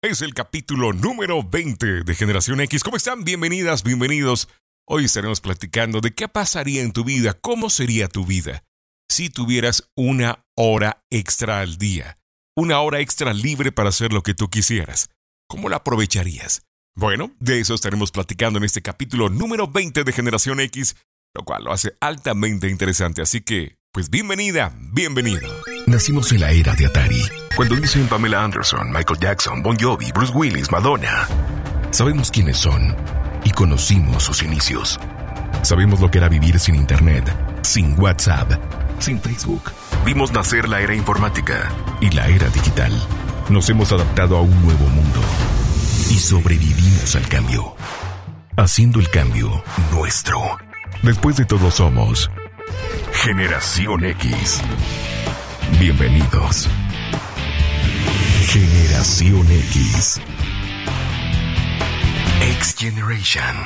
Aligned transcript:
Es 0.00 0.22
el 0.22 0.32
capítulo 0.32 0.92
número 0.92 1.42
20 1.42 2.04
de 2.04 2.14
Generación 2.14 2.60
X. 2.60 2.84
¿Cómo 2.84 2.96
están? 2.96 3.24
Bienvenidas, 3.24 3.82
bienvenidos. 3.82 4.48
Hoy 4.86 5.06
estaremos 5.06 5.40
platicando 5.40 6.00
de 6.00 6.14
qué 6.14 6.28
pasaría 6.28 6.82
en 6.82 6.92
tu 6.92 7.02
vida, 7.02 7.34
cómo 7.34 7.68
sería 7.68 8.06
tu 8.06 8.24
vida 8.24 8.62
si 9.08 9.28
tuvieras 9.28 9.90
una 9.96 10.44
hora 10.54 11.02
extra 11.10 11.58
al 11.58 11.78
día, 11.78 12.16
una 12.56 12.80
hora 12.80 13.00
extra 13.00 13.34
libre 13.34 13.72
para 13.72 13.88
hacer 13.88 14.12
lo 14.12 14.22
que 14.22 14.34
tú 14.34 14.48
quisieras. 14.48 15.10
¿Cómo 15.48 15.68
la 15.68 15.78
aprovecharías? 15.78 16.62
Bueno, 16.94 17.32
de 17.40 17.58
eso 17.58 17.74
estaremos 17.74 18.12
platicando 18.12 18.58
en 18.58 18.66
este 18.66 18.82
capítulo 18.82 19.30
número 19.30 19.66
20 19.66 20.04
de 20.04 20.12
Generación 20.12 20.60
X, 20.60 20.94
lo 21.34 21.42
cual 21.44 21.64
lo 21.64 21.72
hace 21.72 21.96
altamente 21.98 22.68
interesante. 22.68 23.20
Así 23.20 23.40
que, 23.40 23.74
pues 23.92 24.10
bienvenida, 24.10 24.72
bienvenido. 24.78 25.48
Nacimos 25.88 26.30
en 26.32 26.40
la 26.40 26.50
era 26.50 26.74
de 26.74 26.84
Atari, 26.84 27.22
cuando 27.56 27.74
dicen 27.74 28.06
Pamela 28.08 28.44
Anderson, 28.44 28.92
Michael 28.92 29.18
Jackson, 29.20 29.62
Bon 29.62 29.74
Jovi, 29.74 30.12
Bruce 30.12 30.34
Willis, 30.34 30.70
Madonna. 30.70 31.26
Sabemos 31.92 32.30
quiénes 32.30 32.58
son 32.58 32.94
y 33.42 33.50
conocimos 33.52 34.24
sus 34.24 34.42
inicios. 34.42 35.00
Sabemos 35.62 35.98
lo 36.00 36.10
que 36.10 36.18
era 36.18 36.28
vivir 36.28 36.60
sin 36.60 36.74
Internet, 36.74 37.34
sin 37.62 37.98
WhatsApp, 37.98 38.52
sin 38.98 39.18
Facebook. 39.18 39.72
Vimos 40.04 40.30
nacer 40.30 40.68
la 40.68 40.82
era 40.82 40.94
informática 40.94 41.70
y 42.02 42.10
la 42.10 42.28
era 42.28 42.50
digital. 42.50 42.92
Nos 43.48 43.70
hemos 43.70 43.90
adaptado 43.90 44.36
a 44.36 44.42
un 44.42 44.62
nuevo 44.62 44.86
mundo 44.88 45.20
y 46.10 46.18
sobrevivimos 46.18 47.16
al 47.16 47.26
cambio, 47.28 47.74
haciendo 48.58 49.00
el 49.00 49.08
cambio 49.08 49.64
nuestro. 49.90 50.38
Después 51.02 51.38
de 51.38 51.46
todo 51.46 51.70
somos 51.70 52.30
Generación 53.14 54.04
X. 54.04 54.60
Bienvenidos. 55.76 56.68
Generación 58.46 59.46
X. 59.50 60.20
X 62.42 62.74
Generation. 62.76 63.56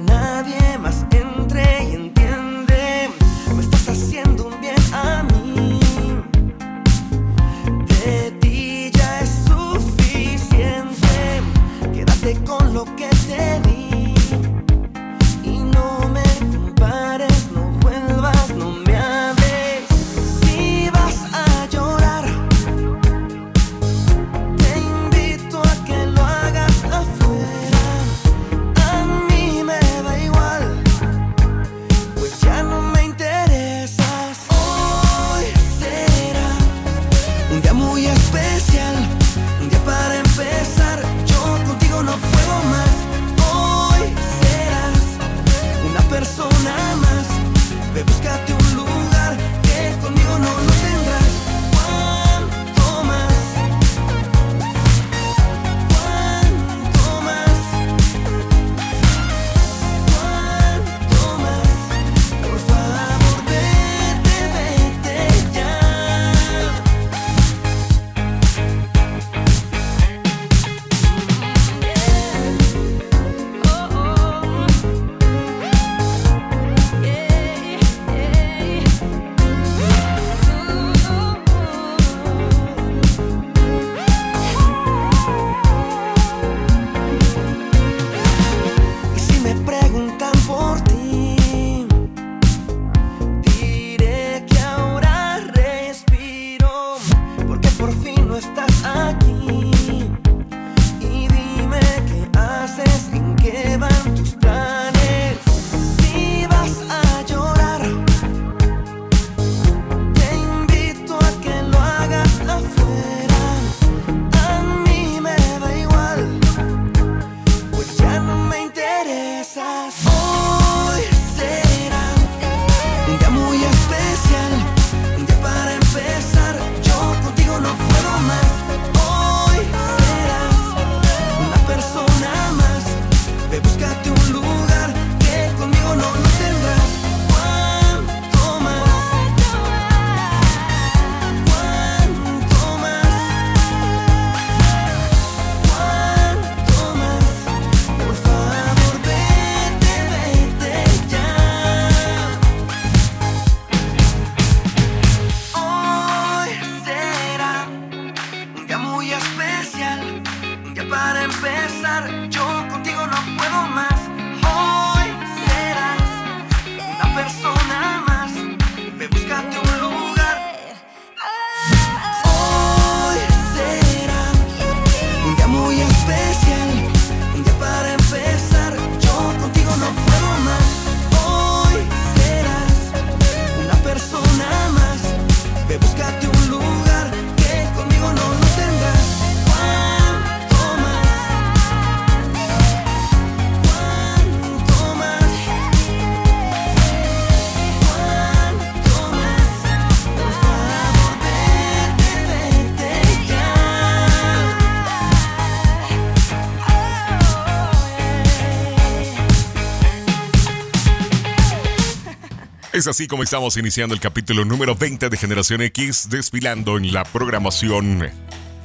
Así 212.89 213.07
como 213.07 213.23
estamos 213.23 213.55
iniciando 213.59 213.95
el 213.95 214.01
capítulo 214.01 214.47
número 214.47 214.75
20 214.75 215.11
de 215.11 215.17
Generación 215.19 215.61
X, 215.61 216.09
desfilando 216.09 216.79
en 216.79 216.91
la 216.95 217.05
programación 217.05 218.09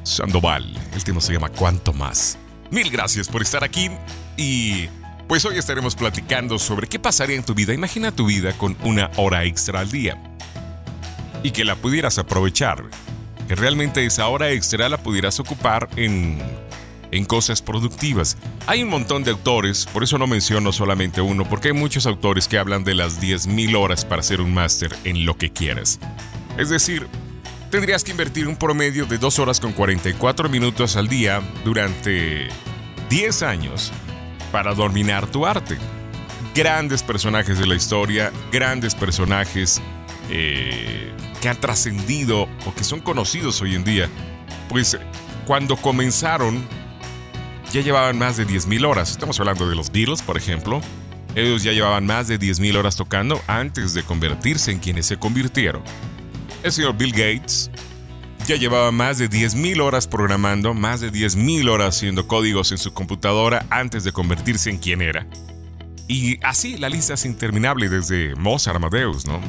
Sandoval. 0.04 0.64
El 0.96 1.04
tema 1.04 1.20
se 1.20 1.34
llama 1.34 1.50
¿Cuánto 1.50 1.92
más? 1.92 2.38
Mil 2.72 2.90
gracias 2.90 3.28
por 3.28 3.42
estar 3.42 3.66
aquí 3.66 3.90
y 4.38 4.88
pues 5.28 5.44
hoy 5.44 5.58
estaremos 5.58 5.96
platicando 5.96 6.58
sobre 6.58 6.88
qué 6.88 7.00
pasaría 7.00 7.36
en 7.36 7.44
tu 7.44 7.54
vida. 7.54 7.74
Imagina 7.74 8.14
tu 8.14 8.28
vida 8.28 8.58
con 8.58 8.78
una 8.84 9.12
hora 9.18 9.44
extra 9.44 9.82
al 9.82 9.92
día 9.92 10.18
y 11.44 11.52
que 11.52 11.66
la 11.66 11.76
pudieras 11.76 12.18
aprovechar. 12.18 12.82
Que 13.50 13.56
realmente 13.56 14.06
esa 14.06 14.28
hora 14.28 14.52
extra 14.52 14.88
la 14.88 15.04
pudieras 15.04 15.38
ocupar 15.42 15.90
en, 15.98 16.42
en 17.14 17.26
cosas 17.26 17.62
productivas. 17.62 18.38
Hay 18.66 18.82
un 18.82 18.90
montón 18.90 19.24
de 19.24 19.32
autores, 19.32 19.86
por 19.86 20.04
eso 20.04 20.18
no 20.18 20.26
menciono 20.26 20.72
solamente 20.72 21.22
uno, 21.22 21.48
porque 21.48 21.68
hay 21.68 21.74
muchos 21.74 22.08
autores 22.08 22.48
que 22.48 22.58
hablan 22.58 22.84
de 22.84 22.96
las 22.96 23.22
10.000 23.22 23.78
horas 23.78 24.04
para 24.04 24.22
hacer 24.22 24.42
un 24.42 24.52
máster 24.52 24.96
en 25.04 25.24
lo 25.26 25.38
que 25.38 25.52
quieras. 25.52 26.00
Es 26.58 26.70
decir, 26.70 27.08
tendrías 27.70 28.04
que 28.04 28.12
invertir 28.12 28.48
un 28.48 28.56
promedio 28.56 29.06
de 29.06 29.20
2 29.20 29.40
horas 29.40 29.60
con 29.60 29.74
44 29.74 30.50
minutos 30.50 30.96
al 30.96 31.08
día 31.08 31.42
durante 31.64 32.48
10 33.10 33.44
años 33.44 33.92
para 34.52 34.74
dominar 34.74 35.28
tu 35.28 35.46
arte. 35.46 35.78
Grandes 36.56 37.04
personajes 37.04 37.60
de 37.60 37.68
la 37.68 37.76
historia, 37.76 38.32
grandes 38.52 38.96
personajes 38.96 39.82
eh, 40.32 41.12
que 41.42 41.50
han 41.50 41.60
trascendido 41.60 42.48
o 42.66 42.74
que 42.76 42.84
son 42.84 43.02
conocidos 43.02 43.62
hoy 43.62 43.76
en 43.76 43.84
día, 43.84 44.10
pues 44.70 44.98
cuando 45.46 45.76
comenzaron 45.78 46.64
ya 47.74 47.82
llevaban 47.82 48.20
más 48.20 48.38
de 48.38 48.46
10.000 48.46 48.86
horas. 48.86 49.10
Estamos 49.10 49.40
hablando 49.40 49.68
de 49.68 49.76
los 49.76 49.92
Beatles, 49.92 50.22
por 50.22 50.38
ejemplo. 50.38 50.80
Ellos 51.34 51.64
ya 51.64 51.72
llevaban 51.72 52.06
más 52.06 52.28
de 52.28 52.40
10.000 52.40 52.78
horas 52.78 52.96
tocando 52.96 53.42
antes 53.48 53.96
de 53.96 54.04
convertirse 54.04 54.72
en 54.72 54.78
quienes 54.78 55.08
se 55.08 55.18
convirtieron. 55.18 55.82
El 56.62 56.72
señor 56.72 56.96
Bill 56.96 57.12
Gates 57.12 57.72
ya 58.46 58.58
llevaba 58.58 58.92
más 58.92 59.18
de 59.18 59.28
10.000 59.28 59.82
horas 59.82 60.08
programando, 60.08 60.76
más 60.76 61.02
de 61.02 61.12
10.000 61.12 61.68
horas 61.68 61.96
haciendo 61.96 62.28
códigos 62.28 62.72
en 62.72 62.78
su 62.78 62.94
computadora 62.94 63.66
antes 63.72 64.04
de 64.04 64.12
convertirse 64.12 64.70
en 64.70 64.78
quien 64.78 65.02
era. 65.02 65.26
Y 66.08 66.38
así 66.46 66.78
la 66.78 66.90
lista 66.90 67.16
es 67.16 67.26
interminable 67.26 67.90
desde 67.90 68.36
Mozart 68.36 68.76
Amadeus, 68.76 69.26
¿no? 69.26 69.42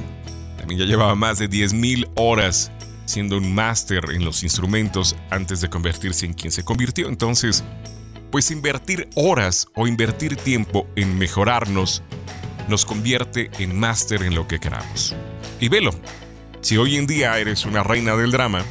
También 0.56 0.80
ya 0.80 0.86
llevaba 0.86 1.14
más 1.14 1.38
de 1.38 1.50
10.000 1.50 2.10
horas 2.14 2.72
siendo 3.04 3.36
un 3.36 3.54
máster 3.54 4.02
en 4.14 4.24
los 4.24 4.42
instrumentos 4.42 5.14
antes 5.28 5.60
de 5.60 5.68
convertirse 5.68 6.24
en 6.24 6.32
quien 6.32 6.50
se 6.50 6.64
convirtió. 6.64 7.08
Entonces, 7.08 7.62
pues 8.34 8.50
invertir 8.50 9.08
horas 9.14 9.68
o 9.76 9.86
invertir 9.86 10.34
tiempo 10.34 10.88
en 10.96 11.16
mejorarnos 11.18 12.02
nos 12.66 12.84
convierte 12.84 13.48
en 13.60 13.78
máster 13.78 14.24
en 14.24 14.34
lo 14.34 14.48
que 14.48 14.58
queramos. 14.58 15.14
Y 15.60 15.68
velo, 15.68 15.92
si 16.60 16.76
hoy 16.76 16.96
en 16.96 17.06
día 17.06 17.38
eres 17.38 17.64
una 17.64 17.84
reina 17.84 18.16
del 18.16 18.32
drama, 18.32 18.64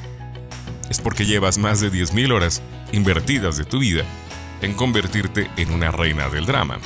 es 0.89 0.99
porque 0.99 1.25
llevas 1.25 1.57
más 1.59 1.79
de 1.79 1.93
10.000 1.93 2.33
horas 2.33 2.61
invertidas 2.91 3.55
de 3.55 3.63
tu 3.63 3.79
vida 3.79 4.03
en 4.61 4.73
convertirte 4.73 5.49
en 5.55 5.71
una 5.71 5.91
reina 5.91 6.27
del 6.27 6.45
drama. 6.45 6.79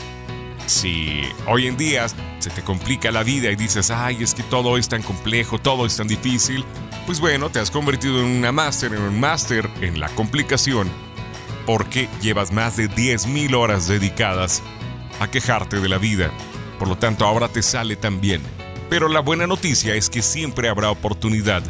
Si 0.68 1.24
hoy 1.48 1.66
en 1.66 1.78
día 1.78 2.06
se 2.38 2.52
te 2.52 2.62
complica 2.62 3.10
la 3.10 3.24
vida 3.24 3.50
y 3.50 3.56
dices, 3.56 3.90
ay, 3.90 4.18
es 4.22 4.36
que 4.36 4.44
todo 4.44 4.78
es 4.78 4.88
tan 4.88 5.02
complejo, 5.02 5.58
todo 5.58 5.88
es 5.88 5.98
tan 5.98 6.08
difícil, 6.08 6.64
pues 7.08 7.20
bueno, 7.20 7.50
te 7.50 7.58
has 7.58 7.72
convertido 7.72 8.20
en 8.20 8.28
una 8.28 8.52
máster, 8.52 8.94
en 8.94 9.02
un 9.02 9.20
máster 9.20 9.68
en 9.82 10.00
la 10.00 10.10
complicación 10.10 11.07
porque 11.68 12.08
llevas 12.22 12.54
más 12.54 12.78
de 12.78 12.90
10.000 12.90 13.54
horas 13.54 13.90
dedicadas 13.90 14.64
a 15.20 15.30
quejarte 15.30 15.82
de 15.82 15.90
la 15.90 15.98
vida. 15.98 16.32
Por 16.80 16.88
lo 16.88 16.98
tanto, 16.98 17.26
ahora 17.26 17.50
te 17.50 17.62
sale 17.62 17.98
tan 17.98 18.22
bien. 18.22 18.42
Pero 18.90 19.10
la 19.10 19.20
buena 19.20 19.48
noticia 19.48 19.94
es 19.94 20.10
que 20.10 20.22
siempre 20.22 20.70
habrá 20.70 20.90
oportunidad 20.90 21.62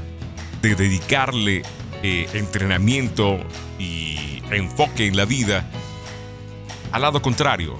de 0.61 0.75
dedicarle 0.75 1.63
eh, 2.03 2.29
entrenamiento 2.33 3.39
y 3.79 4.44
enfoque 4.51 5.07
en 5.07 5.17
la 5.17 5.25
vida 5.25 5.67
al 6.91 7.01
lado 7.01 7.21
contrario, 7.21 7.75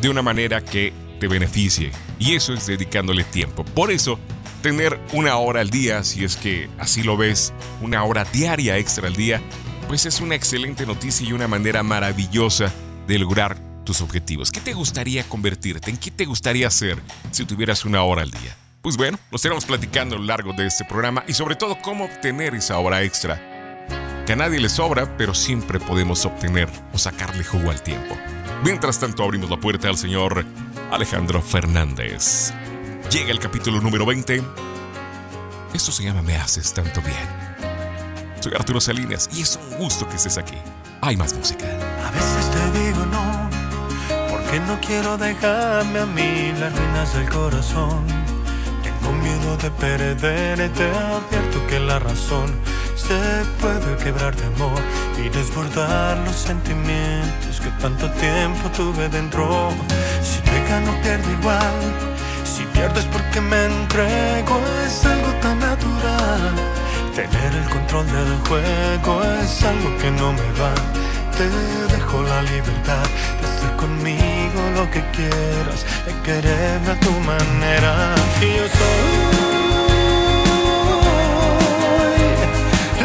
de 0.00 0.08
una 0.08 0.22
manera 0.22 0.64
que 0.64 0.92
te 1.18 1.26
beneficie. 1.28 1.90
Y 2.20 2.34
eso 2.34 2.54
es 2.54 2.66
dedicándole 2.66 3.24
tiempo. 3.24 3.64
Por 3.64 3.90
eso, 3.90 4.18
tener 4.62 5.00
una 5.12 5.36
hora 5.36 5.60
al 5.60 5.70
día, 5.70 6.04
si 6.04 6.24
es 6.24 6.36
que 6.36 6.70
así 6.78 7.02
lo 7.02 7.16
ves, 7.16 7.52
una 7.80 8.04
hora 8.04 8.24
diaria 8.24 8.78
extra 8.78 9.08
al 9.08 9.16
día, 9.16 9.42
pues 9.92 10.06
es 10.06 10.22
una 10.22 10.34
excelente 10.34 10.86
noticia 10.86 11.28
y 11.28 11.34
una 11.34 11.48
manera 11.48 11.82
maravillosa 11.82 12.72
de 13.06 13.18
lograr 13.18 13.58
tus 13.84 14.00
objetivos. 14.00 14.50
¿Qué 14.50 14.62
te 14.62 14.72
gustaría 14.72 15.22
convertirte? 15.24 15.90
¿En 15.90 15.98
qué 15.98 16.10
te 16.10 16.24
gustaría 16.24 16.66
hacer 16.66 16.98
si 17.30 17.44
tuvieras 17.44 17.84
una 17.84 18.02
hora 18.02 18.22
al 18.22 18.30
día? 18.30 18.56
Pues 18.80 18.96
bueno, 18.96 19.18
lo 19.30 19.36
estaremos 19.36 19.66
platicando 19.66 20.16
a 20.16 20.18
lo 20.18 20.24
largo 20.24 20.54
de 20.54 20.66
este 20.66 20.86
programa 20.86 21.24
y 21.28 21.34
sobre 21.34 21.56
todo 21.56 21.76
cómo 21.82 22.06
obtener 22.06 22.54
esa 22.54 22.78
hora 22.78 23.02
extra. 23.02 23.38
Que 24.24 24.32
a 24.32 24.36
nadie 24.36 24.60
le 24.60 24.70
sobra, 24.70 25.14
pero 25.18 25.34
siempre 25.34 25.78
podemos 25.78 26.24
obtener 26.24 26.70
o 26.94 26.96
sacarle 26.96 27.44
jugo 27.44 27.70
al 27.70 27.82
tiempo. 27.82 28.16
Mientras 28.64 28.98
tanto, 28.98 29.22
abrimos 29.22 29.50
la 29.50 29.60
puerta 29.60 29.90
al 29.90 29.98
señor 29.98 30.46
Alejandro 30.90 31.42
Fernández. 31.42 32.54
Llega 33.10 33.30
el 33.30 33.40
capítulo 33.40 33.78
número 33.82 34.06
20. 34.06 34.42
Esto 35.74 35.92
se 35.92 36.02
llama 36.02 36.22
Me 36.22 36.36
haces 36.36 36.72
tanto 36.72 37.02
bien. 37.02 37.51
Soy 38.42 38.54
Arturo 38.54 38.80
Salinas 38.80 39.30
y 39.32 39.42
es 39.42 39.56
un 39.70 39.78
gusto 39.78 40.08
que 40.08 40.16
estés 40.16 40.36
aquí. 40.36 40.56
Hay 41.00 41.16
más 41.16 41.32
música. 41.32 41.64
A 41.64 42.10
veces 42.10 42.50
te 42.50 42.80
digo 42.80 43.06
no, 43.06 43.48
porque 44.28 44.58
no 44.58 44.80
quiero 44.80 45.16
dejarme 45.16 46.00
a 46.00 46.06
mí 46.06 46.52
las 46.58 46.76
reinas 46.76 47.14
del 47.14 47.28
corazón. 47.28 48.04
Tengo 48.82 49.12
miedo 49.12 49.56
de 49.58 49.70
perderte, 49.70 50.90
advierto 50.90 51.64
que 51.68 51.78
la 51.78 52.00
razón 52.00 52.52
se 52.96 53.44
puede 53.60 53.96
quebrar 54.02 54.34
de 54.34 54.44
amor 54.46 54.80
y 55.24 55.28
desbordar 55.28 56.18
los 56.26 56.34
sentimientos 56.34 57.60
que 57.60 57.70
tanto 57.80 58.10
tiempo 58.10 58.68
tuve 58.76 59.08
dentro. 59.08 59.70
Si 60.20 60.40
te 60.40 60.68
gano, 60.68 61.00
pierdo 61.00 61.30
igual. 61.30 61.80
Si 62.44 62.64
pierdes 62.76 63.04
porque 63.04 63.40
me 63.40 63.66
entrego, 63.66 64.60
es 64.84 65.04
algo 65.06 65.32
tan 65.40 65.60
natural. 65.60 66.81
Tener 67.14 67.52
el 67.54 67.68
control 67.68 68.06
del 68.06 68.38
juego 68.48 69.22
es 69.42 69.62
algo 69.64 69.98
que 69.98 70.10
no 70.10 70.32
me 70.32 70.50
va. 70.58 70.72
Te 71.36 71.46
dejo 71.94 72.22
la 72.22 72.40
libertad 72.40 73.04
de 73.38 73.46
hacer 73.46 73.76
conmigo 73.76 74.60
lo 74.74 74.90
que 74.90 75.02
quieras, 75.10 75.84
de 76.06 76.14
quererme 76.22 76.92
a 76.92 77.00
tu 77.00 77.10
manera. 77.20 78.14
Y 78.40 78.56
yo 78.56 78.66
soy 78.78 79.02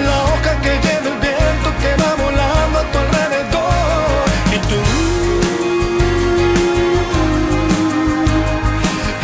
la 0.05 0.17
hoja 0.23 0.61
que 0.61 0.73
lleva 0.85 1.07
el 1.13 1.19
viento 1.19 1.69
que 1.81 1.91
va 2.01 2.15
volando 2.15 2.79
a 2.79 2.83
tu 2.91 2.97
alrededor. 2.97 4.25
Y 4.55 4.57
tú, 4.69 4.79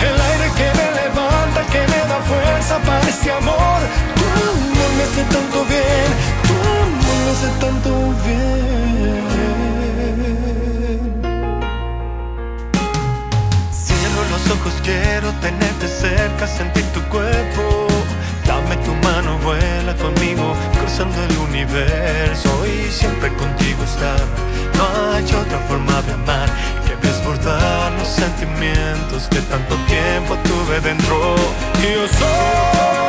el 0.07 0.17
aire 0.29 0.47
que 0.57 0.67
me 0.77 0.87
levanta, 1.01 1.59
que 1.71 1.81
me 1.87 2.01
da 2.09 2.19
fuerza 2.27 2.75
para 2.79 3.07
este 3.07 3.31
amor. 3.31 3.92
Hace 5.13 5.25
tanto 5.25 5.63
bien, 5.65 6.09
tu 6.47 6.53
amor 6.81 7.13
me 7.23 7.31
hace 7.31 7.49
tanto 7.59 7.89
bien. 8.25 9.21
Cierro 13.71 14.23
los 14.31 14.43
ojos, 14.49 14.73
quiero 14.83 15.31
tenerte 15.33 15.87
cerca, 15.87 16.47
sentir 16.47 16.83
tu 16.95 17.01
cuerpo. 17.09 17.85
Dame 18.47 18.75
tu 18.77 18.95
mano, 19.07 19.37
vuela 19.43 19.93
conmigo, 19.97 20.55
cruzando 20.79 21.23
el 21.25 21.37
universo 21.37 22.65
y 22.65 22.89
siempre 22.91 23.31
contigo 23.35 23.83
estar. 23.83 24.25
No 24.77 25.13
hay 25.13 25.25
otra 25.25 25.59
forma 25.67 26.01
de 26.01 26.13
amar 26.13 26.49
que 26.87 26.95
desbordar 27.07 27.91
los 27.99 28.07
sentimientos 28.07 29.27
que 29.29 29.41
tanto 29.41 29.75
tiempo 29.85 30.35
tuve 30.43 30.81
dentro. 30.81 31.35
Y 31.83 31.93
yo 31.93 32.07
soy 32.07 33.03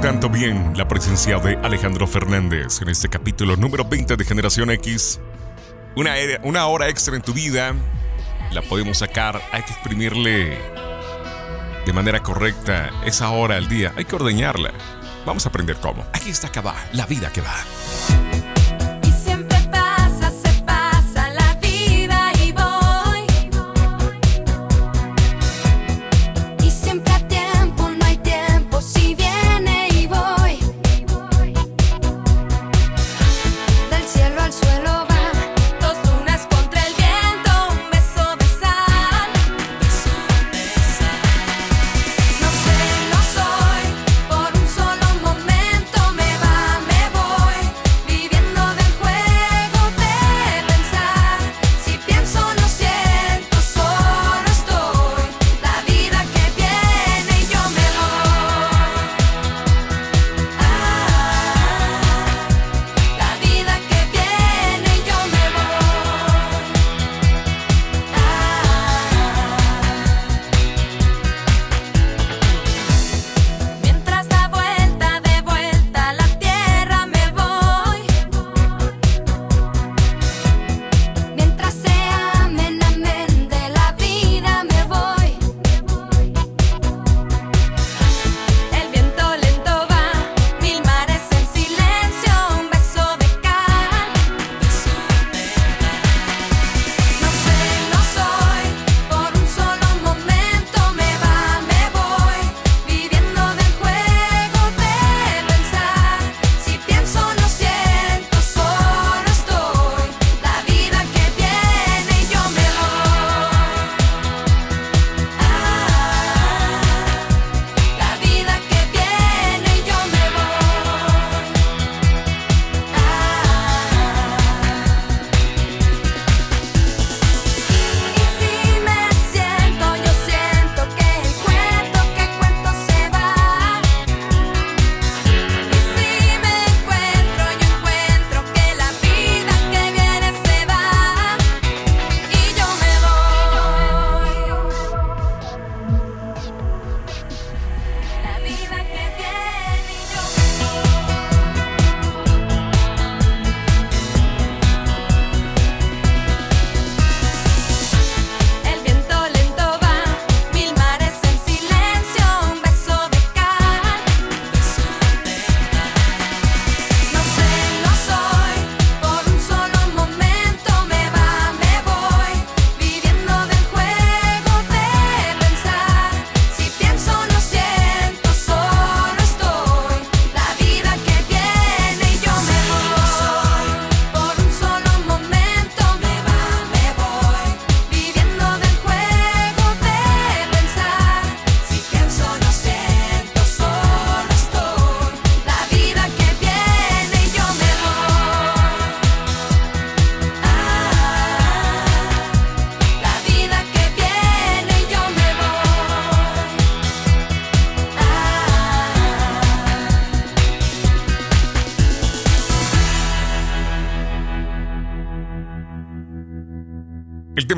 tanto 0.00 0.30
bien 0.30 0.72
la 0.76 0.88
presencia 0.88 1.38
de 1.40 1.56
Alejandro 1.62 2.06
Fernández 2.06 2.80
en 2.80 2.88
este 2.88 3.10
capítulo 3.10 3.56
número 3.56 3.84
20 3.84 4.16
de 4.16 4.24
Generación 4.24 4.70
X. 4.70 5.20
Una, 5.94 6.66
hora 6.66 6.88
extra 6.88 7.16
en 7.16 7.22
tu 7.22 7.34
vida 7.34 7.74
la 8.50 8.62
podemos 8.62 8.98
sacar, 8.98 9.42
hay 9.52 9.62
que 9.62 9.72
exprimirle 9.72 10.58
de 11.84 11.92
manera 11.92 12.22
correcta 12.22 12.90
esa 13.04 13.28
hora 13.30 13.56
al 13.56 13.68
día, 13.68 13.92
hay 13.94 14.06
que 14.06 14.16
ordeñarla. 14.16 14.72
Vamos 15.26 15.44
a 15.44 15.50
aprender 15.50 15.76
cómo. 15.76 16.02
Aquí 16.14 16.30
está 16.30 16.46
acá 16.46 16.62
la 16.94 17.04
vida 17.04 17.30
que 17.30 17.42
va. 17.42 17.54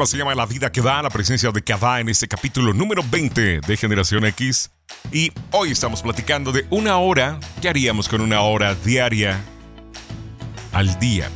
Tema 0.03 0.07
se 0.07 0.17
llama 0.17 0.35
La 0.35 0.47
vida 0.47 0.73
que 0.73 0.81
da, 0.81 1.03
la 1.03 1.11
presencia 1.11 1.51
de 1.53 1.63
Kava 1.63 2.01
en 2.01 2.09
este 2.09 2.27
capítulo 2.27 2.73
número 2.73 3.05
20 3.09 3.61
de 3.61 3.77
Generación 3.77 4.25
X. 4.25 4.71
Y 5.13 5.31
hoy 5.53 5.71
estamos 5.71 6.03
platicando 6.03 6.51
de 6.51 6.67
una 6.71 6.97
hora. 6.99 7.39
¿Qué 7.61 7.69
haríamos 7.69 8.09
con 8.09 8.21
una 8.21 8.41
hora 8.41 8.75
diaria 8.75 9.41
al 10.73 10.99
día? 10.99 11.29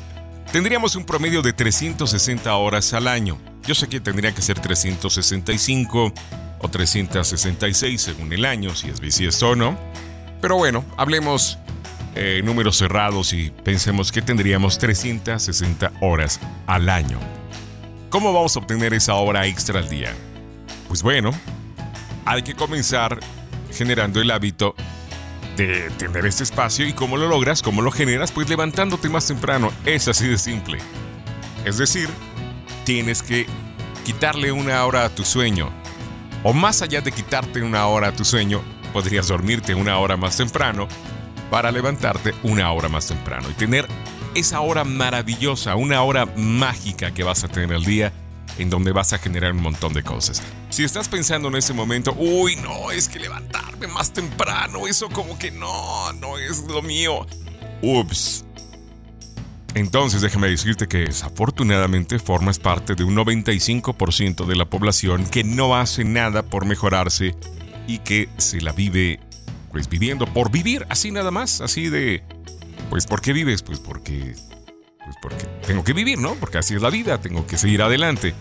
Tendríamos 0.52 0.96
un 0.96 1.04
promedio 1.04 1.42
de 1.42 1.52
360 1.52 2.54
horas 2.56 2.92
al 2.92 3.06
año. 3.08 3.38
Yo 3.64 3.74
sé 3.74 3.88
que 3.88 4.00
tendría 4.00 4.34
que 4.34 4.42
ser 4.42 4.58
365 4.58 6.12
o 6.58 6.68
366 6.68 8.00
según 8.00 8.32
el 8.32 8.44
año, 8.44 8.74
si 8.74 8.88
es 8.88 9.00
bisiesto 9.00 9.50
o 9.50 9.54
no. 9.56 9.78
Pero 10.40 10.56
bueno, 10.56 10.84
hablemos 10.96 11.58
eh, 12.14 12.40
números 12.42 12.78
cerrados 12.78 13.32
y 13.32 13.50
pensemos 13.50 14.10
que 14.10 14.22
tendríamos 14.22 14.78
360 14.78 15.92
horas 16.00 16.40
al 16.66 16.88
año. 16.88 17.35
¿Cómo 18.10 18.32
vamos 18.32 18.56
a 18.56 18.60
obtener 18.60 18.94
esa 18.94 19.14
hora 19.14 19.46
extra 19.46 19.80
al 19.80 19.88
día? 19.88 20.14
Pues 20.86 21.02
bueno, 21.02 21.32
hay 22.24 22.42
que 22.42 22.54
comenzar 22.54 23.18
generando 23.72 24.20
el 24.20 24.30
hábito 24.30 24.74
de 25.56 25.90
tener 25.98 26.24
este 26.24 26.44
espacio 26.44 26.86
y 26.86 26.92
cómo 26.92 27.16
lo 27.16 27.26
logras, 27.26 27.62
cómo 27.62 27.82
lo 27.82 27.90
generas, 27.90 28.30
pues 28.30 28.48
levantándote 28.48 29.08
más 29.08 29.26
temprano. 29.26 29.72
Es 29.84 30.06
así 30.06 30.28
de 30.28 30.38
simple. 30.38 30.78
Es 31.64 31.78
decir, 31.78 32.08
tienes 32.84 33.22
que 33.22 33.46
quitarle 34.04 34.52
una 34.52 34.84
hora 34.84 35.04
a 35.04 35.08
tu 35.08 35.24
sueño. 35.24 35.70
O 36.44 36.52
más 36.52 36.82
allá 36.82 37.00
de 37.00 37.10
quitarte 37.10 37.60
una 37.62 37.86
hora 37.86 38.08
a 38.08 38.12
tu 38.12 38.24
sueño, 38.24 38.62
podrías 38.92 39.26
dormirte 39.26 39.74
una 39.74 39.98
hora 39.98 40.16
más 40.16 40.36
temprano 40.36 40.86
para 41.50 41.72
levantarte 41.72 42.34
una 42.44 42.70
hora 42.70 42.88
más 42.88 43.08
temprano 43.08 43.48
y 43.50 43.54
tener 43.54 43.88
esa 44.36 44.60
hora 44.60 44.84
maravillosa, 44.84 45.76
una 45.76 46.02
hora 46.02 46.26
mágica 46.36 47.12
que 47.12 47.24
vas 47.24 47.42
a 47.44 47.48
tener 47.48 47.72
el 47.72 47.84
día 47.84 48.12
en 48.58 48.70
donde 48.70 48.92
vas 48.92 49.12
a 49.12 49.18
generar 49.18 49.52
un 49.52 49.62
montón 49.62 49.92
de 49.92 50.02
cosas. 50.02 50.42
Si 50.68 50.84
estás 50.84 51.08
pensando 51.08 51.48
en 51.48 51.56
ese 51.56 51.72
momento, 51.72 52.14
uy, 52.18 52.56
no, 52.56 52.90
es 52.90 53.08
que 53.08 53.18
levantarme 53.18 53.86
más 53.86 54.12
temprano, 54.12 54.86
eso 54.86 55.08
como 55.08 55.38
que 55.38 55.50
no, 55.50 56.12
no 56.14 56.38
es 56.38 56.64
lo 56.64 56.82
mío. 56.82 57.26
Ups. 57.82 58.44
Entonces 59.74 60.22
déjame 60.22 60.48
decirte 60.48 60.86
que 60.86 60.98
desafortunadamente 60.98 62.18
formas 62.18 62.58
parte 62.58 62.94
de 62.94 63.04
un 63.04 63.14
95% 63.14 64.46
de 64.46 64.56
la 64.56 64.64
población 64.64 65.26
que 65.26 65.44
no 65.44 65.76
hace 65.76 66.04
nada 66.04 66.42
por 66.42 66.64
mejorarse 66.64 67.34
y 67.86 67.98
que 67.98 68.28
se 68.38 68.60
la 68.60 68.72
vive 68.72 69.20
pues 69.70 69.88
viviendo 69.88 70.26
por 70.26 70.50
vivir, 70.50 70.86
así 70.88 71.10
nada 71.10 71.30
más, 71.30 71.60
así 71.60 71.90
de, 71.90 72.22
pues 72.96 73.06
¿por 73.06 73.20
qué 73.20 73.34
vives? 73.34 73.62
Pues 73.62 73.78
porque, 73.78 74.34
pues 75.04 75.16
porque 75.20 75.44
tengo 75.66 75.84
que 75.84 75.92
vivir, 75.92 76.18
¿no? 76.18 76.34
Porque 76.36 76.56
así 76.56 76.74
es 76.74 76.80
la 76.80 76.88
vida, 76.88 77.20
tengo 77.20 77.46
que 77.46 77.58
seguir 77.58 77.82
adelante 77.82 78.32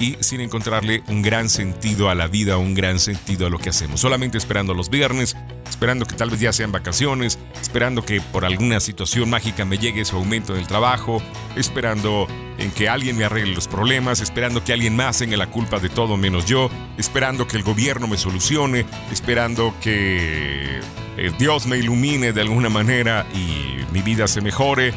y 0.00 0.16
sin 0.20 0.40
encontrarle 0.40 1.02
un 1.08 1.22
gran 1.22 1.48
sentido 1.48 2.10
a 2.10 2.14
la 2.14 2.26
vida, 2.26 2.58
un 2.58 2.74
gran 2.74 2.98
sentido 2.98 3.46
a 3.46 3.50
lo 3.50 3.58
que 3.58 3.70
hacemos. 3.70 4.00
Solamente 4.00 4.38
esperando 4.38 4.74
los 4.74 4.90
viernes, 4.90 5.36
esperando 5.68 6.06
que 6.06 6.16
tal 6.16 6.30
vez 6.30 6.40
ya 6.40 6.52
sean 6.52 6.72
vacaciones, 6.72 7.38
esperando 7.60 8.04
que 8.04 8.20
por 8.20 8.44
alguna 8.44 8.80
situación 8.80 9.30
mágica 9.30 9.64
me 9.64 9.78
llegue 9.78 10.04
su 10.04 10.16
aumento 10.16 10.54
del 10.54 10.66
trabajo, 10.66 11.22
esperando 11.56 12.26
en 12.58 12.70
que 12.70 12.88
alguien 12.88 13.16
me 13.16 13.24
arregle 13.24 13.54
los 13.54 13.68
problemas, 13.68 14.20
esperando 14.20 14.64
que 14.64 14.72
alguien 14.72 14.96
más 14.96 15.18
tenga 15.18 15.36
la 15.36 15.50
culpa 15.50 15.78
de 15.78 15.88
todo 15.88 16.16
menos 16.16 16.46
yo, 16.46 16.70
esperando 16.98 17.46
que 17.46 17.56
el 17.56 17.62
gobierno 17.62 18.06
me 18.06 18.16
solucione, 18.16 18.86
esperando 19.12 19.74
que 19.80 20.80
eh, 21.16 21.32
Dios 21.38 21.66
me 21.66 21.78
ilumine 21.78 22.32
de 22.32 22.40
alguna 22.40 22.68
manera 22.68 23.26
y 23.34 23.92
mi 23.92 24.02
vida 24.02 24.26
se 24.26 24.40
mejore. 24.40 24.92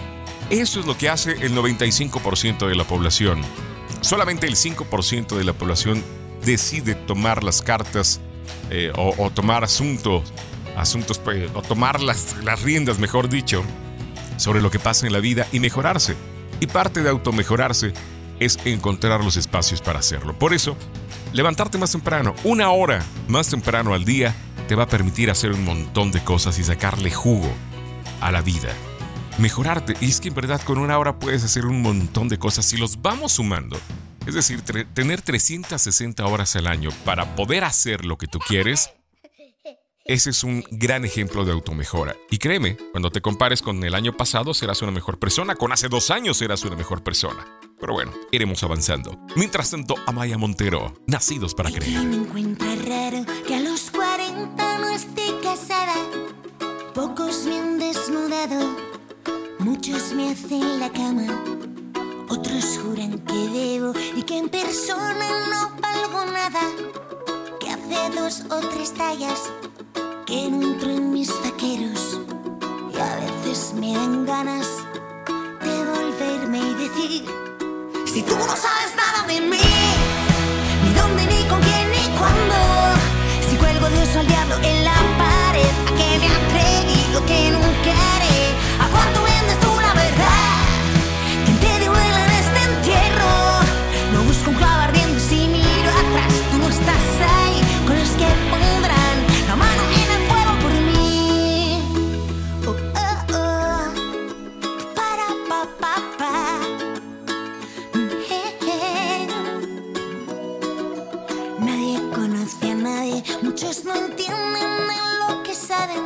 Eso 0.50 0.80
es 0.80 0.86
lo 0.86 0.98
que 0.98 1.10
hace 1.10 1.34
el 1.46 1.54
95% 1.54 2.68
de 2.68 2.76
la 2.76 2.86
población 2.86 3.42
solamente 4.02 4.48
el 4.48 4.56
5% 4.56 5.38
de 5.38 5.44
la 5.44 5.54
población 5.54 6.04
decide 6.44 6.96
tomar 6.96 7.44
las 7.44 7.62
cartas 7.62 8.20
eh, 8.70 8.92
o, 8.96 9.30
tomar 9.32 9.64
asuntos, 9.64 10.32
asuntos 10.76 11.20
pues, 11.20 11.50
o 11.54 11.62
tomar 11.62 12.02
las, 12.02 12.36
las 12.44 12.62
riendas, 12.62 13.00
mejor 13.00 13.30
dicho, 13.30 13.64
sobre 14.38 14.62
lo 14.62 14.72
que 14.72 14.80
pasa 14.80 15.08
en 15.08 15.14
la 15.14 15.20
vida 15.20 15.48
y 15.52 15.60
mejorarse. 15.60 16.16
Y 16.60 16.68
parte 16.68 17.04
de 17.04 17.10
automejorarse 17.10 17.94
es 18.40 18.60
encontrar 18.66 19.24
los 19.24 19.38
espacios 19.38 19.82
para 19.82 20.00
hacerlo. 20.00 20.38
Por 20.38 20.54
eso, 20.54 20.78
levantarte 21.34 21.78
más 21.78 21.92
temprano, 21.92 22.34
una 22.44 22.70
hora 22.72 23.04
más 23.28 23.50
temprano 23.50 23.94
al 23.94 24.06
día, 24.06 24.36
te 24.68 24.76
va 24.76 24.84
a 24.84 24.88
permitir 24.88 25.30
hacer 25.30 25.54
un 25.54 25.64
montón 25.64 26.12
de 26.12 26.24
cosas 26.24 26.60
y 26.60 26.64
sacarle 26.64 27.12
jugo 27.12 27.50
a 28.22 28.32
la 28.32 28.42
vida 28.42 28.70
mejorarte. 29.38 29.96
Y 30.02 30.10
es 30.10 30.20
que 30.20 30.30
en 30.30 30.36
verdad 30.36 30.62
con 30.62 30.78
una 30.78 30.98
hora 30.98 31.20
puedes 31.20 31.44
hacer 31.44 31.66
un 31.66 31.82
montón 31.82 32.30
de 32.30 32.40
cosas 32.40 32.66
si 32.66 32.78
los 32.78 33.02
vamos 33.02 33.34
sumando. 33.34 33.80
Es 34.26 34.34
decir, 34.34 34.62
tener 34.62 35.22
360 35.22 36.26
horas 36.26 36.56
al 36.56 36.68
año 36.68 36.90
para 37.06 37.36
poder 37.36 37.64
hacer 37.64 38.04
lo 38.04 38.18
que 38.18 38.28
tú 38.28 38.40
quieres, 38.40 38.92
ese 40.04 40.30
es 40.30 40.46
un 40.46 40.64
gran 40.72 41.04
ejemplo 41.04 41.44
de 41.44 41.52
automejora. 41.52 42.16
Y 42.30 42.38
créeme, 42.38 42.78
cuando 42.92 43.10
te 43.10 43.22
compares 43.22 43.62
con 43.62 43.84
el 43.84 43.94
año 43.94 44.16
pasado 44.16 44.54
serás 44.54 44.82
una 44.82 44.92
mejor 44.92 45.20
persona, 45.20 45.56
con 45.56 45.74
hace 45.74 45.90
dos 45.90 46.12
años 46.12 46.38
serás 46.38 46.64
una 46.64 46.78
mejor 46.78 47.04
persona. 47.04 47.46
Pero 47.78 47.94
bueno, 47.94 48.14
iremos 48.32 48.64
avanzando. 48.64 49.20
Mientras 49.36 49.70
tanto, 49.70 49.96
Amaya 50.08 50.38
Montero, 50.38 50.94
Nacidos 51.08 51.54
para 51.54 51.72
Creer. 51.72 52.04
me 52.04 52.16
encuentra 52.16 52.74
raro 52.76 53.26
que 53.46 53.56
a 53.56 53.60
los 53.60 53.92
40 53.92 54.78
no 54.80 54.90
esté 54.90 55.24
casada. 55.44 55.96
Pocos 56.94 57.46
me 57.46 57.60
han 57.60 57.78
desnudado 57.78 58.87
Muchos 59.68 60.14
me 60.14 60.32
hacen 60.32 60.80
la 60.80 60.90
cama, 60.90 61.28
otros 62.30 62.80
juran 62.82 63.20
que 63.20 63.34
debo 63.50 63.92
y 64.16 64.24
que 64.24 64.38
en 64.38 64.48
persona 64.48 65.28
no 65.52 65.72
valgo 65.82 66.24
nada. 66.32 66.62
Que 67.60 67.72
hace 67.72 68.16
dos 68.18 68.44
o 68.50 68.66
tres 68.70 68.94
tallas 68.94 69.52
que 70.26 70.50
no 70.50 70.62
entro 70.72 70.90
en 70.90 71.12
mis 71.12 71.30
vaqueros 71.44 72.18
y 72.94 72.98
a 72.98 73.16
veces 73.18 73.74
me 73.74 73.94
dan 73.94 74.26
ganas 74.26 74.68
de 75.62 75.76
volverme 75.92 76.60
y 76.60 76.74
decir: 76.76 77.26
Si 78.06 78.24
tú 78.24 78.38
no 78.38 78.56
sabes 78.56 78.96
nada 78.96 79.28
de 79.28 79.42
mí, 79.42 79.68
ni 80.84 80.94
dónde, 80.94 81.26
ni 81.26 81.44
con 81.50 81.60
quién, 81.60 81.92
ni 81.92 82.18
cuándo, 82.18 82.56
si 83.50 83.58
cuelgo 83.58 83.90
de 83.90 84.02
eso 84.02 84.20
al 84.20 84.28
diablo 84.28 84.56
en 84.64 84.86
la 84.86 84.96
pared, 85.18 85.74
a 85.88 85.92
que 85.98 86.20
me 86.22 86.28
atreví 86.40 87.00
lo 87.12 87.26
que 87.26 87.52
nunca 87.52 87.92
haré, 88.16 88.56
cuánto 88.98 89.20
vendes 89.24 89.60
tú 89.60 89.72
la 89.88 89.94
verdad, 90.04 90.58
que 91.46 91.54
te 91.64 91.74
duela 91.86 92.20
en 92.26 92.32
este 92.44 92.60
entierro, 92.70 93.34
no 94.14 94.20
busco 94.24 94.50
un 94.50 94.56
clavo 94.56 94.82
ardiendo 94.88 95.20
si 95.20 95.40
miro 95.56 95.90
atrás, 96.04 96.34
tú 96.52 96.58
no 96.58 96.68
estás 96.78 97.06
ahí 97.36 97.58
con 97.88 97.96
los 98.02 98.12
que 98.20 98.28
pondrán 98.52 99.18
la 99.50 99.56
mano 99.64 99.82
en 100.02 100.10
el 100.16 100.22
fuego 100.30 100.54
por 100.64 100.74
mí. 100.88 101.82
Oh, 102.70 102.76
oh, 103.06 103.18
oh. 103.42 103.86
Para, 104.98 105.28
pa, 105.50 105.62
pa, 105.82 105.94
pa. 106.20 106.36
Eh, 108.40 108.52
eh. 108.76 109.28
Nadie 111.68 111.98
conoce 112.16 112.72
a 112.72 112.76
nadie, 112.76 113.24
muchos 113.44 113.84
no 113.86 113.94
entienden 113.96 114.72
de 114.90 114.98
lo 115.20 115.44
que 115.44 115.54
saben 115.54 116.04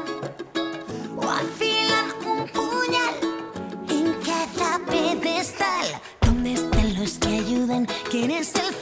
ayudan? 8.21 8.41
¿Quién 8.41 8.80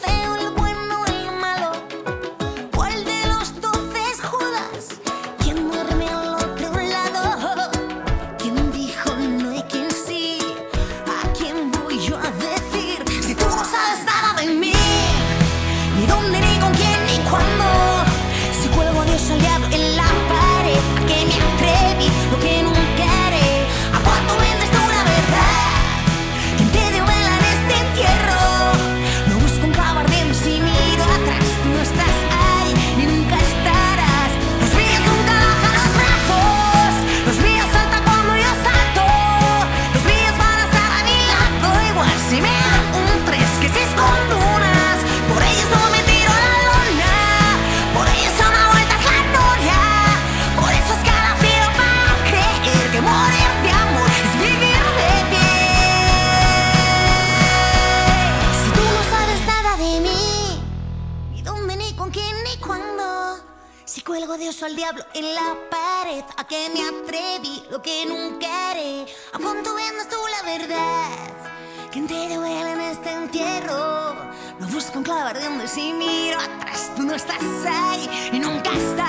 que 66.60 66.69
me 66.74 66.88
atreví, 66.88 67.63
lo 67.69 67.82
que 67.82 68.06
nunca 68.06 68.48
haré. 68.69 69.06
¿A 69.34 69.38
cuánto 69.38 69.74
vendes 69.76 70.10
tú 70.10 70.17
la 70.36 70.52
verdad? 70.52 71.89
¿Quién 71.91 72.08
te 72.08 72.36
duele 72.36 72.72
en 72.72 72.82
este 72.82 73.12
entierro? 73.12 74.15
No 74.60 74.67
busco 74.67 74.98
un 74.98 75.04
clavo 75.04 75.30
ardiendo 75.30 75.63
y 75.63 75.67
si 75.67 75.93
miro 75.93 76.38
atrás, 76.39 76.91
tú 76.95 77.04
no 77.04 77.13
estás 77.15 77.41
ahí 77.65 78.30
y 78.34 78.39
nunca 78.39 78.72
estarás. 78.72 79.09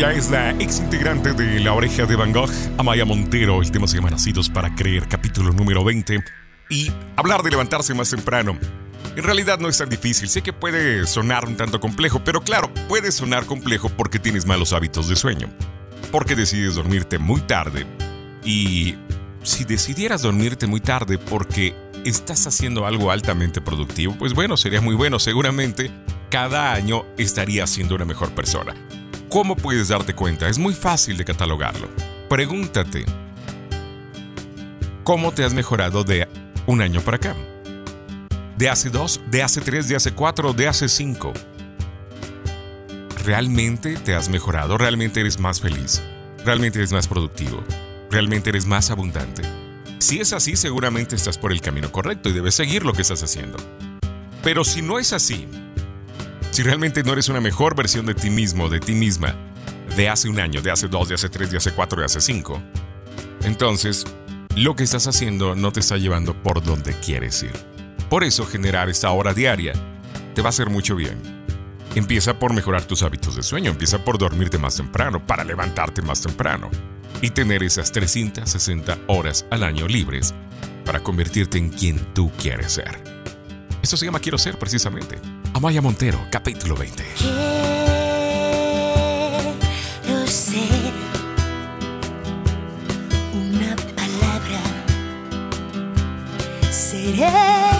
Ella 0.00 0.12
es 0.12 0.30
la 0.30 0.52
ex 0.52 0.78
integrante 0.78 1.34
de 1.34 1.60
La 1.60 1.74
Oreja 1.74 2.06
de 2.06 2.16
Van 2.16 2.32
Gogh, 2.32 2.48
Amaya 2.78 3.04
Montero. 3.04 3.60
El 3.60 3.70
tema 3.70 3.86
se 3.86 3.96
llama 3.96 4.08
Nacidos 4.08 4.48
para 4.48 4.74
Creer, 4.74 5.06
capítulo 5.06 5.52
número 5.52 5.84
20. 5.84 6.24
Y 6.70 6.90
hablar 7.16 7.42
de 7.42 7.50
levantarse 7.50 7.92
más 7.92 8.08
temprano. 8.08 8.58
En 9.14 9.22
realidad 9.22 9.58
no 9.58 9.68
es 9.68 9.76
tan 9.76 9.90
difícil, 9.90 10.30
sé 10.30 10.40
que 10.40 10.54
puede 10.54 11.06
sonar 11.06 11.44
un 11.44 11.54
tanto 11.54 11.80
complejo, 11.80 12.24
pero 12.24 12.40
claro, 12.40 12.72
puede 12.88 13.12
sonar 13.12 13.44
complejo 13.44 13.90
porque 13.90 14.18
tienes 14.18 14.46
malos 14.46 14.72
hábitos 14.72 15.06
de 15.06 15.16
sueño, 15.16 15.50
porque 16.10 16.34
decides 16.34 16.76
dormirte 16.76 17.18
muy 17.18 17.42
tarde 17.42 17.84
y 18.42 18.94
si 19.42 19.64
decidieras 19.64 20.22
dormirte 20.22 20.66
muy 20.66 20.80
tarde 20.80 21.18
porque 21.18 21.74
estás 22.06 22.46
haciendo 22.46 22.86
algo 22.86 23.10
altamente 23.10 23.60
productivo, 23.60 24.16
pues 24.18 24.32
bueno, 24.32 24.56
sería 24.56 24.80
muy 24.80 24.94
bueno, 24.94 25.18
seguramente 25.18 25.90
cada 26.30 26.72
año 26.72 27.04
estarías 27.18 27.68
siendo 27.68 27.96
una 27.96 28.06
mejor 28.06 28.30
persona. 28.30 28.74
¿Cómo 29.30 29.54
puedes 29.54 29.86
darte 29.86 30.12
cuenta? 30.12 30.48
Es 30.48 30.58
muy 30.58 30.74
fácil 30.74 31.16
de 31.16 31.24
catalogarlo. 31.24 31.88
Pregúntate, 32.28 33.04
¿cómo 35.04 35.30
te 35.30 35.44
has 35.44 35.54
mejorado 35.54 36.02
de 36.02 36.26
un 36.66 36.82
año 36.82 37.00
para 37.00 37.18
acá? 37.18 37.36
¿De 38.58 38.68
hace 38.68 38.90
dos? 38.90 39.20
¿De 39.30 39.44
hace 39.44 39.60
tres? 39.60 39.88
¿De 39.88 39.94
hace 39.94 40.10
cuatro? 40.10 40.52
¿De 40.52 40.66
hace 40.66 40.88
cinco? 40.88 41.32
¿Realmente 43.24 43.94
te 43.98 44.16
has 44.16 44.28
mejorado? 44.28 44.76
¿Realmente 44.76 45.20
eres 45.20 45.38
más 45.38 45.60
feliz? 45.60 46.02
¿Realmente 46.44 46.80
eres 46.80 46.90
más 46.90 47.06
productivo? 47.06 47.62
¿Realmente 48.10 48.50
eres 48.50 48.66
más 48.66 48.90
abundante? 48.90 49.42
Si 50.00 50.18
es 50.18 50.32
así, 50.32 50.56
seguramente 50.56 51.14
estás 51.14 51.38
por 51.38 51.52
el 51.52 51.60
camino 51.60 51.92
correcto 51.92 52.30
y 52.30 52.32
debes 52.32 52.56
seguir 52.56 52.84
lo 52.84 52.94
que 52.94 53.02
estás 53.02 53.22
haciendo. 53.22 53.58
Pero 54.42 54.64
si 54.64 54.82
no 54.82 54.98
es 54.98 55.12
así, 55.12 55.46
si 56.50 56.62
realmente 56.62 57.02
no 57.02 57.12
eres 57.12 57.28
una 57.28 57.40
mejor 57.40 57.74
versión 57.74 58.06
de 58.06 58.14
ti 58.14 58.30
mismo, 58.30 58.68
de 58.68 58.80
ti 58.80 58.94
misma, 58.94 59.34
de 59.96 60.08
hace 60.08 60.28
un 60.28 60.40
año, 60.40 60.62
de 60.62 60.70
hace 60.70 60.88
dos, 60.88 61.08
de 61.08 61.14
hace 61.14 61.28
tres, 61.28 61.50
de 61.50 61.58
hace 61.58 61.72
cuatro, 61.72 62.00
de 62.00 62.06
hace 62.06 62.20
cinco, 62.20 62.62
entonces 63.44 64.04
lo 64.56 64.74
que 64.74 64.84
estás 64.84 65.06
haciendo 65.06 65.54
no 65.54 65.72
te 65.72 65.80
está 65.80 65.96
llevando 65.96 66.34
por 66.42 66.62
donde 66.62 66.92
quieres 66.94 67.42
ir. 67.42 67.52
Por 68.08 68.24
eso 68.24 68.44
generar 68.44 68.88
esta 68.88 69.10
hora 69.10 69.32
diaria 69.32 69.72
te 70.34 70.42
va 70.42 70.48
a 70.48 70.50
hacer 70.50 70.70
mucho 70.70 70.96
bien. 70.96 71.18
Empieza 71.94 72.38
por 72.38 72.52
mejorar 72.52 72.84
tus 72.84 73.02
hábitos 73.02 73.36
de 73.36 73.42
sueño, 73.42 73.70
empieza 73.70 74.04
por 74.04 74.18
dormirte 74.18 74.58
más 74.58 74.76
temprano, 74.76 75.24
para 75.24 75.44
levantarte 75.44 76.02
más 76.02 76.20
temprano 76.20 76.70
y 77.22 77.30
tener 77.30 77.62
esas 77.62 77.92
360 77.92 78.98
horas 79.08 79.46
al 79.50 79.64
año 79.64 79.86
libres 79.86 80.34
para 80.84 81.00
convertirte 81.00 81.58
en 81.58 81.70
quien 81.70 81.98
tú 82.14 82.30
quieres 82.40 82.72
ser. 82.72 83.02
Eso 83.82 83.96
se 83.96 84.06
llama 84.06 84.20
Quiero 84.20 84.38
Ser 84.38 84.58
precisamente. 84.58 85.16
Amaya 85.54 85.82
Montero, 85.82 86.18
capítulo 86.30 86.74
20. 86.76 87.04
Quiero 90.04 90.26
ser 90.26 90.92
una 93.34 93.76
palabra 93.96 94.60
serena 96.70 97.79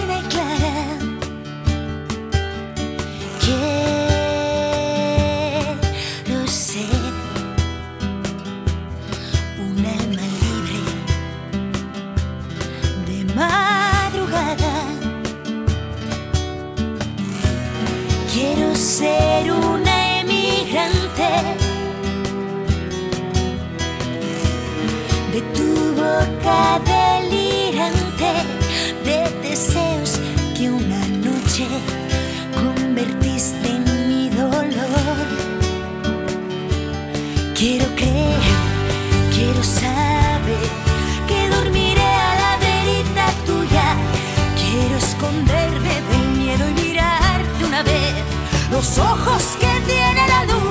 tu 26.20 26.26
boca 26.26 26.80
delirante 26.84 28.32
de 29.04 29.48
deseos 29.48 30.20
que 30.56 30.70
una 30.70 31.06
noche 31.26 31.66
convertiste 32.54 33.68
en 33.68 33.84
mi 34.08 34.28
dolor. 34.30 35.26
Quiero 37.54 37.86
creer, 37.94 38.42
quiero 39.34 39.62
saber 39.62 40.68
que 41.28 41.48
dormiré 41.56 42.02
a 42.02 42.34
la 42.42 42.52
verita 42.66 43.26
tuya. 43.46 43.96
Quiero 44.60 44.96
esconderme 44.96 45.94
del 46.10 46.28
miedo 46.38 46.64
y 46.68 46.74
mirarte 46.82 47.64
una 47.64 47.82
vez 47.82 48.14
los 48.70 48.98
ojos 48.98 49.42
que 49.60 49.72
tiene 49.86 50.28
la 50.28 50.44
luna. 50.44 50.69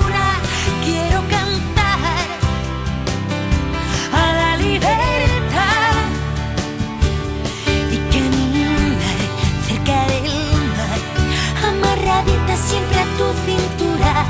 Siempre 12.67 12.99
a 12.99 13.05
tu 13.17 13.27
cintura. 13.45 14.25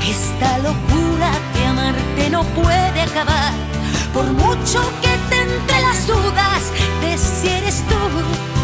Que 0.00 0.10
esta 0.10 0.58
locura 0.58 1.30
de 1.54 1.66
amarte 1.66 2.30
no 2.30 2.42
puede 2.44 3.02
acabar, 3.02 3.52
por 4.14 4.24
mucho 4.24 4.80
que 5.02 5.12
te 5.28 5.42
entre 5.42 5.80
las 5.80 6.06
dudas 6.06 6.62
de 7.02 7.18
si 7.18 7.48
eres 7.48 7.84
tú 7.86 8.59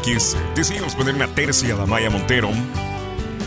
15. 0.00 0.38
Decidimos 0.54 0.94
poner 0.94 1.14
una 1.14 1.28
tercia 1.28 1.74
a 1.74 1.86
Maya 1.86 2.10
Montero. 2.10 2.50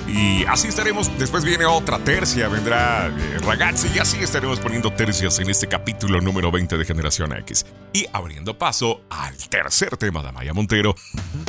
Y 0.08 0.46
así 0.46 0.68
estaremos. 0.68 1.10
Después 1.18 1.44
viene 1.44 1.66
otra 1.66 1.98
tercia, 2.00 2.48
vendrá 2.48 3.08
eh, 3.08 3.40
Ragazzi. 3.44 3.90
Y 3.96 4.00
así 4.00 4.18
estaremos 4.18 4.60
poniendo 4.60 4.92
tercias 4.94 5.40
en 5.40 5.50
este 5.50 5.68
capítulo 5.68 6.22
número 6.22 6.52
20 6.52 6.78
de 6.78 6.86
Generación 6.86 7.34
X. 7.34 7.66
Y 7.94 8.06
abriendo 8.14 8.58
paso 8.58 9.02
al 9.10 9.36
tercer 9.50 9.98
tema 9.98 10.22
de 10.22 10.32
Maya 10.32 10.54
Montero. 10.54 10.96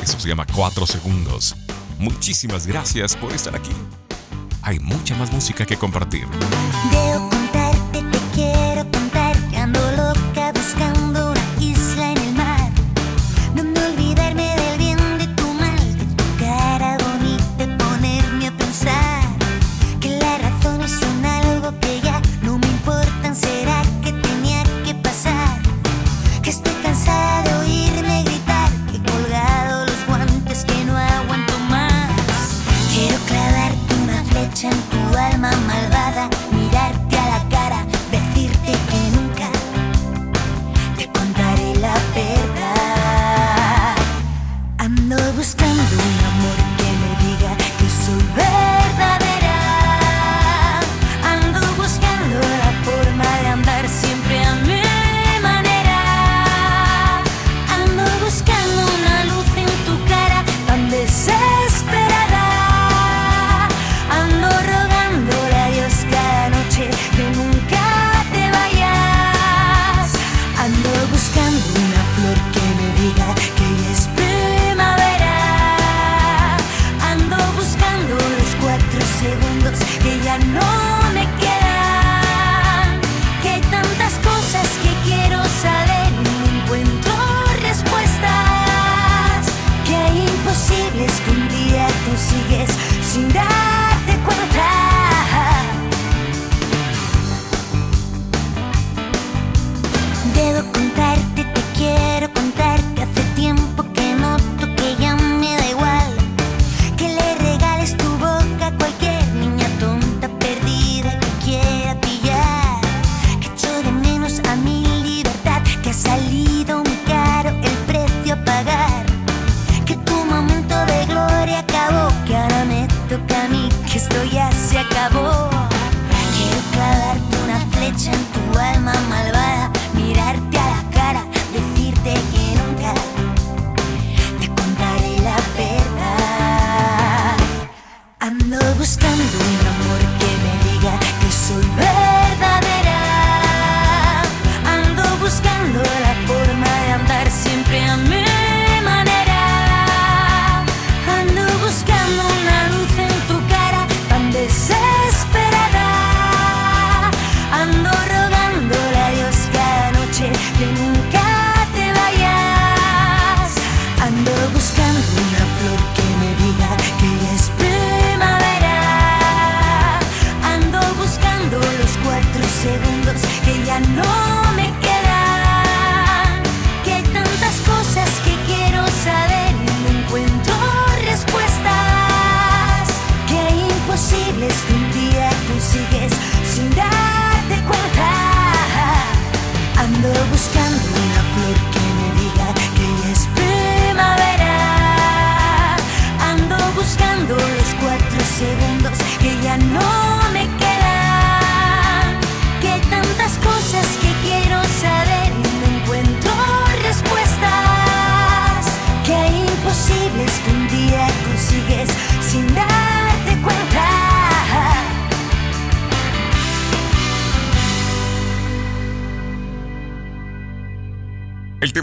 Eso 0.02 0.18
se 0.18 0.28
llama 0.28 0.46
4 0.54 0.86
segundos. 0.86 1.54
Muchísimas 1.98 2.66
gracias 2.66 3.16
por 3.16 3.32
estar 3.32 3.54
aquí. 3.54 3.72
Hay 4.62 4.78
mucha 4.78 5.14
más 5.16 5.30
música 5.30 5.66
que 5.66 5.76
compartir. 5.76 6.26
Veo 6.90 7.33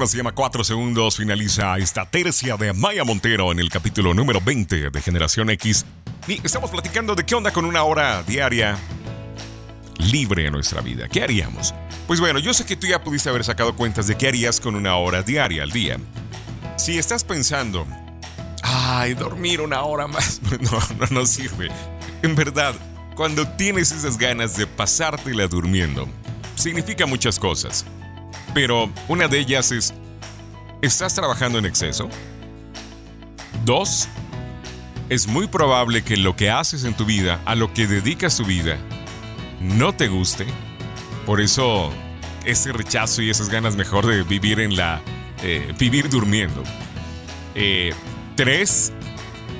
tema 0.01 0.07
se 0.07 0.17
llama 0.17 0.31
4 0.31 0.63
segundos, 0.63 1.17
finaliza 1.17 1.77
esta 1.77 2.09
tercia 2.09 2.57
de 2.57 2.73
Maya 2.73 3.03
Montero 3.03 3.51
en 3.51 3.59
el 3.59 3.69
capítulo 3.69 4.15
número 4.15 4.41
20 4.41 4.89
de 4.89 5.01
Generación 5.01 5.51
X. 5.51 5.85
Y 6.27 6.43
estamos 6.43 6.71
platicando 6.71 7.13
de 7.13 7.23
qué 7.23 7.35
onda 7.35 7.51
con 7.51 7.65
una 7.65 7.83
hora 7.83 8.23
diaria 8.23 8.79
libre 9.99 10.47
en 10.47 10.53
nuestra 10.53 10.81
vida. 10.81 11.07
¿Qué 11.07 11.21
haríamos? 11.21 11.75
Pues 12.07 12.19
bueno, 12.19 12.39
yo 12.39 12.51
sé 12.55 12.65
que 12.65 12.75
tú 12.75 12.87
ya 12.87 13.03
pudiste 13.03 13.29
haber 13.29 13.43
sacado 13.43 13.75
cuentas 13.75 14.07
de 14.07 14.17
qué 14.17 14.29
harías 14.29 14.59
con 14.59 14.73
una 14.73 14.95
hora 14.95 15.21
diaria 15.21 15.61
al 15.61 15.71
día. 15.71 15.97
Si 16.77 16.97
estás 16.97 17.23
pensando, 17.23 17.85
ay, 18.63 19.13
dormir 19.13 19.61
una 19.61 19.83
hora 19.83 20.07
más, 20.07 20.41
no, 20.61 20.79
no, 20.97 21.05
no 21.11 21.25
sirve. 21.27 21.69
En 22.23 22.35
verdad, 22.35 22.73
cuando 23.15 23.47
tienes 23.47 23.91
esas 23.91 24.17
ganas 24.17 24.57
de 24.57 24.65
pasártela 24.65 25.47
durmiendo, 25.47 26.09
significa 26.55 27.05
muchas 27.05 27.37
cosas. 27.37 27.85
Pero 28.53 28.91
una 29.07 29.27
de 29.27 29.39
ellas 29.39 29.71
es, 29.71 29.93
¿estás 30.81 31.15
trabajando 31.15 31.57
en 31.57 31.65
exceso? 31.65 32.09
Dos, 33.65 34.07
es 35.09 35.27
muy 35.27 35.47
probable 35.47 36.03
que 36.03 36.17
lo 36.17 36.35
que 36.35 36.49
haces 36.49 36.83
en 36.83 36.93
tu 36.93 37.05
vida, 37.05 37.41
a 37.45 37.55
lo 37.55 37.73
que 37.73 37.87
dedicas 37.87 38.37
tu 38.37 38.45
vida, 38.45 38.77
no 39.61 39.93
te 39.93 40.07
guste. 40.07 40.45
Por 41.25 41.39
eso, 41.39 41.91
ese 42.45 42.71
rechazo 42.73 43.21
y 43.21 43.29
esas 43.29 43.49
ganas 43.49 43.75
mejor 43.75 44.05
de 44.07 44.23
vivir 44.23 44.59
en 44.59 44.75
la... 44.75 45.01
eh, 45.43 45.73
vivir 45.77 46.09
durmiendo. 46.09 46.63
Eh, 47.55 47.93
tres, 48.35 48.91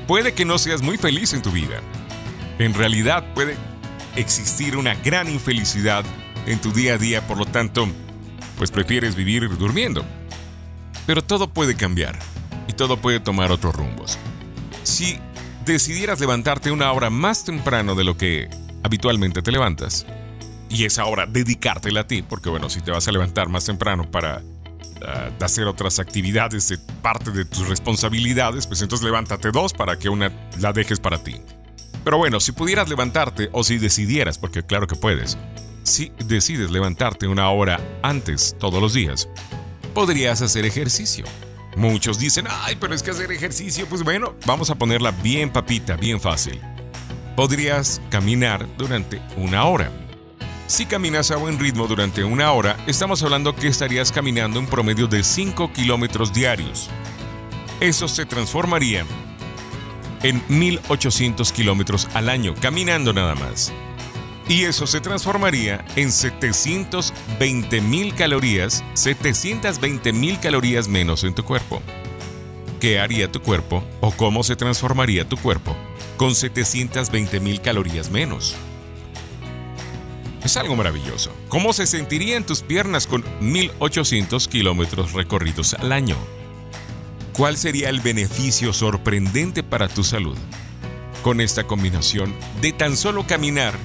puede 0.08 0.34
que 0.34 0.46
no 0.46 0.58
seas 0.58 0.82
muy 0.82 0.98
feliz 0.98 1.34
en 1.34 1.42
tu 1.42 1.52
vida. 1.52 1.80
En 2.60 2.74
realidad 2.74 3.34
puede 3.34 3.56
existir 4.16 4.76
una 4.76 4.96
gran 4.96 5.30
infelicidad 5.30 6.04
en 6.46 6.60
tu 6.60 6.72
día 6.72 6.96
a 6.96 6.98
día, 6.98 7.26
por 7.28 7.38
lo 7.38 7.46
tanto, 7.46 7.88
pues 8.62 8.70
prefieres 8.70 9.16
vivir 9.16 9.50
durmiendo. 9.58 10.06
Pero 11.08 11.24
todo 11.24 11.52
puede 11.52 11.74
cambiar 11.74 12.20
y 12.68 12.74
todo 12.74 12.98
puede 12.98 13.20
tomar 13.20 13.52
otros 13.52 13.76
rumbos. 13.76 14.20
Si 14.84 15.18
decidieras 15.66 16.20
levantarte 16.20 16.70
una 16.70 16.92
hora 16.92 17.10
más 17.10 17.44
temprano 17.44 17.96
de 17.96 18.04
lo 18.04 18.18
que 18.18 18.48
habitualmente 18.84 19.42
te 19.42 19.52
levantas, 19.52 20.06
y 20.70 20.86
esa 20.86 21.06
hora 21.06 21.26
dedicártela 21.26 22.02
a 22.02 22.08
ti, 22.08 22.22
porque 22.22 22.52
bueno, 22.52 22.70
si 22.70 22.82
te 22.82 22.92
vas 22.92 23.08
a 23.08 23.12
levantar 23.12 23.50
más 23.50 23.66
temprano 23.66 24.12
para 24.12 24.44
ah, 25.08 25.32
hacer 25.42 25.66
otras 25.66 25.98
actividades 25.98 26.70
de 26.70 26.78
parte 27.02 27.32
de 27.32 27.46
tus 27.46 27.68
responsabilidades, 27.68 28.68
pues 28.68 28.84
entonces 28.84 29.04
levántate 29.04 29.50
dos 29.50 29.74
para 29.74 29.98
que 29.98 30.08
una 30.08 30.32
la 30.60 30.72
dejes 30.72 31.00
para 31.00 31.24
ti. 31.24 31.34
Pero 32.04 32.20
bueno, 32.20 32.40
si 32.40 32.52
pudieras 32.52 32.88
levantarte 32.90 33.50
o 33.54 33.64
si 33.64 33.80
decidieras, 33.80 34.38
porque 34.38 34.62
claro 34.62 34.86
que 34.86 34.96
puedes, 34.96 35.36
si 35.84 36.12
decides 36.26 36.72
levantarte 36.72 37.28
una 37.28 37.50
hora 37.50 37.80
antes 38.04 38.56
todos 38.60 38.82
los 38.82 38.94
días, 38.94 39.30
podrías 39.94 40.42
hacer 40.42 40.66
ejercicio. 40.66 41.26
Muchos 41.76 42.20
dicen, 42.20 42.46
ay, 42.50 42.78
pero 42.80 42.94
es 42.94 43.02
que 43.02 43.12
hacer 43.12 43.32
ejercicio, 43.32 43.88
pues 43.88 44.04
bueno, 44.04 44.36
vamos 44.46 44.70
a 44.70 44.76
ponerla 44.76 45.12
bien 45.12 45.52
papita, 45.52 45.96
bien 45.96 46.20
fácil. 46.20 46.60
Podrías 47.36 48.02
caminar 48.10 48.68
durante 48.78 49.22
una 49.38 49.66
hora. 49.66 49.92
Si 50.68 50.86
caminas 50.86 51.32
a 51.32 51.38
buen 51.38 51.60
ritmo 51.60 51.88
durante 51.88 52.24
una 52.24 52.52
hora, 52.52 52.78
estamos 52.88 53.24
hablando 53.24 53.56
que 53.56 53.68
estarías 53.68 54.12
caminando 54.12 54.60
un 54.60 54.68
promedio 54.68 55.08
de 55.08 55.24
5 55.24 55.72
kilómetros 55.74 56.34
diarios. 56.34 56.90
Eso 57.80 58.08
se 58.08 58.26
transformaría 58.26 59.06
en 60.24 60.42
1800 60.50 61.52
kilómetros 61.52 62.08
al 62.14 62.30
año, 62.30 62.54
caminando 62.62 63.12
nada 63.12 63.36
más. 63.36 63.74
Y 64.52 64.66
eso 64.66 64.86
se 64.86 65.00
transformaría 65.00 65.86
en 65.96 66.12
720 66.12 67.80
mil 67.80 68.14
calorías, 68.14 68.84
720 68.96 70.12
mil 70.12 70.42
calorías 70.42 70.90
menos 70.90 71.24
en 71.24 71.34
tu 71.34 71.46
cuerpo. 71.46 71.82
¿Qué 72.82 73.00
haría 73.00 73.32
tu 73.32 73.42
cuerpo 73.42 73.82
o 74.02 74.12
cómo 74.12 74.44
se 74.44 74.58
transformaría 74.58 75.26
tu 75.26 75.38
cuerpo 75.38 75.74
con 76.18 76.36
720 76.36 77.40
mil 77.40 77.62
calorías 77.62 78.12
menos? 78.12 78.58
Es 80.44 80.58
algo 80.58 80.76
maravilloso. 80.76 81.32
¿Cómo 81.48 81.72
se 81.72 81.88
sentirían 81.88 82.46
tus 82.46 82.62
piernas 82.62 83.08
con 83.08 83.24
1800 83.40 84.50
kilómetros 84.50 85.14
recorridos 85.14 85.76
al 85.76 85.94
año? 85.94 86.18
¿Cuál 87.32 87.56
sería 87.56 87.88
el 87.88 88.02
beneficio 88.02 88.74
sorprendente 88.74 89.64
para 89.64 89.88
tu 89.88 90.04
salud 90.04 90.38
con 91.24 91.40
esta 91.40 91.64
combinación 91.64 92.36
de 92.62 92.74
tan 92.74 92.98
solo 92.98 93.26
caminar 93.26 93.78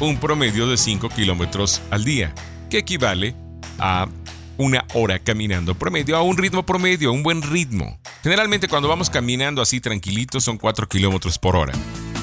un 0.00 0.18
promedio 0.18 0.68
de 0.68 0.76
5 0.76 1.08
kilómetros 1.08 1.80
al 1.90 2.04
día, 2.04 2.34
que 2.70 2.78
equivale 2.78 3.34
a 3.78 4.08
una 4.56 4.84
hora 4.94 5.18
caminando 5.18 5.74
promedio, 5.74 6.16
a 6.16 6.22
un 6.22 6.36
ritmo 6.36 6.64
promedio, 6.64 7.10
a 7.10 7.12
un 7.12 7.22
buen 7.22 7.42
ritmo. 7.42 7.98
Generalmente 8.22 8.68
cuando 8.68 8.88
vamos 8.88 9.10
caminando 9.10 9.60
así 9.62 9.80
tranquilitos 9.80 10.44
son 10.44 10.58
4 10.58 10.88
kilómetros 10.88 11.38
por 11.38 11.56
hora. 11.56 11.72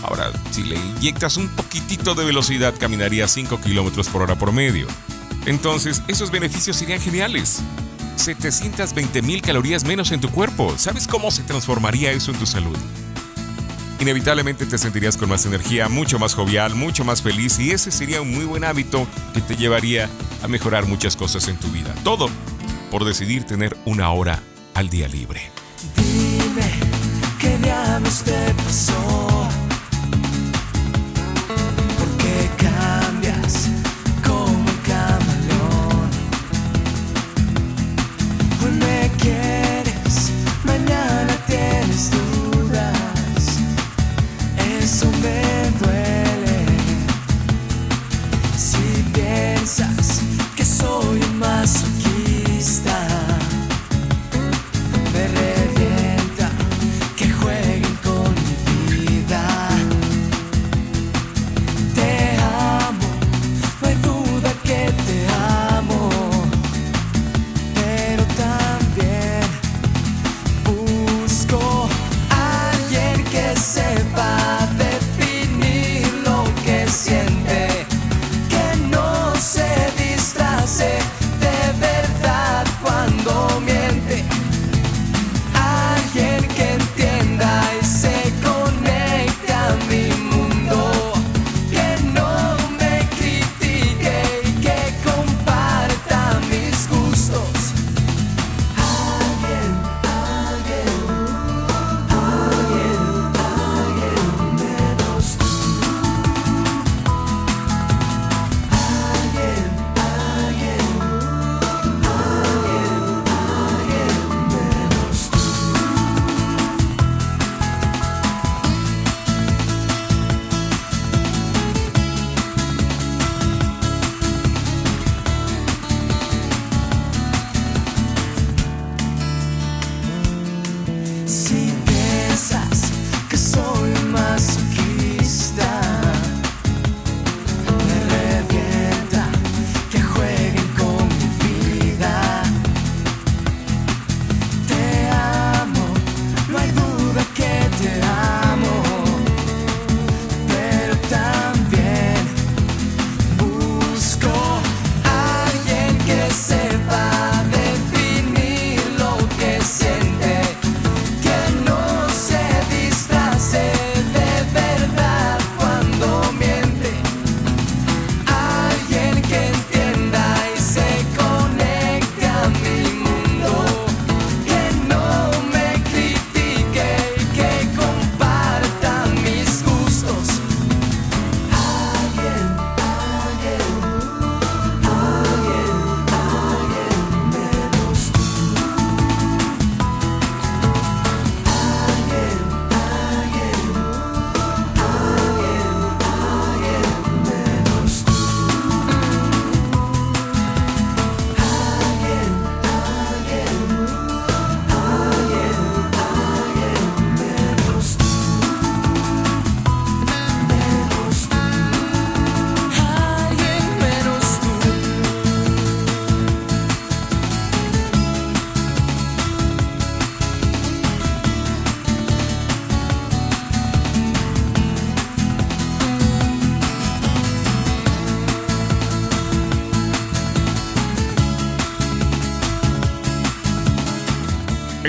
Ahora, 0.04 0.32
si 0.52 0.64
le 0.64 0.76
inyectas 0.76 1.38
un 1.38 1.48
poquitito 1.50 2.16
de 2.16 2.26
velocidad, 2.26 2.74
caminaría 2.80 3.28
5 3.28 3.62
kilómetros 3.62 4.08
por 4.10 4.24
hora 4.24 4.38
promedio. 4.38 4.88
Entonces, 5.46 6.02
esos 6.08 6.32
beneficios 6.32 6.78
serían 6.78 7.00
geniales. 7.00 7.62
720 8.16 9.22
mil 9.22 9.42
calorías 9.42 9.84
menos 9.84 10.12
en 10.12 10.22
tu 10.22 10.30
cuerpo. 10.30 10.74
¿Sabes 10.78 11.08
cómo 11.08 11.32
se 11.32 11.44
transformaría 11.44 12.12
eso 12.12 12.32
en 12.32 12.38
tu 12.38 12.46
salud? 12.46 12.78
Inevitablemente 14.02 14.66
te 14.66 14.78
sentirías 14.78 15.16
con 15.16 15.30
más 15.30 15.46
energía, 15.46 15.88
mucho 15.88 16.18
más 16.18 16.34
jovial, 16.34 16.76
mucho 16.76 17.06
más 17.06 17.22
feliz 17.22 17.60
y 17.60 17.72
ese 17.72 17.92
sería 17.92 18.22
un 18.22 18.32
muy 18.32 18.46
buen 18.46 18.64
hábito 18.64 19.08
que 19.34 19.42
te 19.42 19.56
llevaría 19.56 20.10
a 20.42 20.48
mejorar 20.48 20.88
muchas 20.88 21.16
cosas 21.16 21.48
en 21.48 21.58
tu 21.58 21.68
vida. 21.68 21.94
Todo 22.04 22.28
por 22.90 23.06
decidir 23.06 23.46
tener 23.46 23.78
una 23.86 24.12
hora 24.12 24.40
al 24.74 24.90
día 24.90 25.08
libre. 25.08 25.42
Dime 25.96 26.72
qué 27.40 27.58
diablos 27.60 28.24
te 28.24 28.54
pasó. 28.56 29.31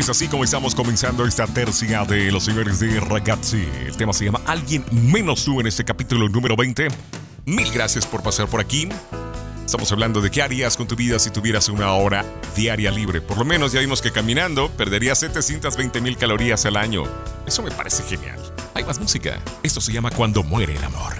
Es 0.02 0.08
así 0.08 0.26
como 0.26 0.42
estamos 0.42 0.74
comenzando 0.74 1.24
esta 1.24 1.46
tercia 1.46 2.04
de 2.04 2.32
los 2.32 2.42
señores 2.42 2.80
de 2.80 2.98
Ragazzi. 2.98 3.64
El 3.86 3.96
tema 3.96 4.12
se 4.12 4.24
llama 4.24 4.40
Alguien 4.46 4.84
menos 4.90 5.44
tú 5.44 5.60
en 5.60 5.68
este 5.68 5.84
capítulo 5.84 6.28
número 6.28 6.56
20. 6.56 6.88
Mil 7.46 7.70
gracias 7.70 8.04
por 8.04 8.20
pasar 8.20 8.48
por 8.48 8.58
aquí. 8.58 8.88
Estamos 9.64 9.92
hablando 9.92 10.20
de 10.20 10.32
qué 10.32 10.42
harías 10.42 10.76
con 10.76 10.88
tu 10.88 10.96
vida 10.96 11.20
si 11.20 11.30
tuvieras 11.30 11.68
una 11.68 11.92
hora 11.92 12.24
diaria 12.56 12.90
libre. 12.90 13.20
Por 13.20 13.38
lo 13.38 13.44
menos 13.44 13.70
ya 13.70 13.78
vimos 13.78 14.02
que 14.02 14.10
caminando 14.10 14.72
perderías 14.72 15.20
720 15.20 16.00
mil 16.00 16.16
calorías 16.16 16.66
al 16.66 16.78
año. 16.78 17.04
Eso 17.46 17.62
me 17.62 17.70
parece 17.70 18.02
genial. 18.02 18.40
Hay 18.74 18.82
más 18.82 18.98
música. 18.98 19.38
Esto 19.62 19.80
se 19.80 19.92
llama 19.92 20.10
Cuando 20.10 20.42
muere 20.42 20.74
el 20.74 20.82
amor. 20.82 21.14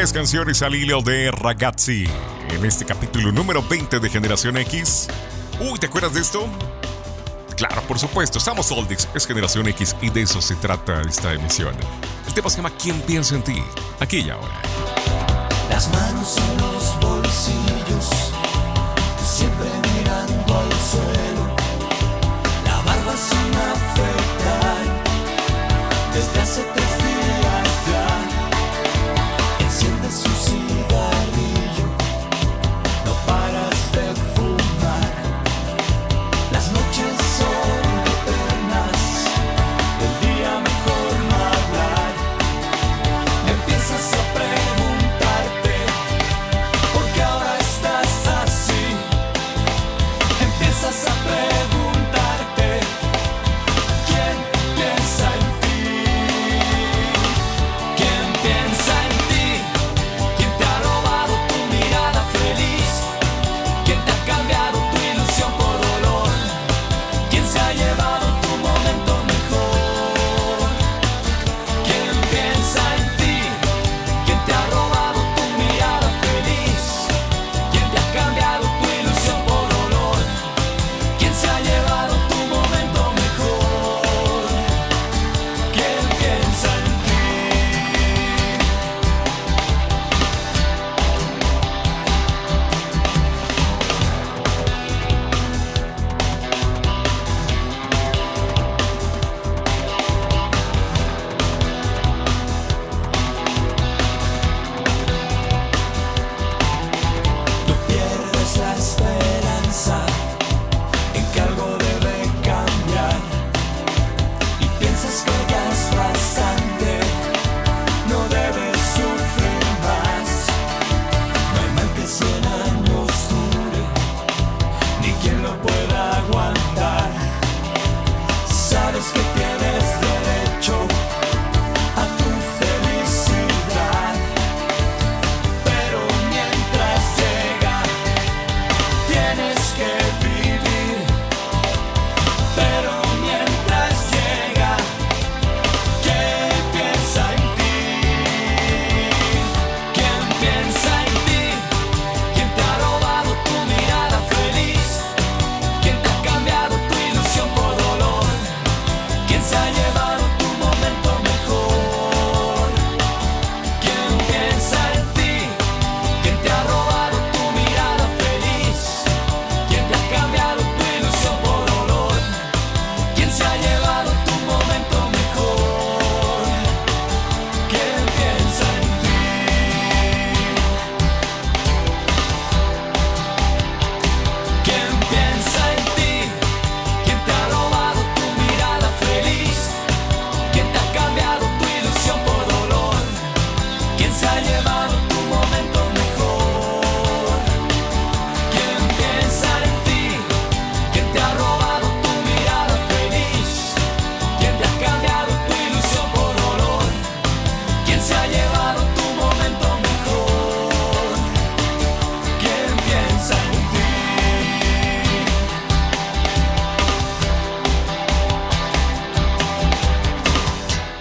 Tres 0.00 0.14
canciones 0.14 0.62
al 0.62 0.74
hilo 0.74 1.02
de 1.02 1.30
Ragazzi 1.30 2.06
en 2.48 2.64
este 2.64 2.86
capítulo 2.86 3.32
número 3.32 3.62
20 3.62 4.00
de 4.00 4.08
Generación 4.08 4.56
X. 4.56 5.08
Uy, 5.60 5.78
¿te 5.78 5.88
acuerdas 5.88 6.14
de 6.14 6.22
esto? 6.22 6.48
Claro, 7.54 7.82
por 7.82 7.98
supuesto, 7.98 8.38
estamos 8.38 8.72
Oldies, 8.72 9.06
es 9.14 9.26
Generación 9.26 9.68
X 9.68 9.94
y 10.00 10.08
de 10.08 10.22
eso 10.22 10.40
se 10.40 10.54
trata 10.54 11.02
esta 11.02 11.34
emisión. 11.34 11.74
El 12.26 12.32
tema 12.32 12.48
se 12.48 12.56
llama 12.56 12.72
¿Quién 12.82 12.98
piensa 13.02 13.34
en 13.34 13.42
ti? 13.42 13.62
Aquí 14.00 14.20
y 14.20 14.30
ahora. 14.30 14.54
Las 15.68 15.90
manos 15.90 16.38
en 16.38 16.56
los 16.62 17.19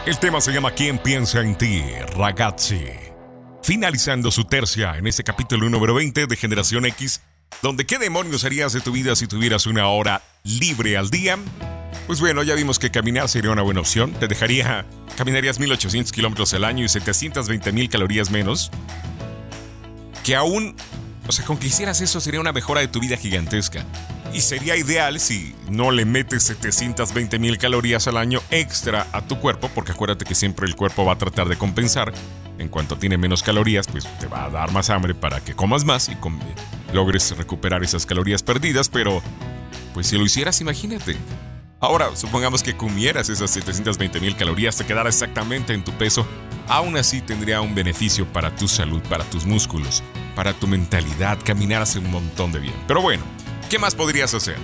El 0.09 0.17
tema 0.17 0.41
se 0.41 0.51
llama 0.51 0.71
¿Quién 0.71 0.97
piensa 0.97 1.39
en 1.41 1.55
ti? 1.55 1.83
Ragazzi. 2.17 2.81
Finalizando 3.61 4.31
su 4.31 4.43
tercia 4.43 4.97
en 4.97 5.05
este 5.05 5.23
capítulo 5.23 5.69
número 5.69 5.93
20 5.93 6.25
de 6.25 6.35
Generación 6.35 6.87
X, 6.87 7.21
donde 7.61 7.85
¿qué 7.85 7.99
demonios 7.99 8.43
harías 8.43 8.73
de 8.73 8.81
tu 8.81 8.91
vida 8.91 9.15
si 9.15 9.27
tuvieras 9.27 9.67
una 9.67 9.87
hora 9.87 10.23
libre 10.43 10.97
al 10.97 11.11
día? 11.11 11.37
Pues 12.07 12.21
bueno, 12.21 12.41
ya 12.41 12.55
vimos 12.55 12.79
que 12.79 12.89
caminar 12.89 13.29
sería 13.29 13.51
una 13.51 13.61
buena 13.61 13.81
opción. 13.81 14.11
Te 14.13 14.27
dejaría, 14.27 14.83
caminarías 15.15 15.59
1800 15.59 16.11
kilómetros 16.11 16.55
al 16.55 16.63
año 16.63 16.83
y 16.83 16.89
720 16.89 17.71
mil 17.71 17.87
calorías 17.87 18.31
menos. 18.31 18.71
Que 20.23 20.35
aún, 20.35 20.75
o 21.27 21.31
sea, 21.31 21.45
con 21.45 21.59
que 21.59 21.67
hicieras 21.67 22.01
eso 22.01 22.19
sería 22.19 22.39
una 22.39 22.51
mejora 22.51 22.81
de 22.81 22.87
tu 22.87 22.99
vida 22.99 23.15
gigantesca. 23.15 23.85
Y 24.31 24.41
sería 24.41 24.77
ideal 24.77 25.19
si 25.19 25.55
no 25.69 25.91
le 25.91 26.05
metes 26.05 26.43
720 26.43 27.39
mil 27.39 27.57
calorías 27.57 28.07
al 28.07 28.17
año 28.17 28.41
extra 28.51 29.07
a 29.11 29.21
tu 29.21 29.39
cuerpo, 29.39 29.69
porque 29.73 29.91
acuérdate 29.91 30.25
que 30.25 30.35
siempre 30.35 30.67
el 30.67 30.75
cuerpo 30.75 31.03
va 31.03 31.13
a 31.13 31.17
tratar 31.17 31.47
de 31.49 31.57
compensar. 31.57 32.13
En 32.59 32.67
cuanto 32.67 32.97
tiene 32.97 33.17
menos 33.17 33.41
calorías, 33.41 33.87
pues 33.87 34.05
te 34.19 34.27
va 34.27 34.45
a 34.45 34.49
dar 34.49 34.71
más 34.71 34.89
hambre 34.89 35.15
para 35.15 35.41
que 35.41 35.55
comas 35.55 35.83
más 35.83 36.09
y 36.09 36.17
logres 36.93 37.35
recuperar 37.37 37.83
esas 37.83 38.05
calorías 38.05 38.43
perdidas, 38.43 38.89
pero 38.89 39.21
pues 39.93 40.07
si 40.07 40.17
lo 40.17 40.25
hicieras, 40.25 40.61
imagínate. 40.61 41.17
Ahora, 41.79 42.13
supongamos 42.15 42.61
que 42.61 42.75
comieras 42.75 43.29
esas 43.29 43.49
720 43.51 44.19
mil 44.19 44.35
calorías, 44.35 44.75
te 44.75 44.85
quedara 44.85 45.07
exactamente 45.07 45.73
en 45.73 45.83
tu 45.83 45.93
peso, 45.93 46.27
aún 46.67 46.97
así 46.97 47.21
tendría 47.21 47.61
un 47.61 47.73
beneficio 47.73 48.27
para 48.27 48.53
tu 48.53 48.67
salud, 48.67 49.01
para 49.03 49.23
tus 49.23 49.45
músculos, 49.45 50.03
para 50.35 50.53
tu 50.53 50.67
mentalidad, 50.67 51.39
caminar 51.43 51.81
hace 51.81 51.99
un 51.99 52.11
montón 52.11 52.51
de 52.51 52.59
bien. 52.59 52.75
Pero 52.85 53.01
bueno, 53.01 53.23
¿Qué 53.69 53.77
más 53.77 53.93
podrías 53.93 54.33
hacer? 54.33 54.57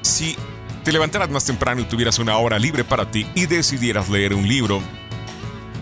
Si 0.00 0.34
te 0.82 0.92
levantaras 0.92 1.28
más 1.28 1.44
temprano 1.44 1.82
y 1.82 1.84
tuvieras 1.84 2.18
una 2.18 2.38
hora 2.38 2.58
libre 2.58 2.84
para 2.84 3.10
ti 3.10 3.26
y 3.34 3.44
decidieras 3.44 4.08
leer 4.08 4.32
un 4.32 4.48
libro, 4.48 4.80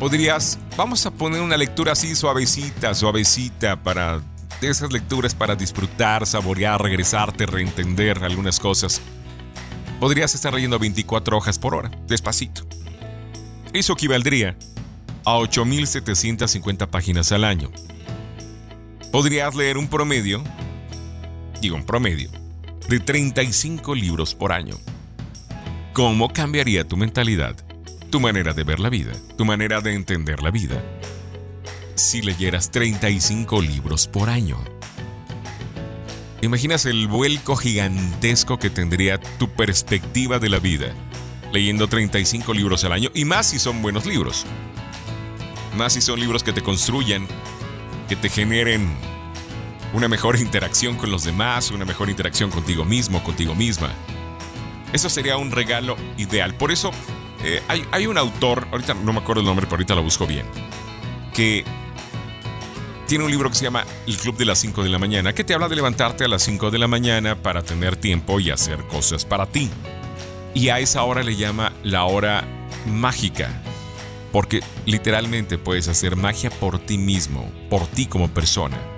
podrías, 0.00 0.58
vamos 0.76 1.06
a 1.06 1.12
poner 1.12 1.40
una 1.40 1.56
lectura 1.56 1.92
así 1.92 2.16
suavecita, 2.16 2.94
suavecita 2.94 3.80
para 3.80 4.20
esas 4.60 4.92
lecturas 4.92 5.36
para 5.36 5.54
disfrutar, 5.54 6.26
saborear, 6.26 6.82
regresarte, 6.82 7.46
reentender 7.46 8.24
algunas 8.24 8.58
cosas. 8.58 9.00
Podrías 10.00 10.34
estar 10.34 10.52
leyendo 10.52 10.80
24 10.80 11.36
hojas 11.36 11.60
por 11.60 11.76
hora, 11.76 11.92
despacito. 12.08 12.66
Eso 13.72 13.92
equivaldría 13.92 14.56
a 15.24 15.36
8.750 15.36 16.88
páginas 16.88 17.30
al 17.30 17.44
año. 17.44 17.70
Podrías 19.12 19.54
leer 19.54 19.78
un 19.78 19.86
promedio 19.86 20.42
un 21.70 21.84
promedio, 21.84 22.30
de 22.88 23.00
35 23.00 23.94
libros 23.94 24.34
por 24.34 24.52
año. 24.52 24.76
¿Cómo 25.92 26.32
cambiaría 26.32 26.86
tu 26.86 26.96
mentalidad, 26.96 27.56
tu 28.10 28.20
manera 28.20 28.52
de 28.52 28.64
ver 28.64 28.80
la 28.80 28.90
vida, 28.90 29.12
tu 29.36 29.44
manera 29.44 29.80
de 29.80 29.94
entender 29.94 30.42
la 30.42 30.50
vida, 30.50 30.82
si 31.94 32.22
leyeras 32.22 32.70
35 32.70 33.62
libros 33.62 34.06
por 34.06 34.28
año? 34.28 34.58
¿Imaginas 36.42 36.84
el 36.84 37.08
vuelco 37.08 37.56
gigantesco 37.56 38.58
que 38.58 38.68
tendría 38.68 39.18
tu 39.18 39.48
perspectiva 39.48 40.38
de 40.38 40.50
la 40.50 40.58
vida 40.58 40.92
leyendo 41.52 41.88
35 41.88 42.52
libros 42.52 42.84
al 42.84 42.92
año? 42.92 43.10
Y 43.14 43.24
más 43.24 43.46
si 43.46 43.58
son 43.58 43.80
buenos 43.80 44.04
libros. 44.04 44.44
Más 45.76 45.94
si 45.94 46.02
son 46.02 46.20
libros 46.20 46.42
que 46.42 46.52
te 46.52 46.60
construyan, 46.60 47.26
que 48.08 48.16
te 48.16 48.28
generen 48.28 49.13
una 49.94 50.08
mejor 50.08 50.36
interacción 50.36 50.96
con 50.96 51.10
los 51.10 51.22
demás, 51.22 51.70
una 51.70 51.84
mejor 51.84 52.10
interacción 52.10 52.50
contigo 52.50 52.84
mismo, 52.84 53.22
contigo 53.22 53.54
misma. 53.54 53.90
Eso 54.92 55.08
sería 55.08 55.36
un 55.36 55.52
regalo 55.52 55.96
ideal. 56.18 56.54
Por 56.54 56.72
eso 56.72 56.90
eh, 57.44 57.62
hay, 57.68 58.06
un 58.06 58.18
autor, 58.18 58.66
ahorita 58.72 58.94
no 58.94 59.12
me 59.12 59.20
acuerdo 59.20 59.40
el 59.40 59.46
nombre, 59.46 59.66
pero 59.66 59.76
ahorita 59.76 59.94
lo 59.94 60.02
busco 60.02 60.26
bien, 60.26 60.46
que 61.32 61.64
tiene 63.06 63.24
un 63.24 63.30
libro 63.30 63.48
que 63.50 63.54
se 63.54 63.64
llama 63.64 63.84
El 64.06 64.16
Club 64.16 64.36
de 64.36 64.46
las 64.46 64.58
5 64.58 64.82
de 64.82 64.88
la 64.88 64.98
mañana, 64.98 65.32
que 65.32 65.44
te 65.44 65.54
habla 65.54 65.68
de 65.68 65.76
levantarte 65.76 66.24
a 66.24 66.28
las 66.28 66.42
5 66.42 66.72
de 66.72 66.78
la 66.78 66.88
mañana 66.88 67.40
para 67.40 67.62
tener 67.62 67.96
tiempo 67.96 68.40
y 68.40 68.50
hacer 68.50 68.84
cosas 68.88 69.24
para 69.24 69.46
ti. 69.46 69.70
Y 70.54 70.70
a 70.70 70.80
esa 70.80 71.04
hora 71.04 71.22
le 71.22 71.36
llama 71.36 71.72
la 71.84 72.04
hora 72.04 72.44
mágica, 72.86 73.62
porque 74.32 74.60
literalmente 74.86 75.56
puedes 75.56 75.86
hacer 75.86 76.16
magia 76.16 76.50
por 76.50 76.80
ti 76.80 76.98
mismo, 76.98 77.48
por 77.70 77.86
ti 77.86 78.06
como 78.06 78.28
persona. 78.28 78.93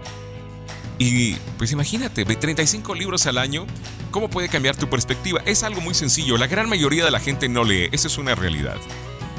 Y 0.99 1.35
pues 1.59 1.73
imagínate, 1.73 2.25
de 2.25 2.37
35 2.37 2.95
libros 2.95 3.27
al 3.27 3.39
año, 3.39 3.67
¿cómo 4.11 4.31
puede 4.31 4.49
cambiar 4.49 4.77
tu 4.77 4.89
perspectiva? 4.89 5.43
Es 5.45 5.63
algo 5.63 5.81
muy 5.81 5.95
sencillo, 5.95 6.39
la 6.39 6.47
gran 6.47 6.69
mayoría 6.69 7.05
de 7.05 7.11
la 7.11 7.21
gente 7.21 7.49
no 7.49 7.65
lee, 7.65 7.89
esa 7.93 8.09
es 8.09 8.17
una 8.17 8.35
realidad. 8.35 8.79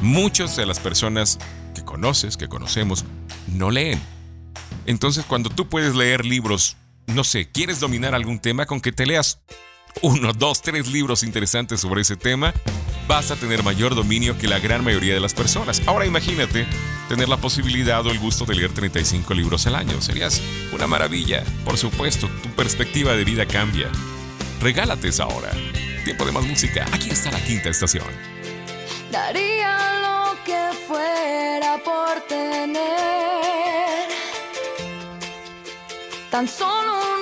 Muchas 0.01 0.55
de 0.55 0.67
las 0.67 0.79
personas 0.79 1.39
que 1.73 1.83
conoces, 1.83 2.37
que 2.37 2.47
conocemos, 2.47 3.05
no 3.47 3.71
leen. 3.71 3.99
Entonces 4.85 5.25
cuando 5.25 5.49
tú 5.49 5.67
puedes 5.67 5.95
leer 5.95 6.25
libros, 6.25 6.77
no 7.07 7.23
sé, 7.23 7.49
quieres 7.49 7.79
dominar 7.79 8.13
algún 8.13 8.39
tema 8.39 8.65
con 8.65 8.79
que 8.79 8.91
te 8.91 9.05
leas 9.05 9.39
uno, 10.03 10.33
dos, 10.33 10.61
tres 10.61 10.87
libros 10.87 11.23
interesantes 11.23 11.79
sobre 11.79 12.01
ese 12.01 12.15
tema, 12.15 12.53
vas 13.07 13.31
a 13.31 13.35
tener 13.35 13.63
mayor 13.63 13.95
dominio 13.95 14.37
que 14.37 14.47
la 14.47 14.59
gran 14.59 14.83
mayoría 14.83 15.15
de 15.15 15.19
las 15.19 15.33
personas. 15.33 15.81
Ahora 15.87 16.05
imagínate 16.05 16.67
tener 17.07 17.29
la 17.29 17.37
posibilidad 17.37 18.05
o 18.05 18.11
el 18.11 18.19
gusto 18.19 18.45
de 18.45 18.55
leer 18.55 18.73
35 18.73 19.33
libros 19.33 19.65
al 19.67 19.75
año. 19.75 20.01
Serías 20.01 20.41
una 20.73 20.87
maravilla. 20.87 21.43
Por 21.65 21.77
supuesto, 21.77 22.29
tu 22.43 22.49
perspectiva 22.49 23.13
de 23.13 23.23
vida 23.23 23.45
cambia. 23.45 23.89
Regálate 24.61 25.07
esa 25.07 25.27
hora. 25.27 25.51
Tiempo 26.03 26.25
de 26.25 26.31
más 26.31 26.45
música. 26.45 26.85
Aquí 26.93 27.09
está 27.09 27.31
la 27.31 27.43
quinta 27.43 27.69
estación. 27.69 28.05
Daría 29.11 29.77
lo 30.01 30.43
que 30.43 30.69
fuera 30.87 31.77
por 31.83 32.21
tener 32.27 32.87
tan 36.29 36.47
solo 36.47 37.16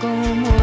como 0.00 0.59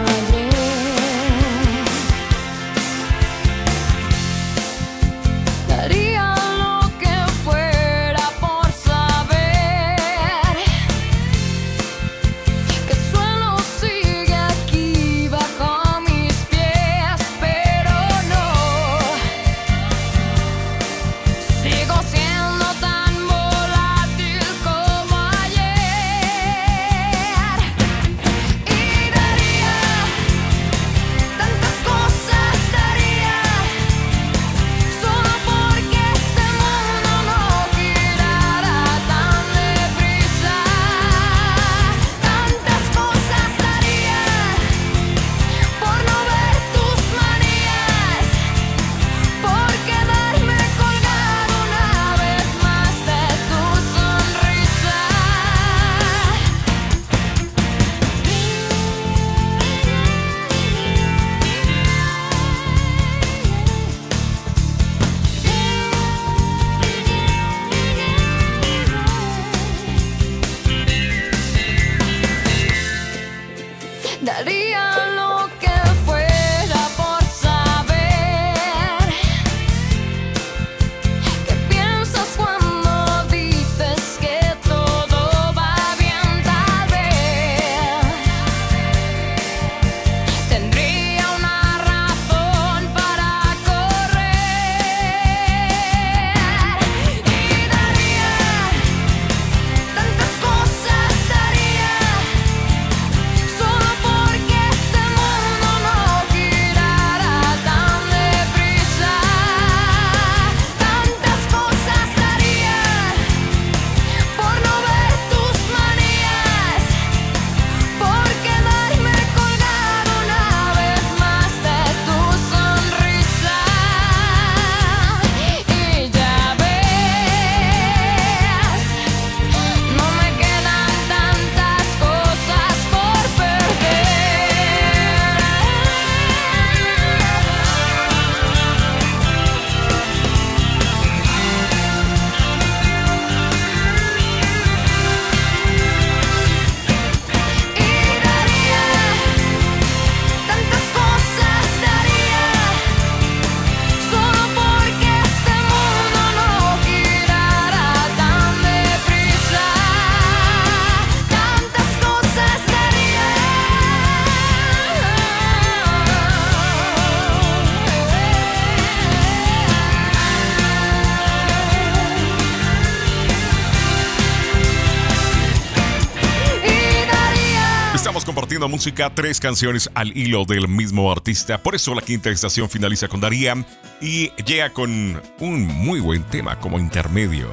tres 178.94 179.40
canciones 179.40 179.90
al 179.94 180.16
hilo 180.16 180.46
del 180.46 180.68
mismo 180.68 181.12
artista. 181.12 181.62
Por 181.62 181.76
eso 181.76 181.94
la 181.94 182.02
quinta 182.02 182.30
estación 182.30 182.70
finaliza 182.70 183.08
con 183.08 183.20
Daría 183.20 183.56
y 184.02 184.30
llega 184.44 184.72
con 184.72 185.22
un 185.40 185.68
muy 185.68 186.00
buen 186.00 186.24
tema 186.24 186.60
como 186.60 186.80
intermedio. 186.80 187.50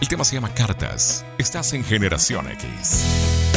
El 0.00 0.08
tema 0.08 0.24
se 0.24 0.34
llama 0.34 0.52
Cartas. 0.54 1.24
Estás 1.38 1.72
en 1.72 1.84
Generación 1.84 2.50
X. 2.50 3.49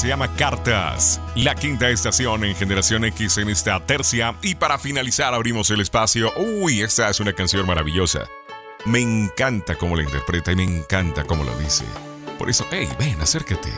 se 0.00 0.08
llama 0.08 0.34
Cartas. 0.34 1.20
La 1.36 1.54
quinta 1.54 1.90
estación 1.90 2.44
en 2.44 2.56
Generación 2.56 3.04
X 3.04 3.36
en 3.36 3.50
esta 3.50 3.84
tercia. 3.84 4.34
Y 4.40 4.54
para 4.54 4.78
finalizar 4.78 5.34
abrimos 5.34 5.70
el 5.70 5.82
espacio. 5.82 6.32
Uy, 6.38 6.80
esta 6.80 7.10
es 7.10 7.20
una 7.20 7.34
canción 7.34 7.66
maravillosa. 7.66 8.26
Me 8.86 9.00
encanta 9.00 9.74
cómo 9.74 9.96
la 9.96 10.02
interpreta 10.02 10.52
y 10.52 10.56
me 10.56 10.64
encanta 10.64 11.24
cómo 11.24 11.44
lo 11.44 11.54
dice. 11.58 11.84
Por 12.38 12.48
eso, 12.48 12.66
hey, 12.70 12.88
ven, 12.98 13.20
acércate. 13.20 13.68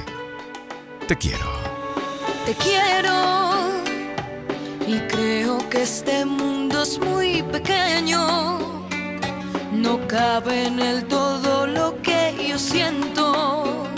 Te 1.09 1.19
quiero. 1.19 1.45
Te 2.47 2.55
quiero. 2.55 3.83
Y 4.87 5.01
creo 5.09 5.69
que 5.71 5.83
este 5.83 6.25
mundo 6.25 6.85
es 6.85 7.01
muy 7.01 7.43
pequeño. 7.43 8.87
No 9.73 10.07
cabe 10.07 10.69
en 10.69 10.79
el 10.79 11.05
todo 11.07 11.67
lo 11.67 12.01
que 12.01 12.47
yo 12.49 12.61
siento 12.61 13.92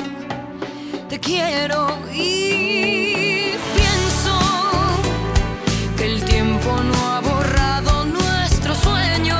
te 1.14 1.20
quiero 1.20 1.96
y 2.12 3.52
pienso 3.76 4.36
que 5.96 6.06
el 6.06 6.24
tiempo 6.24 6.70
no 6.82 7.12
ha 7.12 7.20
borrado 7.20 8.04
nuestro 8.04 8.74
sueño, 8.74 9.36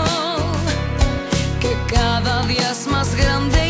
que 1.60 1.76
cada 1.92 2.46
día 2.46 2.70
es 2.70 2.86
más 2.86 3.16
grande. 3.16 3.63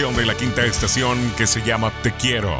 Canción 0.00 0.16
de 0.16 0.24
la 0.24 0.34
quinta 0.34 0.64
estación 0.64 1.30
que 1.36 1.46
se 1.46 1.60
llama 1.60 1.92
Te 2.02 2.10
quiero. 2.12 2.56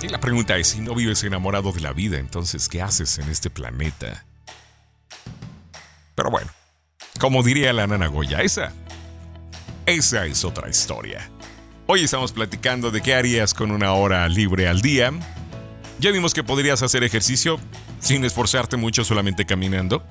Y 0.00 0.06
la 0.06 0.20
pregunta 0.20 0.56
es, 0.56 0.68
si 0.68 0.80
no 0.80 0.94
vives 0.94 1.24
enamorado 1.24 1.72
de 1.72 1.80
la 1.80 1.92
vida, 1.92 2.18
entonces, 2.18 2.68
¿qué 2.68 2.82
haces 2.82 3.18
en 3.18 3.28
este 3.28 3.50
planeta? 3.50 4.24
Pero 6.14 6.30
bueno, 6.30 6.48
como 7.18 7.42
diría 7.42 7.72
la 7.72 7.88
nana 7.88 8.06
Goya, 8.06 8.42
esa, 8.42 8.72
esa 9.86 10.24
es 10.26 10.44
otra 10.44 10.68
historia. 10.68 11.28
Hoy 11.88 12.04
estamos 12.04 12.30
platicando 12.30 12.92
de 12.92 13.02
qué 13.02 13.16
harías 13.16 13.52
con 13.52 13.72
una 13.72 13.94
hora 13.94 14.28
libre 14.28 14.68
al 14.68 14.82
día. 14.82 15.10
Ya 15.98 16.12
vimos 16.12 16.32
que 16.32 16.44
podrías 16.44 16.80
hacer 16.80 17.02
ejercicio 17.02 17.58
sin 17.98 18.24
esforzarte 18.24 18.76
mucho 18.76 19.02
solamente 19.02 19.46
caminando. 19.46 20.04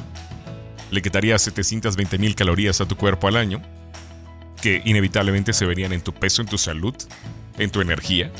Le 0.91 1.01
quitarías 1.01 1.43
720 1.43 2.17
mil 2.17 2.35
calorías 2.35 2.81
a 2.81 2.85
tu 2.85 2.97
cuerpo 2.97 3.29
al 3.29 3.37
año 3.37 3.61
que 4.65 4.81
inevitablemente 4.83 5.53
se 5.53 5.63
verían 5.63 5.93
en 5.93 6.01
tu 6.01 6.11
peso, 6.11 6.41
en 6.41 6.47
tu 6.47 6.57
salud, 6.57 6.95
en 7.59 7.69
tu 7.69 7.81
energía. 7.81 8.31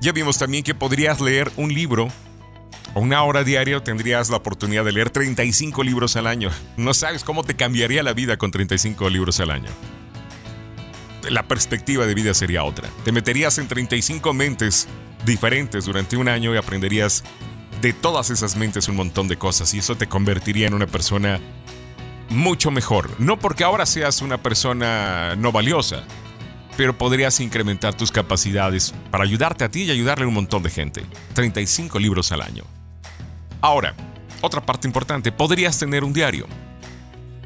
Ya 0.00 0.10
vimos 0.10 0.36
también 0.36 0.64
que 0.64 0.74
podrías 0.74 1.20
leer 1.20 1.48
un 1.56 1.72
libro 1.72 2.08
o 2.92 3.00
una 3.00 3.22
hora 3.22 3.44
diaria 3.44 3.78
tendrías 3.84 4.30
la 4.30 4.38
oportunidad 4.38 4.84
de 4.84 4.90
leer 4.90 5.10
35 5.10 5.84
libros 5.84 6.16
al 6.16 6.26
año. 6.26 6.50
No 6.76 6.92
sabes 6.92 7.22
cómo 7.22 7.44
te 7.44 7.54
cambiaría 7.54 8.02
la 8.02 8.14
vida 8.14 8.36
con 8.36 8.50
35 8.50 9.08
libros 9.10 9.38
al 9.38 9.52
año. 9.52 9.70
La 11.30 11.46
perspectiva 11.46 12.04
de 12.04 12.14
vida 12.14 12.34
sería 12.34 12.64
otra. 12.64 12.88
Te 13.04 13.12
meterías 13.12 13.58
en 13.58 13.68
35 13.68 14.34
mentes 14.34 14.88
diferentes 15.24 15.84
durante 15.84 16.16
un 16.16 16.26
año 16.26 16.52
y 16.52 16.56
aprenderías 16.56 17.22
de 17.80 17.92
todas 17.92 18.30
esas 18.30 18.56
mentes 18.56 18.88
un 18.88 18.96
montón 18.96 19.28
de 19.28 19.36
cosas 19.36 19.72
y 19.72 19.78
eso 19.78 19.96
te 19.96 20.08
convertiría 20.08 20.66
en 20.66 20.74
una 20.74 20.88
persona 20.88 21.38
mucho 22.32 22.70
mejor. 22.70 23.10
No 23.20 23.38
porque 23.38 23.64
ahora 23.64 23.86
seas 23.86 24.22
una 24.22 24.42
persona 24.42 25.36
no 25.36 25.52
valiosa, 25.52 26.04
pero 26.76 26.96
podrías 26.96 27.40
incrementar 27.40 27.94
tus 27.94 28.10
capacidades 28.10 28.94
para 29.10 29.24
ayudarte 29.24 29.64
a 29.64 29.68
ti 29.68 29.82
y 29.82 29.90
ayudarle 29.90 30.24
a 30.24 30.28
un 30.28 30.34
montón 30.34 30.62
de 30.62 30.70
gente. 30.70 31.04
35 31.34 31.98
libros 31.98 32.32
al 32.32 32.42
año. 32.42 32.64
Ahora, 33.60 33.94
otra 34.40 34.64
parte 34.64 34.88
importante, 34.88 35.30
podrías 35.30 35.78
tener 35.78 36.04
un 36.04 36.12
diario. 36.12 36.46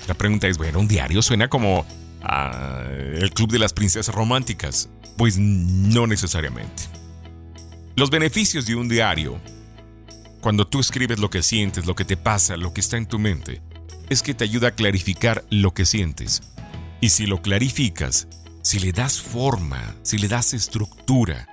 La 0.07 0.15
pregunta 0.15 0.49
es, 0.49 0.57
bueno, 0.57 0.79
un 0.79 0.89
diario 0.89 1.21
suena 1.21 1.49
como 1.49 1.85
ah, 2.23 2.85
el 2.89 3.31
club 3.31 3.51
de 3.51 3.59
las 3.59 3.73
princesas 3.73 4.15
románticas. 4.15 4.89
Pues 5.17 5.39
no 5.39 6.07
necesariamente. 6.07 6.85
Los 7.97 8.11
beneficios 8.11 8.67
de 8.67 8.75
un 8.75 8.89
diario, 8.89 9.41
cuando 10.43 10.67
tú 10.67 10.81
escribes 10.81 11.19
lo 11.19 11.31
que 11.31 11.43
sientes, 11.43 11.87
lo 11.87 11.95
que 11.95 12.05
te 12.05 12.19
pasa, 12.19 12.57
lo 12.57 12.75
que 12.75 12.81
está 12.81 12.99
en 12.99 13.07
tu 13.07 13.19
mente, 13.19 13.63
es 14.09 14.23
que 14.23 14.35
te 14.35 14.45
ayuda 14.45 14.69
a 14.69 14.75
clarificar 14.75 15.45
lo 15.51 15.75
que 15.75 15.85
sientes. 15.85 16.43
Y 17.01 17.11
si 17.11 17.27
lo 17.27 17.43
clarificas, 17.43 18.29
si 18.63 18.79
le 18.79 18.93
das 18.93 19.21
forma, 19.21 19.95
si 20.03 20.19
le 20.19 20.29
das 20.29 20.55
estructura, 20.55 21.49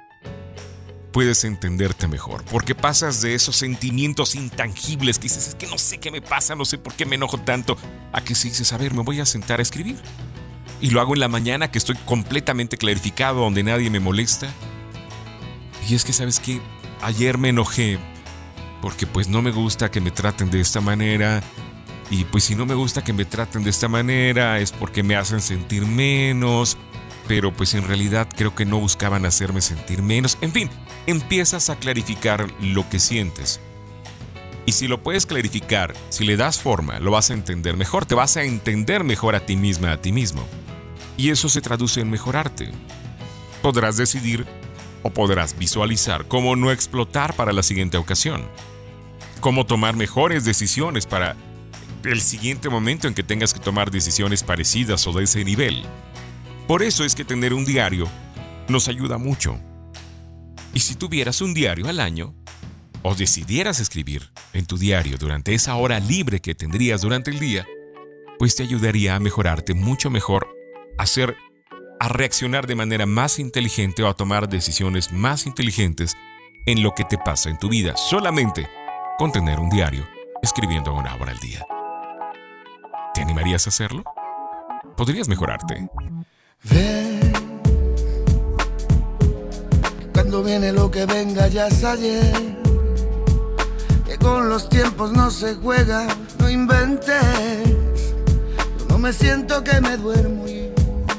puedes 1.11 1.43
entenderte 1.43 2.07
mejor. 2.07 2.43
Porque 2.45 2.75
pasas 2.75 3.21
de 3.21 3.35
esos 3.35 3.55
sentimientos 3.55 4.35
intangibles 4.35 5.17
que 5.17 5.23
dices, 5.23 5.49
es 5.49 5.55
que 5.55 5.67
no 5.67 5.77
sé 5.77 5.99
qué 5.99 6.11
me 6.11 6.21
pasa, 6.21 6.55
no 6.55 6.65
sé 6.65 6.77
por 6.77 6.93
qué 6.93 7.05
me 7.05 7.15
enojo 7.15 7.37
tanto, 7.37 7.77
a 8.11 8.21
que 8.21 8.35
si 8.35 8.49
dices, 8.49 8.73
a 8.73 8.77
ver, 8.77 8.93
me 8.93 9.03
voy 9.03 9.19
a 9.19 9.25
sentar 9.25 9.59
a 9.59 9.63
escribir. 9.63 9.97
Y 10.81 10.89
lo 10.89 10.99
hago 10.99 11.13
en 11.13 11.21
la 11.21 11.27
mañana 11.27 11.71
que 11.71 11.77
estoy 11.77 11.95
completamente 11.95 12.77
clarificado, 12.77 13.41
donde 13.41 13.63
nadie 13.63 13.89
me 13.89 13.99
molesta. 13.99 14.47
Y 15.87 15.95
es 15.95 16.03
que, 16.03 16.13
¿sabes 16.13 16.39
qué? 16.39 16.61
Ayer 17.01 17.37
me 17.37 17.49
enojé 17.49 17.99
porque 18.81 19.07
pues 19.07 19.29
no 19.29 19.41
me 19.41 19.51
gusta 19.51 19.89
que 19.89 20.01
me 20.01 20.11
traten 20.11 20.49
de 20.49 20.59
esta 20.59 20.81
manera. 20.81 21.41
Y 22.09 22.25
pues 22.25 22.43
si 22.43 22.55
no 22.55 22.65
me 22.65 22.75
gusta 22.75 23.03
que 23.03 23.13
me 23.13 23.25
traten 23.25 23.63
de 23.63 23.69
esta 23.69 23.87
manera 23.87 24.59
es 24.59 24.71
porque 24.71 25.03
me 25.03 25.15
hacen 25.15 25.41
sentir 25.41 25.85
menos. 25.85 26.77
Pero 27.27 27.53
pues 27.53 27.73
en 27.73 27.87
realidad 27.87 28.27
creo 28.35 28.53
que 28.53 28.65
no 28.65 28.79
buscaban 28.79 29.25
hacerme 29.25 29.61
sentir 29.61 30.01
menos. 30.01 30.37
En 30.41 30.51
fin, 30.51 30.69
empiezas 31.07 31.69
a 31.69 31.77
clarificar 31.77 32.51
lo 32.61 32.87
que 32.89 32.99
sientes. 32.99 33.61
Y 34.65 34.73
si 34.73 34.87
lo 34.87 35.03
puedes 35.03 35.25
clarificar, 35.25 35.93
si 36.09 36.25
le 36.25 36.37
das 36.37 36.59
forma, 36.59 36.99
lo 36.99 37.11
vas 37.11 37.29
a 37.29 37.33
entender 37.33 37.75
mejor, 37.75 38.05
te 38.05 38.15
vas 38.15 38.37
a 38.37 38.43
entender 38.43 39.03
mejor 39.03 39.35
a 39.35 39.45
ti 39.45 39.57
misma, 39.57 39.91
a 39.91 40.01
ti 40.01 40.11
mismo. 40.11 40.45
Y 41.17 41.29
eso 41.29 41.49
se 41.49 41.61
traduce 41.61 42.01
en 42.01 42.09
mejorarte. 42.09 42.71
Podrás 43.61 43.97
decidir 43.97 44.45
o 45.03 45.09
podrás 45.09 45.57
visualizar 45.57 46.27
cómo 46.27 46.55
no 46.55 46.71
explotar 46.71 47.35
para 47.35 47.51
la 47.51 47.61
siguiente 47.61 47.97
ocasión. 47.97 48.43
Cómo 49.41 49.65
tomar 49.65 49.97
mejores 49.97 50.45
decisiones 50.45 51.05
para 51.05 51.35
el 52.03 52.21
siguiente 52.21 52.69
momento 52.69 53.07
en 53.07 53.13
que 53.13 53.23
tengas 53.23 53.53
que 53.53 53.59
tomar 53.59 53.91
decisiones 53.91 54.43
parecidas 54.43 55.05
o 55.07 55.13
de 55.13 55.23
ese 55.23 55.43
nivel. 55.43 55.83
Por 56.67 56.83
eso 56.83 57.03
es 57.03 57.15
que 57.15 57.25
tener 57.25 57.53
un 57.53 57.65
diario 57.65 58.07
nos 58.67 58.87
ayuda 58.87 59.17
mucho. 59.17 59.59
Y 60.73 60.79
si 60.79 60.95
tuvieras 60.95 61.41
un 61.41 61.53
diario 61.53 61.87
al 61.87 61.99
año, 61.99 62.35
o 63.03 63.15
decidieras 63.15 63.79
escribir 63.79 64.31
en 64.53 64.65
tu 64.65 64.77
diario 64.77 65.17
durante 65.17 65.53
esa 65.53 65.75
hora 65.75 65.99
libre 65.99 66.39
que 66.39 66.55
tendrías 66.55 67.01
durante 67.01 67.29
el 67.31 67.39
día, 67.39 67.67
pues 68.39 68.55
te 68.55 68.63
ayudaría 68.63 69.15
a 69.15 69.19
mejorarte 69.19 69.73
mucho 69.73 70.09
mejor, 70.09 70.47
a 70.97 71.03
hacer, 71.03 71.35
a 71.99 72.07
reaccionar 72.07 72.65
de 72.65 72.75
manera 72.75 73.05
más 73.05 73.39
inteligente 73.39 74.03
o 74.03 74.07
a 74.07 74.15
tomar 74.15 74.49
decisiones 74.49 75.11
más 75.11 75.45
inteligentes 75.45 76.15
en 76.65 76.81
lo 76.81 76.93
que 76.95 77.03
te 77.03 77.17
pasa 77.17 77.49
en 77.49 77.59
tu 77.59 77.69
vida, 77.69 77.95
solamente 77.97 78.67
con 79.17 79.31
tener 79.31 79.59
un 79.59 79.69
diario 79.69 80.07
escribiendo 80.41 80.93
una 80.93 81.13
hora 81.15 81.31
al 81.33 81.39
día. 81.39 81.65
¿Te 83.13 83.21
animarías 83.21 83.67
a 83.67 83.69
hacerlo? 83.69 84.03
Podrías 84.97 85.27
mejorarte. 85.27 85.87
Ven, 86.63 87.33
cuando 90.13 90.41
viene 90.43 90.71
lo 90.71 90.89
que 90.89 91.05
venga 91.05 91.47
ya 91.47 91.67
es 91.67 91.83
ayer. 91.83 92.33
Que 94.05 94.17
con 94.17 94.49
los 94.49 94.67
tiempos 94.67 95.11
no 95.13 95.29
se 95.29 95.53
juega, 95.55 96.07
no 96.39 96.49
inventes. 96.49 97.21
Yo 98.79 98.85
no 98.89 98.97
me 98.97 99.13
siento 99.13 99.63
que 99.63 99.79
me 99.79 99.95
duermo 99.97 100.47
y 100.47 100.71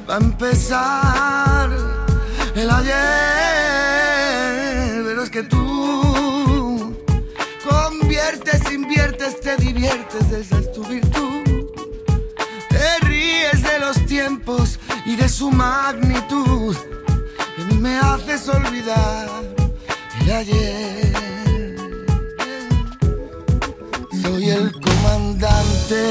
va 0.08 0.16
a 0.16 0.18
empezar 0.18 1.70
el 2.56 2.70
ayer. 2.70 2.94
Pero 5.04 5.22
es 5.22 5.30
que 5.30 5.44
tú 5.44 6.96
conviertes, 7.68 8.72
inviertes, 8.72 9.40
te 9.40 9.56
diviertes, 9.56 10.32
esa 10.32 10.58
es 10.58 10.72
tu 10.72 10.82
virtud. 10.84 11.13
Tiempos 14.06 14.78
y 15.06 15.16
de 15.16 15.28
su 15.28 15.50
magnitud. 15.50 16.76
Me 17.80 17.98
haces 17.98 18.48
olvidar 18.48 19.28
el 20.20 20.30
ayer. 20.30 21.12
Soy 24.22 24.50
el 24.50 24.72
comandante 24.72 26.10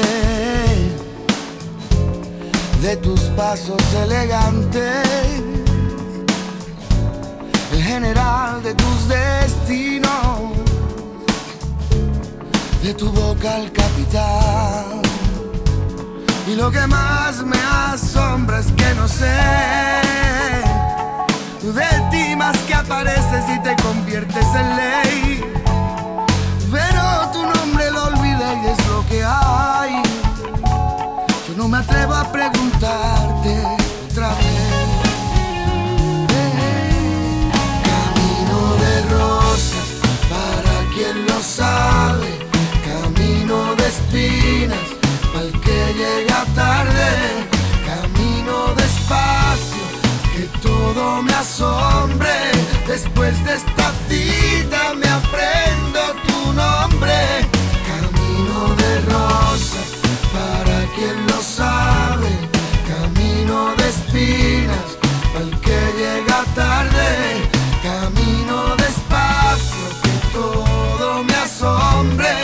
de 2.82 2.96
tus 2.98 3.20
pasos 3.36 3.82
elegantes, 3.94 5.06
el 7.72 7.82
general 7.82 8.62
de 8.62 8.74
tus 8.74 9.08
destinos, 9.08 10.52
de 12.82 12.94
tu 12.94 13.10
boca 13.10 13.56
al 13.56 13.72
capitán. 13.72 15.03
Y 16.46 16.56
lo 16.56 16.70
que 16.70 16.86
más 16.86 17.42
me 17.42 17.56
asombra 17.92 18.60
es 18.60 18.66
que 18.72 18.94
no 18.94 19.08
sé 19.08 20.04
de 21.72 22.08
ti 22.10 22.36
más 22.36 22.56
que 22.68 22.74
apareces 22.74 23.44
y 23.48 23.58
te 23.62 23.74
conviertes 23.82 24.46
en 24.54 24.76
ley. 24.76 25.44
Pero 26.70 27.30
tu 27.32 27.42
nombre 27.42 27.90
lo 27.90 28.04
olvidé 28.04 28.62
y 28.62 28.66
es 28.66 28.86
lo 28.86 29.06
que 29.08 29.24
hay. 29.24 30.02
Yo 31.48 31.54
no 31.56 31.68
me 31.68 31.78
atrevo 31.78 32.14
a 32.14 32.30
preguntarte 32.30 33.62
otra 34.10 34.28
vez. 34.28 34.74
Camino 37.90 38.60
de 38.82 39.02
rosas, 39.14 39.88
para 40.28 40.74
quien 40.94 41.26
lo 41.26 41.40
sabe. 41.40 42.38
Camino 42.84 43.74
de 43.76 43.88
espinas, 43.88 44.83
llega 45.94 46.44
tarde. 46.54 47.10
Camino 47.86 48.74
despacio, 48.74 49.84
que 50.32 50.44
todo 50.60 51.22
me 51.22 51.32
asombre. 51.34 52.34
Después 52.86 53.32
de 53.44 53.54
esta 53.54 53.92
cita 54.08 54.94
me 54.94 55.08
aprendo 55.08 56.00
tu 56.26 56.52
nombre. 56.52 57.18
Camino 57.92 58.74
de 58.80 59.00
rosas, 59.12 59.88
para 60.36 60.78
quien 60.94 61.26
lo 61.26 61.40
sabe. 61.42 62.30
Camino 62.92 63.74
de 63.76 63.88
espinas, 63.88 64.88
para 65.32 65.44
el 65.44 65.60
que 65.60 65.80
llega 66.00 66.44
tarde. 66.54 67.48
Camino 67.82 68.76
despacio, 68.76 69.86
que 70.02 70.14
todo 70.32 71.24
me 71.24 71.34
asombre. 71.34 72.34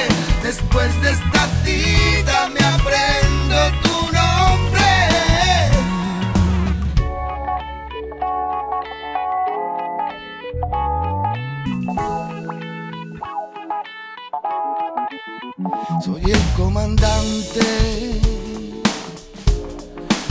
Después 0.42 0.90
de 1.02 1.10
esta 1.10 1.48
cita 1.64 2.48
me 2.54 2.59
Soy 16.04 16.22
el 16.30 16.42
comandante 16.56 17.60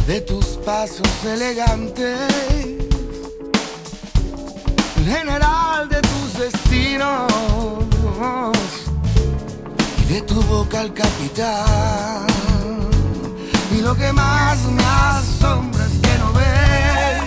de 0.07 0.21
tus 0.21 0.45
pasos 0.65 1.07
elegantes, 1.23 2.17
el 4.97 5.05
general 5.05 5.87
de 5.87 6.01
tus 6.01 6.33
destinos 6.39 7.31
y 10.01 10.13
de 10.13 10.21
tu 10.23 10.41
boca 10.43 10.79
al 10.79 10.93
capitán. 10.93 12.25
Y 13.77 13.81
lo 13.81 13.95
que 13.95 14.11
más 14.11 14.57
me 14.63 14.83
asombra 14.83 15.85
es 15.85 15.99
que 15.99 16.17
no 16.17 16.33
ves 16.33 17.21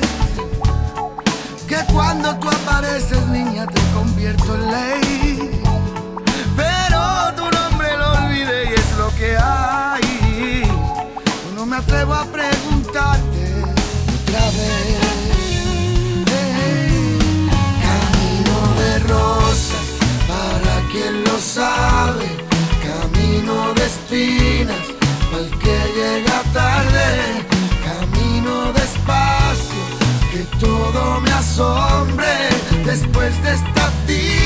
que 1.69 1.93
cuando 1.93 2.35
tú 2.37 2.49
apareces, 2.49 3.25
niña, 3.29 3.67
te 3.69 3.81
convierto 3.95 4.55
en 4.57 4.71
ley. 4.73 5.63
Pero 6.57 7.01
tu 7.37 7.52
lo 8.99 9.09
que 9.17 9.37
hay. 9.37 10.63
No 11.55 11.67
me 11.67 11.77
atrevo 11.77 12.15
a 12.15 12.25
preguntarte 12.25 13.45
otra 14.21 14.45
vez. 14.59 14.99
Camino 17.87 18.59
de 18.81 18.99
rosas, 19.01 19.87
para 20.29 20.75
quien 20.91 21.25
lo 21.25 21.39
sabe. 21.39 22.27
Camino 22.89 23.75
de 23.75 23.87
espinas, 23.87 24.87
para 25.31 25.43
el 25.45 25.51
que 25.59 25.79
llega 25.99 26.43
tarde. 26.53 27.07
Camino 27.89 28.73
despacio, 28.73 29.83
que 30.31 30.43
todo 30.59 31.21
me 31.21 31.33
asombre. 31.33 32.33
Después 32.85 33.43
de 33.43 33.55
esta 33.55 33.91
cita 34.07 34.42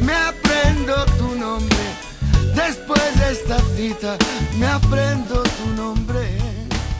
me 0.00 0.12
aprendo 0.12 1.04
tu 1.18 1.34
nombre. 1.34 1.76
Después 2.54 3.18
de 3.18 3.32
esta 3.32 3.58
cita 3.76 4.16
me 4.58 4.66
aprendo 4.66 5.42
tu 5.42 5.68
nombre. 5.74 6.38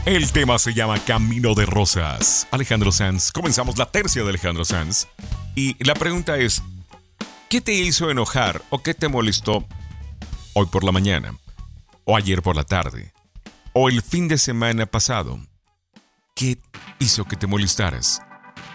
El 0.04 0.30
tema 0.30 0.58
se 0.58 0.74
llama 0.74 0.98
Camino 1.04 1.54
de 1.54 1.66
Rosas. 1.66 2.46
Alejandro 2.50 2.92
Sanz. 2.92 3.32
Comenzamos 3.32 3.78
la 3.78 3.90
tercia 3.90 4.22
de 4.22 4.28
Alejandro 4.28 4.64
Sanz. 4.64 5.08
Y 5.54 5.82
la 5.82 5.94
pregunta 5.94 6.36
es, 6.36 6.62
¿qué 7.48 7.60
te 7.60 7.72
hizo 7.72 8.10
enojar 8.10 8.62
o 8.70 8.82
qué 8.82 8.94
te 8.94 9.08
molestó 9.08 9.66
hoy 10.52 10.66
por 10.66 10.84
la 10.84 10.92
mañana? 10.92 11.36
¿O 12.04 12.16
ayer 12.16 12.42
por 12.42 12.54
la 12.54 12.64
tarde? 12.64 13.12
¿O 13.72 13.88
el 13.88 14.02
fin 14.02 14.28
de 14.28 14.38
semana 14.38 14.86
pasado? 14.86 15.40
¿Qué 16.34 16.58
hizo 16.98 17.24
que 17.24 17.36
te 17.36 17.46
molestaras? 17.46 18.20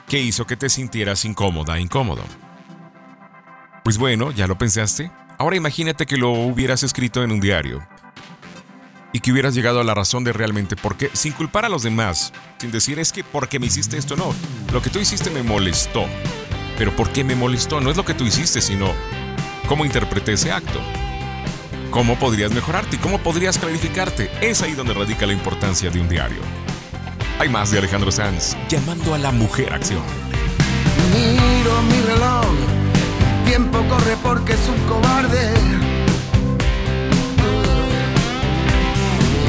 ¿Qué 0.08 0.20
hizo 0.20 0.46
que 0.46 0.58
te 0.58 0.70
sintieras 0.70 1.24
incómoda, 1.26 1.80
incómodo? 1.80 2.24
Pues 3.84 3.98
bueno, 3.98 4.32
¿ya 4.32 4.48
lo 4.48 4.58
pensaste? 4.58 5.12
Ahora 5.40 5.56
imagínate 5.56 6.06
que 6.06 6.18
lo 6.18 6.32
hubieras 6.32 6.84
escrito 6.84 7.24
en 7.24 7.32
un 7.32 7.40
diario 7.40 7.86
y 9.14 9.20
que 9.20 9.32
hubieras 9.32 9.56
llegado 9.56 9.82
a 9.82 9.84
la 9.84 9.94
razón 9.94 10.24
de 10.24 10.34
realmente 10.34 10.76
por 10.76 10.96
qué, 10.96 11.10
sin 11.14 11.34
culpar 11.34 11.66
a 11.66 11.70
los 11.70 11.84
demás, 11.84 12.32
sin 12.60 12.72
decir 12.72 13.00
es 13.00 13.12
que 13.12 13.24
porque 13.24 13.60
me 13.60 13.66
hiciste 13.66 13.98
esto, 13.98 14.16
no. 14.16 14.34
Lo 14.72 14.82
que 14.82 14.90
tú 14.90 15.00
hiciste 15.00 15.30
me 15.32 15.44
molestó. 15.44 16.06
Pero 16.78 16.96
¿por 16.96 17.10
qué 17.10 17.24
me 17.24 17.36
molestó? 17.36 17.82
No 17.82 17.90
es 17.90 17.98
lo 17.98 18.06
que 18.06 18.14
tú 18.14 18.24
hiciste, 18.24 18.62
sino 18.62 18.94
cómo 19.68 19.84
interpreté 19.84 20.34
ese 20.34 20.52
acto. 20.52 20.80
¿Cómo 21.90 22.18
podrías 22.18 22.52
mejorarte 22.52 23.00
cómo 23.00 23.18
podrías 23.18 23.58
clarificarte? 23.58 24.30
Es 24.42 24.62
ahí 24.62 24.74
donde 24.74 24.94
radica 24.94 25.26
la 25.26 25.34
importancia 25.34 25.90
de 25.90 26.00
un 26.00 26.08
diario. 26.08 26.42
Hay 27.40 27.50
más 27.50 27.72
de 27.72 27.80
Alejandro 27.80 28.12
Sanz, 28.12 28.56
llamando 28.70 29.14
a 29.14 29.18
la 29.18 29.32
mujer 29.32 29.74
acción. 29.74 30.04
Miro 31.12 31.82
mi 31.82 32.00
reloj, 32.02 32.46
el 32.70 32.71
tiempo 33.52 33.80
corre 33.90 34.16
porque 34.24 34.54
es 34.54 34.66
un 34.70 34.80
cobarde. 34.88 35.44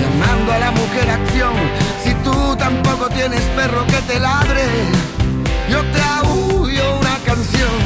Llamando 0.00 0.52
a 0.52 0.58
la 0.58 0.70
mujer 0.72 1.08
acción, 1.08 1.54
si 2.02 2.12
tú 2.24 2.56
tampoco 2.56 3.08
tienes 3.10 3.42
perro 3.54 3.86
que 3.86 4.00
te 4.10 4.18
ladre, 4.18 4.64
yo 5.70 5.80
te 5.94 6.00
una 6.98 7.16
canción. 7.24 7.78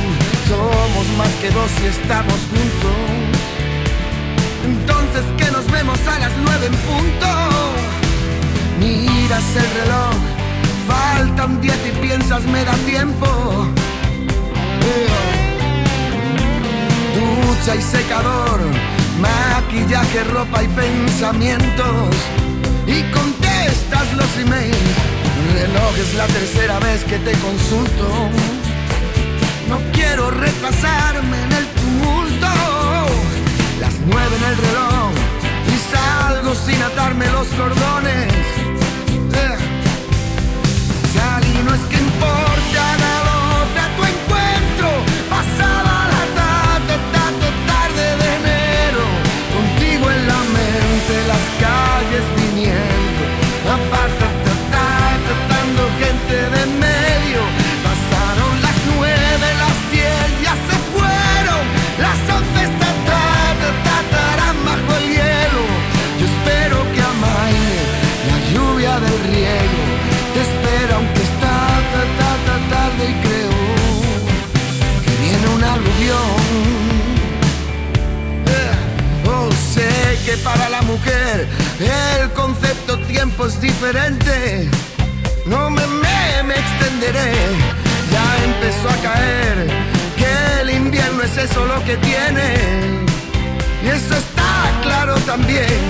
Somos 0.48 1.06
más 1.18 1.32
que 1.42 1.50
dos 1.50 1.70
si 1.78 1.84
estamos 1.84 2.38
juntos. 2.52 2.98
Entonces 4.64 5.24
que 5.36 5.50
nos 5.50 5.70
vemos 5.70 5.98
a 6.14 6.18
las 6.18 6.32
nueve 6.42 6.64
en 6.72 6.76
punto. 6.88 7.28
Miras 8.80 9.48
el 9.62 9.68
reloj, 9.80 10.16
faltan 10.88 11.60
diez 11.60 11.80
y 11.86 11.92
piensas 12.00 12.42
me 12.44 12.64
da 12.64 12.72
tiempo. 12.86 13.26
Ducha 17.26 17.74
y 17.74 17.82
secador, 17.82 18.60
maquillaje, 19.20 20.24
ropa 20.24 20.62
y 20.62 20.68
pensamientos. 20.68 22.14
Y 22.86 23.02
contestas 23.10 24.12
los 24.14 24.36
emails 24.38 25.16
reloj 25.52 25.98
es 25.98 26.14
la 26.14 26.26
tercera 26.26 26.78
vez 26.78 27.04
que 27.04 27.18
te 27.18 27.32
consulto. 27.32 28.06
No 29.68 29.78
quiero 29.92 30.30
retrasarme 30.30 31.36
en 31.44 31.52
el 31.52 31.66
tumulto. 31.78 32.52
Las 33.80 33.94
nueve 34.06 34.36
en 34.40 34.44
el 34.50 34.56
reloj 34.66 35.10
y 35.74 35.76
salgo 35.94 36.54
sin 36.54 36.80
atarme 36.82 37.26
los 37.30 37.48
cordones. 37.48 38.32
Eh. 39.44 39.56
Salí, 41.14 41.54
no 41.64 41.74
es 41.74 41.84
que 41.90 41.95
concepto 83.46 83.46
tiempo 83.46 83.48
es 83.48 83.60
diferente. 83.60 84.68
No 85.46 85.70
me, 85.70 85.86
me, 85.86 86.42
me 86.44 86.54
extenderé, 86.54 87.32
ya 88.12 88.44
empezó 88.44 88.88
a 88.88 88.96
caer 89.02 89.68
que 90.16 90.62
el 90.62 90.70
invierno 90.70 91.22
es 91.22 91.36
eso 91.36 91.64
lo 91.66 91.82
que 91.84 91.96
tiene. 91.98 92.48
Y 93.84 93.88
eso 93.88 94.14
está 94.14 94.80
claro 94.82 95.14
también, 95.26 95.80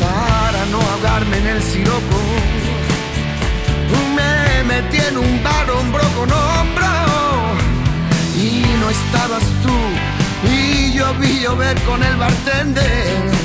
para 0.00 0.64
no 0.66 0.80
ahogarme 0.80 1.38
en 1.38 1.46
el 1.48 1.62
siroco. 1.62 2.20
Me 4.16 4.64
metí 4.64 4.98
en 4.98 5.18
un 5.18 5.42
bar 5.42 5.70
hombro 5.70 6.02
con 6.16 6.30
hombro 6.30 6.86
y 8.36 8.64
no 8.80 8.90
estabas 8.90 9.42
tú 9.62 9.78
y 10.48 10.92
yo 10.92 11.12
vi 11.14 11.40
llover 11.40 11.76
con 11.82 12.02
el 12.02 12.16
bartender. 12.16 13.41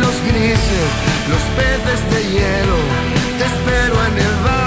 Los 0.00 0.20
grises, 0.26 0.88
los 1.28 1.42
peces 1.58 2.00
de 2.10 2.22
hielo. 2.32 2.78
Te 3.38 3.44
espero 3.44 3.94
en 4.06 4.18
el 4.18 4.34
bar, 4.44 4.63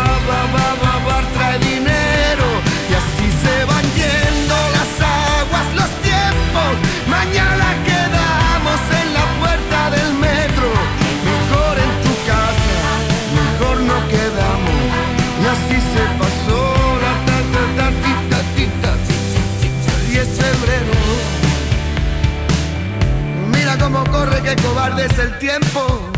cobarde 24.55 25.05
es 25.05 25.19
el 25.19 25.37
tiempo. 25.39 26.11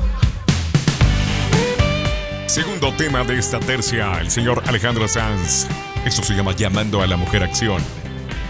Segundo 2.47 2.93
tema 2.93 3.23
de 3.23 3.37
esta 3.37 3.59
tercia, 3.59 4.19
el 4.19 4.29
señor 4.31 4.63
Alejandro 4.67 5.07
Sanz. 5.07 5.67
Eso 6.05 6.23
se 6.23 6.33
llama 6.33 6.55
Llamando 6.55 7.01
a 7.01 7.07
la 7.07 7.17
Mujer 7.17 7.43
Acción. 7.43 7.81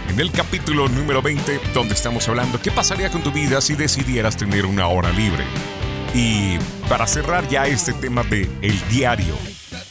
En 0.08 0.18
el 0.18 0.32
capítulo 0.32 0.88
número 0.88 1.22
20, 1.22 1.60
donde 1.74 1.94
estamos 1.94 2.28
hablando 2.28 2.60
qué 2.60 2.70
pasaría 2.70 3.10
con 3.10 3.22
tu 3.22 3.30
vida 3.30 3.60
si 3.60 3.74
decidieras 3.74 4.36
tener 4.36 4.66
una 4.66 4.88
hora 4.88 5.10
libre. 5.10 5.44
Y 6.14 6.58
para 6.88 7.06
cerrar 7.06 7.48
ya 7.48 7.66
este 7.66 7.92
tema 7.92 8.22
de 8.24 8.48
el 8.62 8.88
diario. 8.88 9.36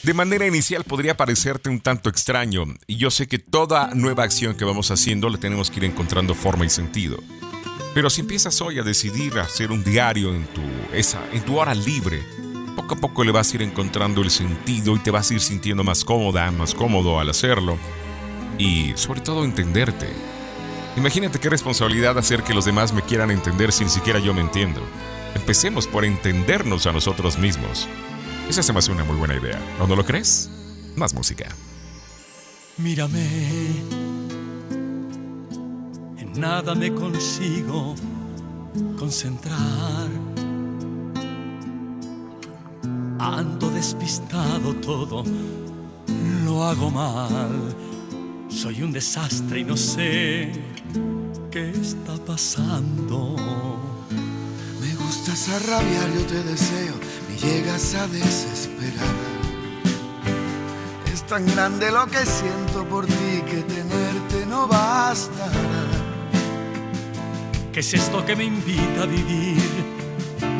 De 0.04 0.14
manera 0.14 0.46
inicial 0.46 0.84
podría 0.84 1.16
parecerte 1.16 1.70
un 1.70 1.80
tanto 1.80 2.10
extraño, 2.10 2.66
y 2.88 2.98
yo 2.98 3.12
sé 3.12 3.28
que 3.28 3.40
toda 3.40 3.92
nueva 3.94 4.24
acción 4.24 4.56
que 4.56 4.66
vamos 4.66 4.92
haciendo 4.92 5.30
le 5.30 5.38
tenemos 5.38 5.70
que 5.70 5.78
ir 5.78 5.86
encontrando 5.86 6.34
forma 6.34 6.66
y 6.66 6.70
sentido. 6.70 7.20
Pero 7.94 8.10
si 8.10 8.22
empiezas 8.22 8.62
hoy 8.62 8.80
a 8.80 8.84
decidir 8.84 9.40
hacer 9.40 9.72
un 9.72 9.84
diario 9.84 10.34
en 10.34 10.46
tu, 10.48 10.62
esa, 10.94 11.20
en 11.32 11.44
tu 11.44 11.58
hora 11.58 11.74
libre, 11.74 12.24
poco 12.76 12.95
a 12.95 12.98
poco 12.98 13.24
le 13.24 13.32
vas 13.32 13.52
a 13.52 13.56
ir 13.56 13.61
encontrando 13.64 14.22
el 14.22 14.30
sentido 14.30 14.95
y 14.95 14.99
te 14.99 15.11
vas 15.11 15.30
a 15.32 15.34
ir 15.34 15.41
sintiendo 15.41 15.84
más 15.84 16.03
cómoda, 16.03 16.49
más 16.52 16.74
cómodo 16.74 17.20
al 17.20 17.30
hacerlo. 17.30 17.78
Y 18.57 18.94
sobre 18.95 19.22
todo 19.22 19.44
entenderte. 19.44 20.07
Imagínate 20.98 21.40
qué 21.40 21.49
responsabilidad 21.49 22.18
hacer 22.18 22.44
que 22.44 22.53
los 22.53 22.66
demás 22.66 22.94
me 22.94 23.02
quieran 23.02 23.32
entender 23.32 23.72
si 23.72 23.84
ni 23.84 23.90
siquiera 23.90 24.20
yo 24.20 24.34
me 24.34 24.41
entiendo. 24.41 24.82
Empecemos 25.36 25.88
por 25.88 26.06
entendernos 26.06 26.88
a 26.88 26.91
nosotros 26.91 27.38
mismos. 27.38 27.88
Esa 28.49 28.64
se 28.64 28.74
me 28.74 28.80
hace 28.80 28.91
una 28.91 29.03
muy 29.03 29.16
buena 29.16 29.36
idea. 29.36 29.60
¿O 29.80 29.88
no 29.88 29.95
lo 29.95 30.06
crees? 30.06 30.49
Más 30.95 31.14
música. 31.14 31.48
Mírame, 32.78 33.28
nada 36.40 36.74
me 36.74 36.94
consigo 36.94 37.95
concentrar. 38.98 40.07
Ando 43.20 43.70
despistado 43.70 44.74
todo, 44.76 45.24
lo 46.45 46.64
hago 46.64 46.90
mal. 46.90 47.76
Soy 48.48 48.82
un 48.82 48.91
desastre 48.91 49.60
y 49.60 49.64
no 49.66 49.76
sé 49.76 50.52
qué 51.52 51.72
está 51.72 52.16
pasando. 52.26 53.36
Me 54.82 54.95
gustas 54.95 55.49
a 55.49 55.60
rabiar, 55.60 56.10
yo 56.14 56.26
te 56.26 56.44
deseo, 56.44 56.95
me 57.28 57.38
llegas 57.38 57.95
a 57.95 58.07
desesperar. 58.07 59.16
Es 61.14 61.26
tan 61.28 61.45
grande 61.45 61.91
lo 61.91 62.06
que 62.07 62.26
siento 62.26 62.86
por 62.90 63.06
ti 63.06 63.41
que 63.45 63.61
tenerte 63.64 64.45
no 64.45 64.68
bastará. 64.68 65.89
¿Qué 67.80 67.85
es 67.85 67.93
esto 67.93 68.26
que 68.26 68.35
me 68.35 68.43
invita 68.43 69.03
a 69.03 69.06
vivir? 69.06 69.56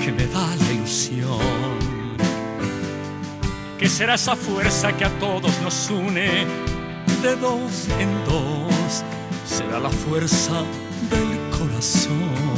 Que 0.02 0.10
me 0.10 0.26
da 0.28 0.56
la 0.56 0.72
ilusión. 0.72 1.78
¿Qué 3.78 3.90
será 3.90 4.14
esa 4.14 4.38
fuerza 4.38 4.96
que 4.96 5.04
a 5.04 5.10
todos 5.20 5.52
nos 5.62 5.90
une 5.90 6.46
de 7.22 7.36
dos 7.36 7.90
en 8.00 8.24
dos? 8.24 9.04
Será 9.46 9.82
la 9.82 9.90
fuerza 9.90 10.64
del 11.12 11.60
corazón. 11.60 12.49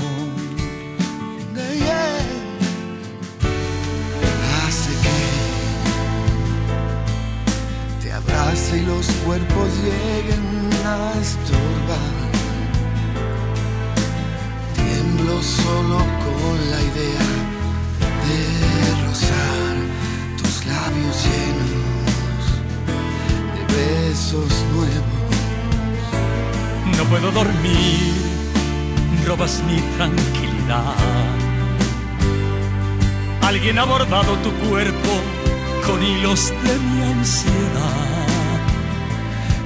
Solo 15.41 15.97
con 15.97 16.55
la 16.69 16.79
idea 16.79 17.27
de 18.27 18.41
rozar 19.07 19.75
tus 20.37 20.65
labios 20.67 21.15
llenos 21.25 22.43
de 23.55 23.61
besos 23.75 24.51
nuevos. 24.75 25.21
No 26.95 27.03
puedo 27.05 27.31
dormir, 27.31 28.13
robas 29.25 29.63
mi 29.67 29.81
tranquilidad. 29.97 30.95
Alguien 33.41 33.79
ha 33.79 33.85
bordado 33.85 34.35
tu 34.43 34.51
cuerpo 34.69 35.09
con 35.87 36.03
hilos 36.03 36.53
de 36.63 36.77
mi 36.77 37.01
ansiedad. 37.01 38.27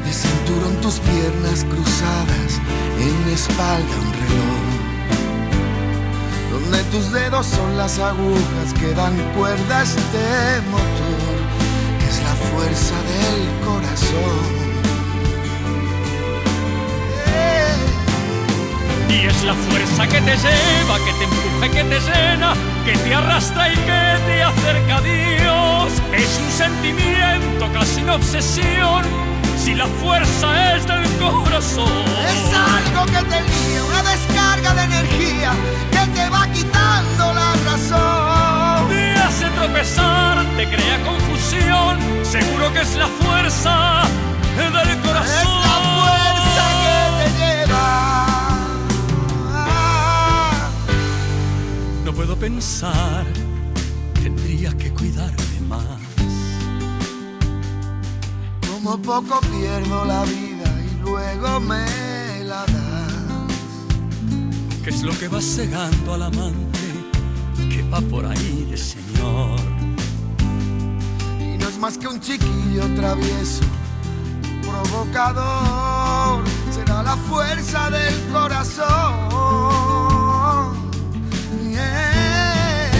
De 0.05 0.13
cinturón 0.13 0.79
tus 0.81 0.99
piernas 0.99 1.65
cruzadas, 1.65 2.61
en 2.97 3.25
mi 3.25 3.33
espalda 3.33 3.95
un 4.01 4.13
reloj. 4.13 4.54
Donde 6.65 6.83
tus 6.85 7.11
dedos 7.11 7.45
son 7.45 7.77
las 7.77 7.99
agujas 7.99 8.73
que 8.79 8.91
dan 8.93 9.15
cuerda 9.37 9.79
a 9.79 9.83
este 9.83 10.61
motor, 10.71 11.37
que 11.99 12.07
es 12.07 12.23
la 12.23 12.35
fuerza 12.49 12.95
del 13.13 13.65
corazón. 13.65 14.65
Y 19.09 19.27
es 19.27 19.43
la 19.43 19.53
fuerza 19.53 20.07
que 20.07 20.21
te 20.21 20.35
lleva, 20.35 20.97
que 21.05 21.13
te 21.13 21.23
empuja, 21.23 21.69
que 21.71 21.83
te 21.83 21.99
llena, 21.99 22.53
que 22.83 22.97
te 22.97 23.13
arrastra 23.13 23.71
y 23.71 23.75
que 23.75 24.17
te 24.25 24.43
acerca 24.43 24.97
a 24.97 25.01
Dios. 25.01 26.01
Es 26.13 26.39
un 26.43 26.51
sentimiento, 26.51 27.71
casi 27.73 28.01
una 28.01 28.15
obsesión. 28.15 29.03
si 29.57 29.73
la 29.73 29.87
fuerza 29.87 30.75
es 30.75 30.85
del 30.85 31.07
corazón. 31.17 32.05
Es 32.27 32.53
algo 32.53 33.05
que 33.05 33.21
te 33.29 33.41
guía, 33.43 33.83
una 33.83 34.03
descarga 34.65 34.73
de 34.73 34.83
energía 34.83 35.51
que 35.91 36.11
te 36.13 36.29
va 36.29 36.47
quitando 36.51 37.33
la 37.33 37.53
razón. 37.65 38.89
Te 38.89 39.13
hace 39.13 39.49
tropezar, 39.49 40.45
te 40.55 40.69
crea 40.69 41.03
confusión, 41.03 41.99
seguro 42.23 42.73
que 42.73 42.81
es 42.81 42.95
la 42.95 43.07
fuerza 43.07 44.03
del 44.57 44.99
corazón. 45.01 45.25
Es 45.25 45.47
la 45.67 45.77
fuerza 45.97 46.63
que 46.83 46.97
te 47.17 47.27
lleva. 47.39 47.87
No 52.03 52.13
puedo 52.13 52.35
pensar, 52.35 53.25
tendría 54.13 54.71
que 54.77 54.91
cuidarme 54.93 55.59
más. 55.67 55.99
Como 58.67 58.97
poco 59.01 59.39
pierdo 59.41 60.05
la 60.05 60.23
vida 60.23 60.69
y 60.91 61.01
luego 61.01 61.59
me. 61.59 62.04
¿Qué 64.85 64.91
es 64.91 65.01
lo 65.01 65.17
que 65.17 65.27
va 65.27 65.41
cegando 65.41 66.13
al 66.13 66.21
amante 66.21 66.79
que 67.71 67.81
va 67.91 67.99
por 68.01 68.23
ahí 68.23 68.67
de 68.69 68.77
señor? 68.77 69.59
Y 71.39 71.57
no 71.57 71.67
es 71.67 71.79
más 71.79 71.97
que 71.97 72.07
un 72.07 72.19
chiquillo 72.21 72.83
travieso, 72.95 73.63
provocador. 74.61 76.43
Será 76.69 77.01
la 77.01 77.17
fuerza 77.17 77.89
del 77.89 78.13
corazón. 78.31 78.85
Yeah. 81.71 82.91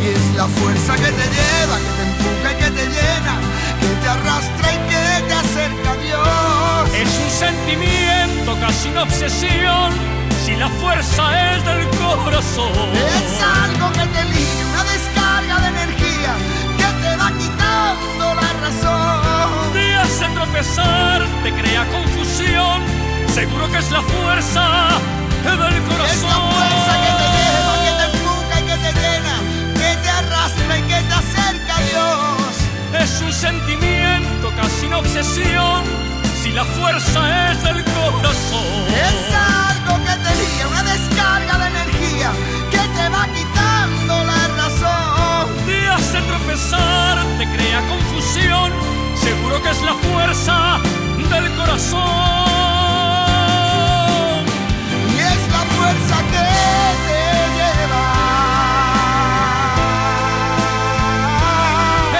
Y 0.00 0.06
es 0.06 0.36
la 0.36 0.46
fuerza 0.46 0.94
que 0.94 1.10
te 1.18 1.26
lleva, 1.34 1.78
que 1.82 1.90
te 1.96 2.02
empuja 2.06 2.52
y 2.52 2.56
que 2.62 2.70
te 2.70 2.86
llena, 2.86 3.40
que 3.80 3.88
te 4.02 4.08
arrastra 4.08 4.72
y 4.72 4.78
que 4.88 5.02
te 5.26 5.34
acerca 5.34 5.90
a 5.90 5.96
Dios. 5.96 6.94
Es 6.94 7.10
un 7.24 7.30
sentimiento, 7.40 8.54
casi 8.60 8.88
una 8.90 9.02
obsesión, 9.02 10.15
si 10.44 10.56
la 10.56 10.68
fuerza 10.68 11.22
es 11.54 11.64
del 11.64 11.88
corazón. 11.98 12.72
Es 12.94 13.42
algo 13.62 13.92
que 13.92 14.06
te 14.14 14.24
liga, 14.24 14.64
una 14.72 14.84
descarga 14.84 15.60
de 15.60 15.68
energía 15.68 16.32
que 16.78 16.88
te 17.02 17.16
va 17.16 17.28
quitando 17.42 18.34
la 18.34 18.50
razón. 18.64 19.72
Te 19.72 19.94
hace 19.96 20.26
tropezar, 20.34 21.26
te 21.42 21.52
crea 21.52 21.84
confusión, 21.90 22.82
seguro 23.34 23.70
que 23.70 23.78
es 23.78 23.90
la 23.90 24.02
fuerza 24.02 24.62
del 25.44 25.82
corazón. 25.82 26.10
Es 26.10 26.22
la 26.22 26.38
fuerza 26.54 26.92
que 27.04 27.12
te 27.20 27.26
lleva, 27.36 27.74
que 27.84 27.92
te 27.98 28.04
empuja 28.10 28.54
y 28.60 28.64
que 28.70 28.76
te 28.84 28.92
llena, 29.00 29.34
que 29.74 29.90
te 30.02 30.10
arrastra 30.10 30.78
y 30.78 30.82
que 30.82 31.00
te 31.08 31.14
acerca 31.14 31.76
a 31.76 31.80
Dios. 31.90 33.02
Es 33.02 33.20
un 33.20 33.32
sentimiento, 33.32 34.52
casi 34.56 34.86
una 34.86 34.98
obsesión, 34.98 35.82
si 36.42 36.50
la 36.52 36.64
fuerza 36.64 37.52
es 37.52 37.62
del 37.62 37.84
corazón. 37.84 38.86
Es 38.88 39.34
algo 39.34 39.75
que 40.04 40.14
te 40.24 40.32
liga, 40.40 40.64
una 40.68 40.82
descarga 40.82 41.58
de 41.58 41.66
energía 41.66 42.30
que 42.70 42.82
te 42.96 43.08
va 43.08 43.26
quitando 43.38 44.24
la 44.24 44.48
razón. 44.60 45.44
Te 45.66 45.88
hace 45.88 46.20
tropezar, 46.22 47.18
te 47.38 47.44
crea 47.54 47.80
confusión, 47.88 48.72
seguro 49.14 49.62
que 49.62 49.70
es 49.70 49.82
la 49.82 49.94
fuerza 49.94 50.80
del 51.30 51.50
corazón. 51.56 52.02
Y 55.14 55.18
es 55.18 55.42
la 55.56 55.62
fuerza 55.76 56.16
que 56.32 56.44
te 57.06 57.22
lleva. 57.56 58.06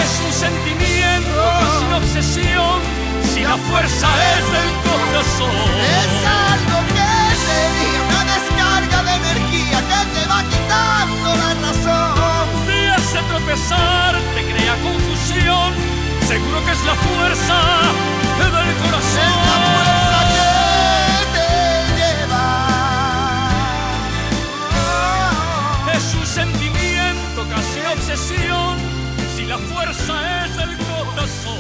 Es 0.02 0.12
un 0.26 0.32
sentimiento, 0.32 1.40
una 1.86 1.96
obsesión, 1.98 2.76
si 3.32 3.40
la 3.42 3.56
fuerza 3.68 4.08
es 4.34 4.44
del 4.56 4.70
corazón. 4.88 5.56
Es 6.02 6.14
algo 6.50 6.75
energía 9.78 10.04
que 10.04 10.20
te 10.20 10.26
va 10.26 10.42
quitando 10.44 11.28
la 11.36 11.54
razón. 11.66 12.66
Te 12.66 12.78
hace 12.90 13.18
tropezar, 13.28 14.14
te 14.34 14.42
crea 14.52 14.74
confusión, 14.82 15.72
seguro 16.26 16.64
que 16.64 16.72
es 16.72 16.84
la 16.84 16.94
fuerza 16.94 17.58
del 18.38 18.52
Es 18.68 18.76
corazón. 18.82 19.34
la 19.46 19.58
fuerza 19.66 20.20
que 20.34 20.50
te 21.36 21.48
lleva. 21.96 22.44
Es 25.94 26.06
un 26.14 26.26
sentimiento, 26.26 27.38
casi 27.54 27.80
obsesión, 27.94 28.72
si 29.36 29.42
la 29.46 29.58
fuerza 29.58 30.14
es 30.46 30.56
del 30.56 30.76
corazón. 30.78 31.56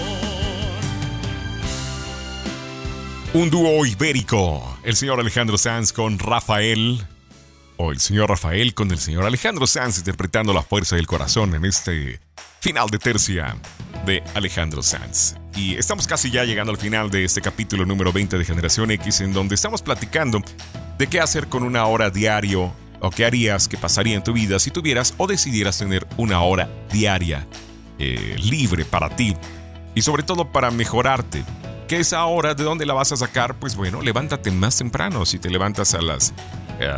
Un 3.34 3.50
dúo 3.50 3.84
ibérico. 3.84 4.78
El 4.82 4.96
señor 4.96 5.20
Alejandro 5.20 5.58
Sanz 5.58 5.92
con 5.92 6.18
Rafael. 6.18 7.06
O 7.76 7.92
el 7.92 8.00
señor 8.00 8.30
Rafael 8.30 8.74
con 8.74 8.90
el 8.90 8.98
señor 8.98 9.24
Alejandro 9.24 9.66
Sanz 9.66 9.98
interpretando 9.98 10.52
la 10.52 10.62
fuerza 10.62 10.96
del 10.96 11.06
corazón 11.06 11.54
en 11.54 11.64
este 11.64 12.20
final 12.60 12.88
de 12.88 12.98
tercia 12.98 13.56
de 14.06 14.22
Alejandro 14.34 14.82
Sanz. 14.82 15.34
Y 15.54 15.74
estamos 15.74 16.06
casi 16.06 16.30
ya 16.30 16.44
llegando 16.44 16.72
al 16.72 16.78
final 16.78 17.10
de 17.10 17.24
este 17.24 17.40
capítulo 17.40 17.84
número 17.84 18.12
20 18.12 18.38
de 18.38 18.44
Generación 18.44 18.90
X 18.90 19.20
en 19.20 19.32
donde 19.32 19.54
estamos 19.54 19.82
platicando 19.82 20.42
de 20.98 21.06
qué 21.06 21.20
hacer 21.20 21.48
con 21.48 21.62
una 21.62 21.86
hora 21.86 22.10
diario 22.10 22.72
o 23.00 23.10
qué 23.10 23.26
harías, 23.26 23.68
qué 23.68 23.76
pasaría 23.76 24.16
en 24.16 24.22
tu 24.22 24.32
vida 24.32 24.58
si 24.58 24.70
tuvieras 24.70 25.14
o 25.18 25.26
decidieras 25.26 25.78
tener 25.78 26.06
una 26.16 26.40
hora 26.40 26.70
diaria 26.90 27.46
eh, 27.98 28.36
libre 28.38 28.84
para 28.84 29.14
ti 29.14 29.36
y 29.94 30.02
sobre 30.02 30.22
todo 30.22 30.50
para 30.50 30.70
mejorarte. 30.70 31.44
¿Qué 31.88 32.00
esa 32.00 32.24
hora 32.24 32.54
de 32.54 32.64
dónde 32.64 32.84
la 32.84 32.94
vas 32.94 33.12
a 33.12 33.16
sacar? 33.16 33.54
Pues 33.58 33.76
bueno, 33.76 34.02
levántate 34.02 34.50
más 34.50 34.76
temprano. 34.76 35.24
Si 35.24 35.38
te 35.38 35.50
levantas 35.50 35.94
a 35.94 36.02
las 36.02 36.34
eh, 36.80 36.92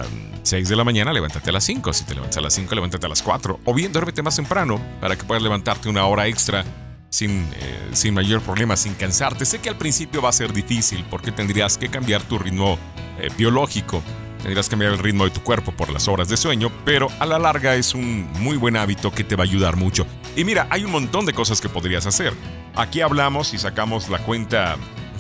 6 0.49 0.67
de 0.67 0.77
la 0.77 0.85
mañana, 0.85 1.13
levántate 1.13 1.51
a 1.51 1.53
las 1.53 1.65
5. 1.65 1.93
Si 1.93 2.05
te 2.05 2.15
levantas 2.15 2.39
a 2.39 2.41
las 2.41 2.55
5, 2.55 2.75
levántate 2.75 3.05
a 3.05 3.09
las 3.11 3.21
4. 3.21 3.61
O 3.67 3.75
bien 3.75 3.93
duérmete 3.93 4.23
más 4.23 4.37
temprano 4.37 4.81
para 4.99 5.15
que 5.15 5.25
puedas 5.25 5.43
levantarte 5.43 5.91
una 5.91 6.07
hora 6.07 6.27
extra 6.27 6.65
sin, 7.11 7.47
eh, 7.55 7.91
sin 7.93 8.15
mayor 8.15 8.41
problema, 8.41 8.75
sin 8.75 8.95
cansarte. 8.95 9.45
Sé 9.45 9.59
que 9.59 9.69
al 9.69 9.77
principio 9.77 10.23
va 10.23 10.31
a 10.31 10.33
ser 10.33 10.55
difícil 10.55 11.05
porque 11.11 11.33
tendrías 11.33 11.77
que 11.77 11.91
cambiar 11.91 12.23
tu 12.23 12.39
ritmo 12.39 12.79
eh, 13.19 13.29
biológico. 13.37 14.03
Tendrías 14.43 14.69
que 14.69 14.71
cambiar 14.71 14.93
el 14.93 14.99
ritmo 14.99 15.25
de 15.25 15.31
tu 15.33 15.43
cuerpo 15.43 15.73
por 15.73 15.91
las 15.91 16.09
horas 16.09 16.29
de 16.31 16.39
sueño, 16.39 16.73
pero 16.87 17.09
a 17.19 17.27
la 17.27 17.39
larga 17.39 17.75
es 17.75 17.95
un 17.95 18.31
muy 18.39 18.57
buen 18.57 18.77
hábito 18.77 19.11
que 19.11 19.25
te 19.25 19.37
va 19.37 19.45
a 19.45 19.47
ayudar 19.47 19.77
mucho. 19.77 20.07
Y 20.35 20.45
mira, 20.45 20.67
hay 20.71 20.83
un 20.83 20.93
montón 20.93 21.27
de 21.27 21.35
cosas 21.35 21.61
que 21.61 21.69
podrías 21.69 22.07
hacer. 22.07 22.33
Aquí 22.75 23.03
hablamos 23.03 23.53
y 23.53 23.59
sacamos 23.59 24.09
la 24.09 24.21
cuenta 24.21 24.77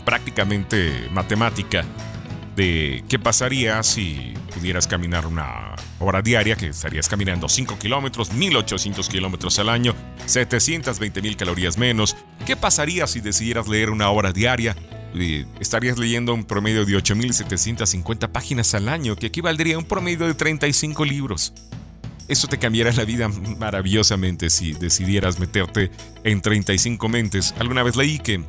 prácticamente 0.06 1.10
matemática 1.12 1.84
de 2.56 3.04
qué 3.10 3.18
pasaría 3.18 3.82
si 3.82 4.37
pudieras 4.58 4.88
caminar 4.88 5.24
una 5.24 5.76
hora 6.00 6.20
diaria, 6.20 6.56
que 6.56 6.66
estarías 6.66 7.08
caminando 7.08 7.48
5 7.48 7.78
kilómetros, 7.78 8.32
1800 8.32 9.08
kilómetros 9.08 9.56
al 9.60 9.68
año, 9.68 9.94
720 10.26 11.22
mil 11.22 11.36
calorías 11.36 11.78
menos. 11.78 12.16
¿Qué 12.44 12.56
pasaría 12.56 13.06
si 13.06 13.20
decidieras 13.20 13.68
leer 13.68 13.90
una 13.90 14.10
hora 14.10 14.32
diaria? 14.32 14.76
Estarías 15.60 15.96
leyendo 15.96 16.34
un 16.34 16.44
promedio 16.44 16.84
de 16.84 16.92
8.750 16.94 18.32
páginas 18.32 18.74
al 18.74 18.88
año, 18.88 19.14
que 19.14 19.26
equivaldría 19.26 19.76
a 19.76 19.78
un 19.78 19.84
promedio 19.84 20.26
de 20.26 20.34
35 20.34 21.04
libros. 21.04 21.52
Eso 22.26 22.48
te 22.48 22.58
cambiará 22.58 22.90
la 22.92 23.04
vida 23.04 23.28
maravillosamente 23.28 24.50
si 24.50 24.72
decidieras 24.72 25.38
meterte 25.38 25.92
en 26.24 26.40
35 26.40 27.08
mentes. 27.08 27.54
Alguna 27.60 27.84
vez 27.84 27.94
leí 27.94 28.18
que, 28.18 28.42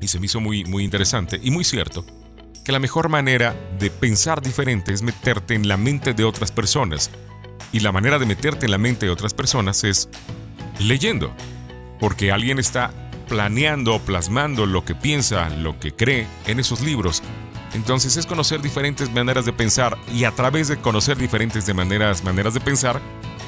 y 0.00 0.08
se 0.08 0.18
me 0.18 0.26
hizo 0.26 0.40
muy, 0.40 0.64
muy 0.64 0.82
interesante 0.82 1.38
y 1.40 1.52
muy 1.52 1.62
cierto, 1.62 2.04
que 2.66 2.72
la 2.72 2.80
mejor 2.80 3.08
manera 3.08 3.54
de 3.78 3.90
pensar 3.90 4.42
diferente 4.42 4.92
es 4.92 5.02
meterte 5.02 5.54
en 5.54 5.68
la 5.68 5.76
mente 5.76 6.14
de 6.14 6.24
otras 6.24 6.50
personas. 6.50 7.12
Y 7.70 7.78
la 7.78 7.92
manera 7.92 8.18
de 8.18 8.26
meterte 8.26 8.64
en 8.64 8.72
la 8.72 8.78
mente 8.78 9.06
de 9.06 9.12
otras 9.12 9.34
personas 9.34 9.84
es 9.84 10.08
leyendo. 10.80 11.32
Porque 12.00 12.32
alguien 12.32 12.58
está 12.58 12.90
planeando, 13.28 14.00
plasmando 14.00 14.66
lo 14.66 14.84
que 14.84 14.96
piensa, 14.96 15.48
lo 15.48 15.78
que 15.78 15.94
cree 15.94 16.26
en 16.48 16.58
esos 16.58 16.80
libros. 16.80 17.22
Entonces 17.72 18.16
es 18.16 18.26
conocer 18.26 18.60
diferentes 18.60 19.12
maneras 19.12 19.44
de 19.44 19.52
pensar 19.52 19.96
y 20.12 20.24
a 20.24 20.32
través 20.32 20.66
de 20.66 20.76
conocer 20.76 21.16
diferentes 21.16 21.66
de 21.66 21.74
maneras, 21.74 22.24
maneras 22.24 22.52
de 22.52 22.60
pensar, 22.60 23.00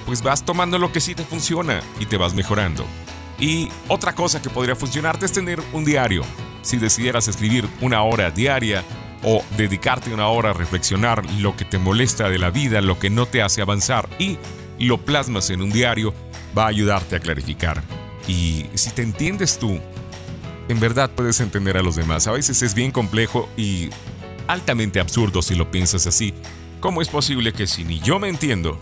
pues 0.07 0.23
vas 0.23 0.45
tomando 0.45 0.79
lo 0.79 0.93
que 0.93 1.01
sí 1.01 1.17
te 1.17 1.25
funciona 1.25 1.81
y 1.99 2.07
te 2.07 2.19
vas 2.19 2.35
mejorando. 2.35 2.87
Y 3.41 3.69
otra 3.89 4.15
cosa 4.15 4.41
que 4.41 4.49
podría 4.49 4.77
funcionarte 4.77 5.27
es 5.27 5.33
tener 5.33 5.61
un 5.73 5.85
diario. 5.85 6.23
Si 6.63 6.77
decidieras 6.77 7.27
escribir 7.27 7.69
una 7.81 8.03
hora 8.03 8.31
diaria 8.31 8.85
o 9.23 9.43
dedicarte 9.57 10.13
una 10.13 10.29
hora 10.29 10.51
a 10.51 10.55
reflexionar 10.55 11.25
lo 11.41 11.57
que 11.57 11.65
te 11.65 11.79
molesta 11.79 12.29
de 12.29 12.39
la 12.39 12.51
vida, 12.51 12.81
lo 12.81 12.99
que 12.99 13.11
no 13.11 13.27
te 13.27 13.43
hace 13.43 13.63
avanzar 13.63 14.09
y 14.19 14.39
lo 14.79 14.99
plasmas 14.99 15.51
en 15.51 15.63
un 15.63 15.71
diario, 15.71 16.15
va 16.57 16.65
a 16.65 16.69
ayudarte 16.69 17.17
a 17.17 17.21
clarificar. 17.21 17.83
Y 18.27 18.67
si 18.75 18.91
te 18.91 19.03
entiendes 19.03 19.59
tú, 19.59 19.81
en 20.69 20.81
verdad 20.81 21.11
puedes 21.11 21.41
entender 21.41 21.77
a 21.77 21.83
los 21.83 21.97
demás. 21.97 22.27
A 22.27 22.33
veces 22.33 22.63
es 22.63 22.75
bien 22.75 22.91
complejo 22.91 23.49
y 23.57 23.91
altamente 24.47 25.01
absurdo 25.01 25.43
si 25.43 25.55
lo 25.55 25.71
piensas 25.71 26.07
así. 26.07 26.35
¿Cómo 26.81 27.03
es 27.03 27.09
posible 27.09 27.53
que 27.53 27.67
si 27.67 27.85
ni 27.85 27.99
yo 28.01 28.19
me 28.19 28.29
entiendo, 28.29 28.79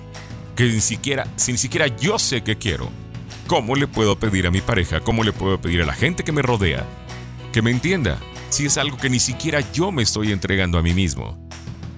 que 0.54 0.64
ni 0.64 0.80
siquiera, 0.80 1.26
si 1.36 1.52
ni 1.52 1.58
siquiera 1.58 1.86
yo 1.86 2.18
sé 2.18 2.42
qué 2.42 2.58
quiero, 2.58 2.90
cómo 3.46 3.74
le 3.74 3.86
puedo 3.86 4.18
pedir 4.18 4.46
a 4.46 4.50
mi 4.50 4.60
pareja, 4.60 5.00
cómo 5.00 5.24
le 5.24 5.32
puedo 5.32 5.60
pedir 5.60 5.82
a 5.82 5.86
la 5.86 5.94
gente 5.94 6.24
que 6.24 6.32
me 6.32 6.42
rodea 6.42 6.86
que 7.56 7.62
me 7.62 7.70
entienda, 7.70 8.18
si 8.51 8.66
es 8.66 8.78
algo 8.78 8.97
que 8.97 9.10
ni 9.10 9.20
siquiera 9.20 9.60
yo 9.73 9.93
me 9.93 10.02
estoy 10.02 10.32
entregando 10.32 10.78
a 10.78 10.82
mí 10.82 10.94
mismo. 10.94 11.48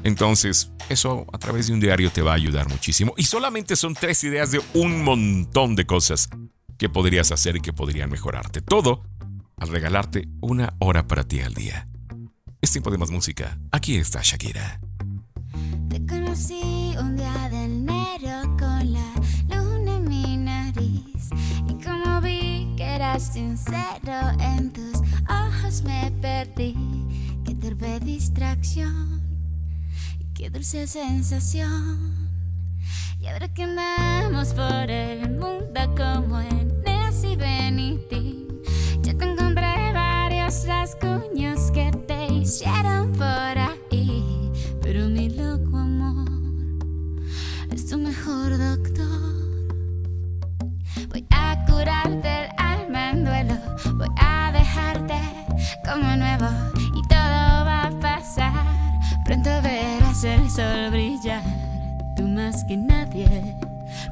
Entonces, 0.05 0.71
eso 0.89 1.27
a 1.33 1.39
través 1.39 1.67
de 1.67 1.75
un 1.75 1.81
diario 1.81 2.11
te 2.11 2.23
va 2.23 2.33
a 2.33 2.37
ayudar 2.37 2.69
muchísimo. 2.69 3.13
Y 3.17 3.25
solamente 3.25 3.77
son 3.77 3.95
tres 3.95 4.25
ideas 4.25 4.51
de 4.51 4.61
un 4.75 5.05
montón 5.05 5.77
de 5.77 5.87
cosas 5.87 6.29
que 6.79 6.89
podrías 6.89 7.33
hacer 7.33 7.57
y 7.57 7.61
que 7.61 7.73
podrían 7.73 8.11
mejorarte. 8.11 8.63
Todo 8.63 9.03
al 9.57 9.69
regalarte 9.69 10.29
una 10.41 10.75
hora 10.79 11.07
para 11.07 11.25
ti 11.25 11.41
al 11.41 11.55
día. 11.55 11.87
Es 12.61 12.73
tiempo 12.73 12.91
de 12.91 12.99
más 12.99 13.11
música. 13.11 13.59
Aquí 13.73 13.97
está 13.97 14.21
Shakira. 14.23 14.81
Te 15.89 16.05
conocí 16.07 16.95
un 16.99 17.17
día 17.17 17.49
de 17.51 17.65
enero 17.65 18.57
con 18.59 18.93
la 18.93 19.13
luna 19.49 19.97
en 19.97 20.09
mi 20.09 20.37
nariz. 20.37 21.31
Y 21.69 21.85
como 21.85 22.21
vi 22.21 22.73
que 22.77 22.85
eras 22.85 23.33
sincero, 23.33 24.31
en 24.41 24.73
tus 24.73 24.88
me 25.69 26.11
perdí. 26.23 26.75
Qué 27.45 27.55
torpe 27.55 28.01
distracción 28.01 29.21
y 30.19 30.25
qué 30.33 30.49
dulce 30.49 30.87
sensación. 30.87 32.31
Y 33.21 33.27
ahora 33.27 33.49
que 33.49 33.65
andamos 33.65 34.55
por 34.55 34.91
el 34.91 35.29
mundo 35.29 35.81
como 35.95 36.41
en 36.41 36.73
Nancy 36.87 37.37
Benitín, 37.37 38.49
yo 39.03 39.15
te 39.15 39.25
encontré 39.31 39.93
varios 39.93 40.67
rasguños 40.67 41.71
que 41.73 41.91
te 42.07 42.33
hicieron 42.33 43.13
por 43.13 43.59
ahí. 43.59 44.51
Pero 44.81 45.07
mi 45.09 45.29
loco 45.29 45.77
amor 45.77 46.31
es 47.71 47.87
tu 47.87 47.99
mejor 47.99 48.57
doctor. 48.57 49.69
Voy 51.11 51.27
a 51.31 51.67
curarte 51.67 52.47
el. 52.59 52.68
Voy 53.95 54.09
a 54.17 54.51
dejarte 54.53 55.21
como 55.85 56.17
nuevo 56.17 56.47
y 56.95 57.03
todo 57.09 57.65
va 57.65 57.85
a 57.85 57.91
pasar. 58.01 58.53
Pronto 59.25 59.51
verás 59.63 60.25
el 60.25 60.51
sol 60.51 60.91
brillar. 60.91 61.43
Tú 62.17 62.27
más 62.29 62.65
que 62.65 62.77
nadie 62.77 63.57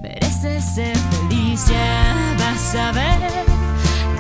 mereces 0.01 0.65
ser 0.65 0.97
feliz. 0.97 1.67
Ya 1.69 2.37
vas 2.39 2.75
a 2.75 2.93
ver 2.93 3.31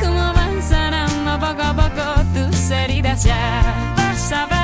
cómo 0.00 0.32
van 0.32 0.62
sanando 0.62 1.38
poco 1.38 1.62
a 1.62 1.74
poco 1.74 2.22
tus 2.34 2.70
heridas. 2.70 3.24
Ya 3.24 3.94
vas 3.96 4.32
a 4.32 4.46
ver 4.46 4.56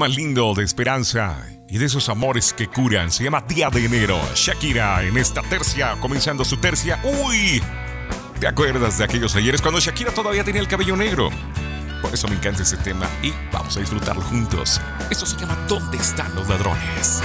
Tema 0.00 0.16
lindo 0.16 0.54
de 0.54 0.64
esperanza 0.64 1.46
y 1.68 1.76
de 1.76 1.84
esos 1.84 2.08
amores 2.08 2.54
que 2.54 2.68
curan. 2.68 3.12
Se 3.12 3.22
llama 3.22 3.44
Día 3.46 3.68
de 3.68 3.84
Enero. 3.84 4.18
Shakira 4.34 5.02
en 5.02 5.18
esta 5.18 5.42
tercia, 5.42 5.94
comenzando 6.00 6.42
su 6.42 6.56
tercia. 6.56 6.98
¡Uy! 7.04 7.62
¿Te 8.40 8.46
acuerdas 8.46 8.96
de 8.96 9.04
aquellos 9.04 9.36
ayeres 9.36 9.60
cuando 9.60 9.78
Shakira 9.78 10.10
todavía 10.10 10.42
tenía 10.42 10.62
el 10.62 10.68
cabello 10.68 10.96
negro? 10.96 11.28
Por 12.00 12.14
eso 12.14 12.28
me 12.28 12.36
encanta 12.36 12.62
ese 12.62 12.78
tema 12.78 13.10
y 13.22 13.30
vamos 13.52 13.76
a 13.76 13.80
disfrutarlo 13.80 14.22
juntos. 14.22 14.80
Esto 15.10 15.26
se 15.26 15.36
llama 15.36 15.54
¿Dónde 15.68 15.98
están 15.98 16.34
los 16.34 16.48
ladrones? 16.48 17.20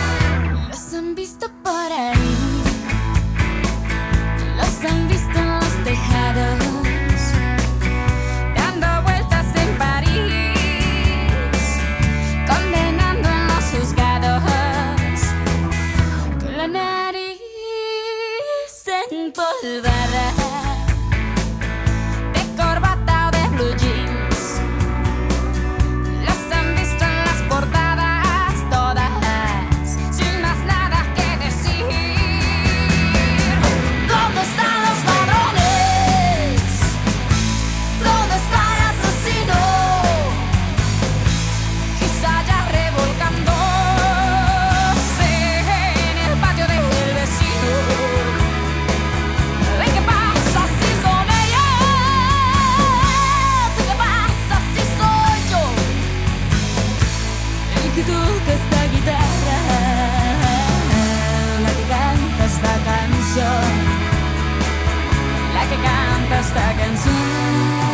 Que 65.69 65.75
canta 65.75 66.39
esta 66.39 66.73
canción. 66.77 67.84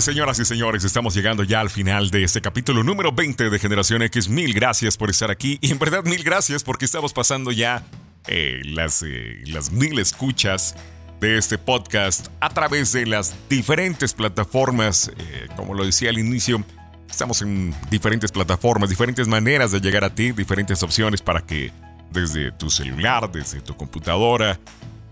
Señoras 0.00 0.38
y 0.38 0.46
señores, 0.46 0.82
estamos 0.84 1.14
llegando 1.14 1.44
ya 1.44 1.60
al 1.60 1.68
final 1.68 2.10
de 2.10 2.24
este 2.24 2.40
capítulo 2.40 2.82
número 2.82 3.12
20 3.12 3.50
de 3.50 3.58
Generación 3.58 4.00
X. 4.00 4.30
Mil 4.30 4.54
gracias 4.54 4.96
por 4.96 5.10
estar 5.10 5.30
aquí 5.30 5.58
y 5.60 5.72
en 5.72 5.78
verdad 5.78 6.04
mil 6.04 6.22
gracias 6.22 6.64
porque 6.64 6.86
estamos 6.86 7.12
pasando 7.12 7.52
ya 7.52 7.84
eh, 8.26 8.62
las, 8.64 9.02
eh, 9.02 9.42
las 9.46 9.72
mil 9.72 9.98
escuchas 9.98 10.74
de 11.20 11.36
este 11.36 11.58
podcast 11.58 12.28
a 12.40 12.48
través 12.48 12.92
de 12.92 13.04
las 13.04 13.36
diferentes 13.50 14.14
plataformas. 14.14 15.12
Eh, 15.18 15.48
como 15.54 15.74
lo 15.74 15.84
decía 15.84 16.08
al 16.08 16.18
inicio, 16.18 16.64
estamos 17.10 17.42
en 17.42 17.74
diferentes 17.90 18.32
plataformas, 18.32 18.88
diferentes 18.88 19.28
maneras 19.28 19.70
de 19.70 19.80
llegar 19.80 20.04
a 20.04 20.14
ti, 20.14 20.32
diferentes 20.32 20.82
opciones 20.82 21.20
para 21.20 21.42
que 21.42 21.72
desde 22.10 22.52
tu 22.52 22.70
celular, 22.70 23.30
desde 23.30 23.60
tu 23.60 23.76
computadora, 23.76 24.58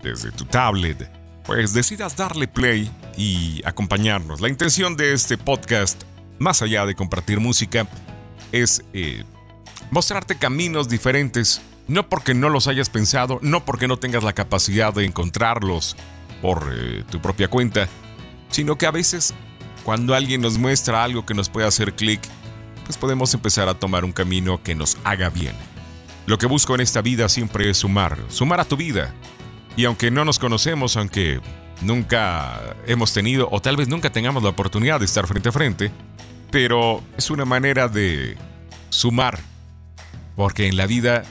desde 0.01 0.31
tu 0.31 0.45
tablet, 0.45 1.18
pues 1.49 1.73
decidas 1.73 2.15
darle 2.15 2.47
play 2.47 2.91
y 3.17 3.63
acompañarnos. 3.65 4.39
La 4.39 4.49
intención 4.49 4.95
de 4.95 5.13
este 5.13 5.35
podcast, 5.35 6.03
más 6.37 6.61
allá 6.61 6.85
de 6.85 6.93
compartir 6.93 7.39
música, 7.39 7.87
es 8.51 8.83
eh, 8.93 9.23
mostrarte 9.89 10.37
caminos 10.37 10.89
diferentes, 10.89 11.59
no 11.87 12.07
porque 12.07 12.35
no 12.35 12.49
los 12.49 12.67
hayas 12.67 12.89
pensado, 12.89 13.39
no 13.41 13.65
porque 13.65 13.87
no 13.87 13.97
tengas 13.97 14.23
la 14.23 14.33
capacidad 14.33 14.93
de 14.93 15.05
encontrarlos 15.05 15.95
por 16.39 16.71
eh, 16.71 17.03
tu 17.09 17.19
propia 17.19 17.47
cuenta, 17.47 17.89
sino 18.51 18.77
que 18.77 18.85
a 18.85 18.91
veces 18.91 19.33
cuando 19.83 20.13
alguien 20.13 20.41
nos 20.41 20.59
muestra 20.59 21.03
algo 21.03 21.25
que 21.25 21.33
nos 21.33 21.49
puede 21.49 21.65
hacer 21.65 21.95
clic, 21.95 22.21
pues 22.85 22.95
podemos 22.95 23.33
empezar 23.33 23.67
a 23.69 23.73
tomar 23.73 24.05
un 24.05 24.11
camino 24.11 24.61
que 24.61 24.75
nos 24.75 24.99
haga 25.03 25.31
bien. 25.31 25.55
Lo 26.27 26.37
que 26.37 26.45
busco 26.45 26.75
en 26.75 26.81
esta 26.81 27.01
vida 27.01 27.27
siempre 27.27 27.71
es 27.71 27.77
sumar, 27.77 28.19
sumar 28.29 28.59
a 28.59 28.65
tu 28.65 28.77
vida, 28.77 29.15
y 29.75 29.85
aunque 29.85 30.11
no 30.11 30.25
nos 30.25 30.39
conocemos, 30.39 30.97
aunque 30.97 31.39
nunca 31.81 32.75
hemos 32.87 33.13
tenido 33.13 33.47
o 33.51 33.61
tal 33.61 33.77
vez 33.77 33.87
nunca 33.87 34.11
tengamos 34.11 34.43
la 34.43 34.49
oportunidad 34.49 34.99
de 34.99 35.05
estar 35.05 35.27
frente 35.27 35.49
a 35.49 35.51
frente, 35.51 35.91
pero 36.51 37.01
es 37.17 37.29
una 37.29 37.45
manera 37.45 37.87
de 37.87 38.37
sumar. 38.89 39.39
Porque 40.35 40.67
en 40.67 40.77
la 40.77 40.87
vida 40.87 41.23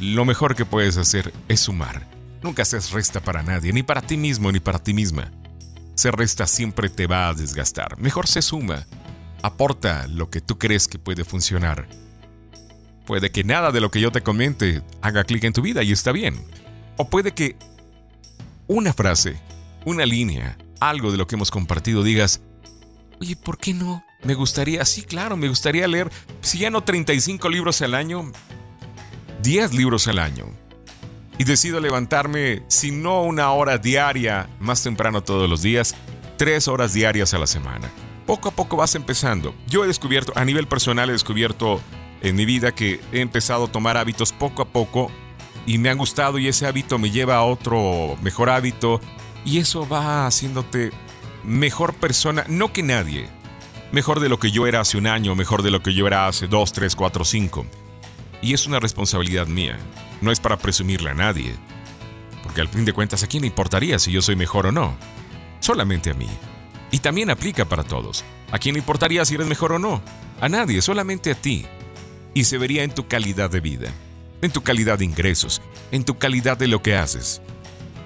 lo 0.00 0.24
mejor 0.24 0.54
que 0.54 0.64
puedes 0.64 0.96
hacer 0.96 1.32
es 1.48 1.60
sumar. 1.60 2.06
Nunca 2.42 2.64
seas 2.64 2.90
resta 2.90 3.20
para 3.20 3.42
nadie, 3.42 3.72
ni 3.72 3.82
para 3.82 4.02
ti 4.02 4.16
mismo 4.16 4.52
ni 4.52 4.60
para 4.60 4.78
ti 4.78 4.92
misma. 4.92 5.32
Ser 5.94 6.16
resta 6.16 6.46
siempre 6.46 6.88
te 6.88 7.06
va 7.06 7.28
a 7.28 7.34
desgastar. 7.34 7.98
Mejor 7.98 8.26
se 8.26 8.42
suma. 8.42 8.86
Aporta 9.42 10.06
lo 10.08 10.30
que 10.30 10.40
tú 10.40 10.58
crees 10.58 10.88
que 10.88 10.98
puede 10.98 11.24
funcionar. 11.24 11.88
Puede 13.06 13.30
que 13.30 13.44
nada 13.44 13.70
de 13.70 13.80
lo 13.80 13.90
que 13.90 14.00
yo 14.00 14.10
te 14.10 14.22
comente 14.22 14.82
haga 15.02 15.24
clic 15.24 15.44
en 15.44 15.52
tu 15.52 15.62
vida 15.62 15.82
y 15.82 15.92
está 15.92 16.12
bien. 16.12 16.42
O 16.96 17.08
puede 17.08 17.32
que 17.32 17.56
una 18.66 18.92
frase, 18.92 19.40
una 19.84 20.06
línea, 20.06 20.56
algo 20.80 21.10
de 21.10 21.18
lo 21.18 21.26
que 21.26 21.34
hemos 21.34 21.50
compartido, 21.50 22.02
digas, 22.02 22.40
oye, 23.20 23.36
¿por 23.36 23.58
qué 23.58 23.74
no? 23.74 24.04
Me 24.22 24.34
gustaría, 24.34 24.84
sí, 24.84 25.02
claro, 25.02 25.36
me 25.36 25.48
gustaría 25.48 25.86
leer, 25.86 26.10
si 26.40 26.58
ya 26.58 26.70
no 26.70 26.82
35 26.82 27.48
libros 27.48 27.82
al 27.82 27.94
año, 27.94 28.30
10 29.42 29.74
libros 29.74 30.08
al 30.08 30.18
año. 30.18 30.46
Y 31.36 31.44
decido 31.44 31.80
levantarme, 31.80 32.62
si 32.68 32.92
no 32.92 33.22
una 33.22 33.50
hora 33.50 33.76
diaria, 33.78 34.48
más 34.60 34.82
temprano 34.82 35.22
todos 35.22 35.50
los 35.50 35.62
días, 35.62 35.94
tres 36.36 36.68
horas 36.68 36.94
diarias 36.94 37.34
a 37.34 37.38
la 37.38 37.46
semana. 37.46 37.90
Poco 38.24 38.48
a 38.48 38.52
poco 38.52 38.76
vas 38.76 38.94
empezando. 38.94 39.54
Yo 39.66 39.84
he 39.84 39.88
descubierto, 39.88 40.32
a 40.36 40.44
nivel 40.44 40.68
personal 40.68 41.10
he 41.10 41.12
descubierto 41.12 41.80
en 42.22 42.36
mi 42.36 42.46
vida 42.46 42.72
que 42.72 43.00
he 43.12 43.20
empezado 43.20 43.64
a 43.64 43.72
tomar 43.72 43.96
hábitos 43.96 44.32
poco 44.32 44.62
a 44.62 44.68
poco 44.68 45.10
y 45.66 45.78
me 45.78 45.88
ha 45.88 45.94
gustado 45.94 46.38
y 46.38 46.48
ese 46.48 46.66
hábito 46.66 46.98
me 46.98 47.10
lleva 47.10 47.36
a 47.36 47.44
otro 47.44 48.16
mejor 48.22 48.50
hábito 48.50 49.00
y 49.44 49.58
eso 49.58 49.88
va 49.88 50.26
haciéndote 50.26 50.92
mejor 51.42 51.94
persona, 51.94 52.44
no 52.48 52.72
que 52.72 52.82
nadie, 52.82 53.28
mejor 53.92 54.20
de 54.20 54.28
lo 54.28 54.38
que 54.38 54.50
yo 54.50 54.66
era 54.66 54.80
hace 54.80 54.96
un 54.96 55.06
año, 55.06 55.34
mejor 55.34 55.62
de 55.62 55.70
lo 55.70 55.82
que 55.82 55.94
yo 55.94 56.06
era 56.06 56.26
hace 56.26 56.48
dos, 56.48 56.72
tres, 56.72 56.96
cuatro, 56.96 57.24
cinco. 57.24 57.66
Y 58.42 58.54
es 58.54 58.66
una 58.66 58.80
responsabilidad 58.80 59.46
mía, 59.46 59.78
no 60.20 60.32
es 60.32 60.40
para 60.40 60.58
presumirle 60.58 61.10
a 61.10 61.14
nadie, 61.14 61.54
porque 62.42 62.60
al 62.60 62.68
fin 62.68 62.84
de 62.84 62.92
cuentas 62.92 63.22
a 63.22 63.26
quién 63.26 63.42
le 63.42 63.48
importaría 63.48 63.98
si 63.98 64.12
yo 64.12 64.22
soy 64.22 64.36
mejor 64.36 64.66
o 64.66 64.72
no, 64.72 64.96
solamente 65.60 66.10
a 66.10 66.14
mí. 66.14 66.28
Y 66.90 66.98
también 66.98 67.30
aplica 67.30 67.64
para 67.64 67.84
todos. 67.84 68.24
¿A 68.52 68.58
quién 68.58 68.74
le 68.74 68.78
importaría 68.78 69.24
si 69.24 69.34
eres 69.34 69.48
mejor 69.48 69.72
o 69.72 69.78
no? 69.80 70.00
A 70.40 70.48
nadie, 70.48 70.80
solamente 70.80 71.32
a 71.32 71.34
ti. 71.34 71.66
Y 72.34 72.44
se 72.44 72.56
vería 72.56 72.84
en 72.84 72.94
tu 72.94 73.08
calidad 73.08 73.50
de 73.50 73.60
vida 73.60 73.92
en 74.44 74.50
tu 74.50 74.62
calidad 74.62 74.98
de 74.98 75.04
ingresos, 75.04 75.62
en 75.90 76.04
tu 76.04 76.18
calidad 76.18 76.56
de 76.56 76.68
lo 76.68 76.82
que 76.82 76.96
haces, 76.96 77.40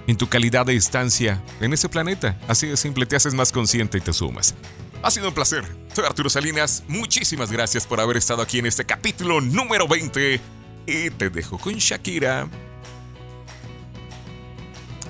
en 0.06 0.16
tu 0.16 0.28
calidad 0.28 0.66
de 0.66 0.77
estancia 0.77 1.43
en 1.60 1.73
ese 1.73 1.89
planeta. 1.89 2.39
Así 2.48 2.66
de 2.66 2.77
simple, 2.77 3.06
te 3.06 3.16
haces 3.16 3.35
más 3.35 3.52
consciente 3.52 3.98
y 3.98 4.01
te 4.01 4.12
sumas. 4.12 4.55
Ha 5.02 5.10
sido 5.10 5.28
un 5.28 5.35
placer. 5.35 5.65
Soy 5.94 6.05
Arturo 6.05 6.31
Salinas. 6.31 6.85
Muchísimas 6.89 7.52
gracias 7.52 7.86
por 7.86 8.01
haber 8.01 8.16
estado 8.16 8.43
aquí 8.43 8.59
en 8.59 8.66
este 8.66 8.85
capítulo 8.85 9.40
número 9.40 9.86
20. 9.86 10.40
Y 10.86 11.10
te 11.10 11.31
dejo 11.31 11.59
con 11.59 11.74
Shakira. 11.74 12.48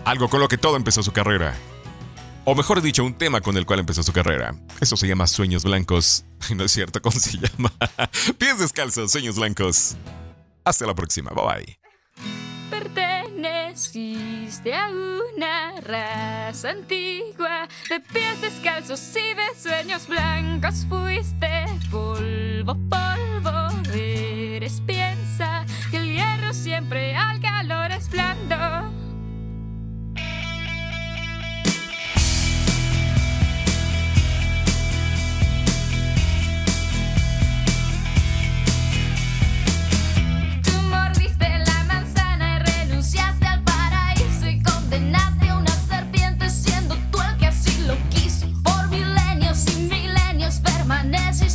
Algo 0.04 0.28
con 0.28 0.40
lo 0.40 0.48
que 0.48 0.58
todo 0.58 0.76
empezó 0.76 1.02
su 1.02 1.12
carrera. 1.12 1.54
O 2.44 2.54
mejor 2.54 2.80
dicho, 2.80 3.04
un 3.04 3.14
tema 3.14 3.40
con 3.42 3.56
el 3.56 3.66
cual 3.66 3.80
empezó 3.80 4.02
su 4.02 4.12
carrera. 4.12 4.54
Eso 4.80 4.96
se 4.96 5.06
llama 5.06 5.26
Sueños 5.26 5.64
Blancos. 5.64 6.24
No 6.56 6.64
es 6.64 6.72
cierto 6.72 7.02
cómo 7.02 7.18
se 7.18 7.36
llama. 7.36 7.70
Pies 8.38 8.58
descalzos, 8.58 9.12
Sueños 9.12 9.36
Blancos. 9.36 9.96
Hasta 10.68 10.86
la 10.86 10.94
próxima. 10.94 11.30
Bye 11.30 11.44
bye. 11.46 11.78
Perteneciste 12.68 14.74
a 14.74 14.90
una 14.90 15.80
raza 15.80 16.68
antigua 16.68 17.66
de 17.88 18.00
pies 18.00 18.42
descalzos 18.42 19.00
y 19.16 19.32
de 19.34 19.54
sueños 19.58 20.06
blancos. 20.06 20.84
Fuiste 20.86 21.64
polvo, 21.90 22.76
polvo. 22.90 23.70
Eres 23.94 24.82
piensa 24.86 25.64
que 25.90 25.96
el 25.96 26.12
hierro 26.12 26.52
siempre 26.52 27.16
al 27.16 27.40
calor 27.40 27.90
es 27.90 28.10
blando. 28.10 28.97
my 50.88 51.02
nasty 51.02 51.47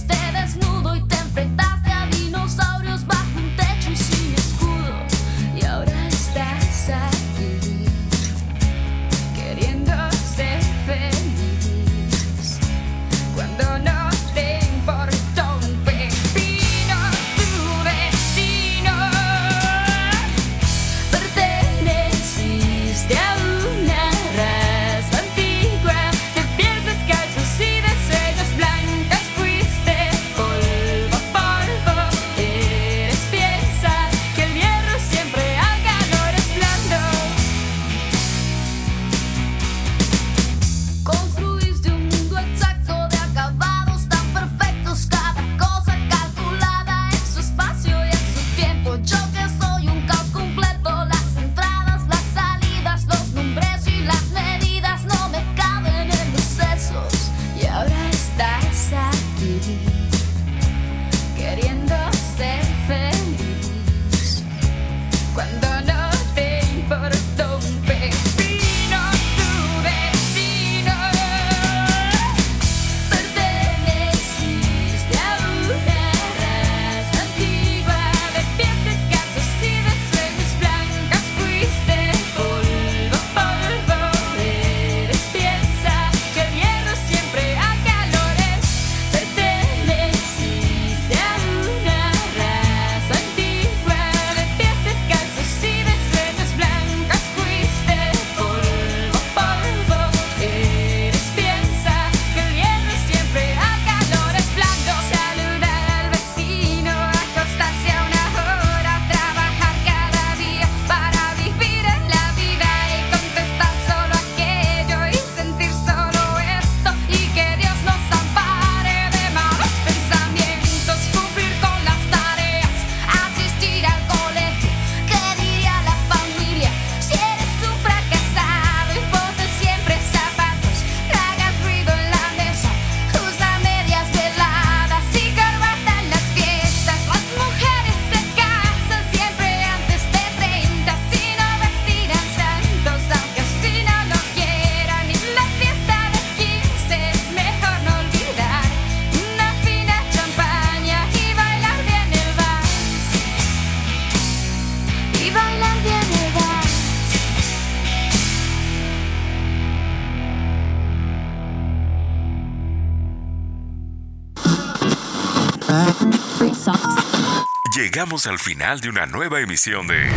Llegamos 167.94 168.26
al 168.26 168.40
final 168.40 168.80
de 168.80 168.90
una 168.90 169.06
nueva 169.06 169.40
emisión 169.40 169.86
de 169.86 170.10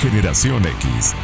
Generación 0.00 0.64
X. 0.64 1.16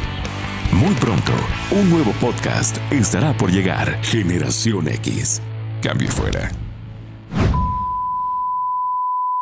Muy 0.73 0.93
pronto, 0.95 1.31
un 1.71 1.89
nuevo 1.89 2.11
podcast 2.19 2.75
estará 2.91 3.31
por 3.31 3.49
llegar. 3.49 4.03
Generación 4.03 4.89
X. 4.89 5.41
Cambio 5.81 6.09
fuera. 6.09 6.64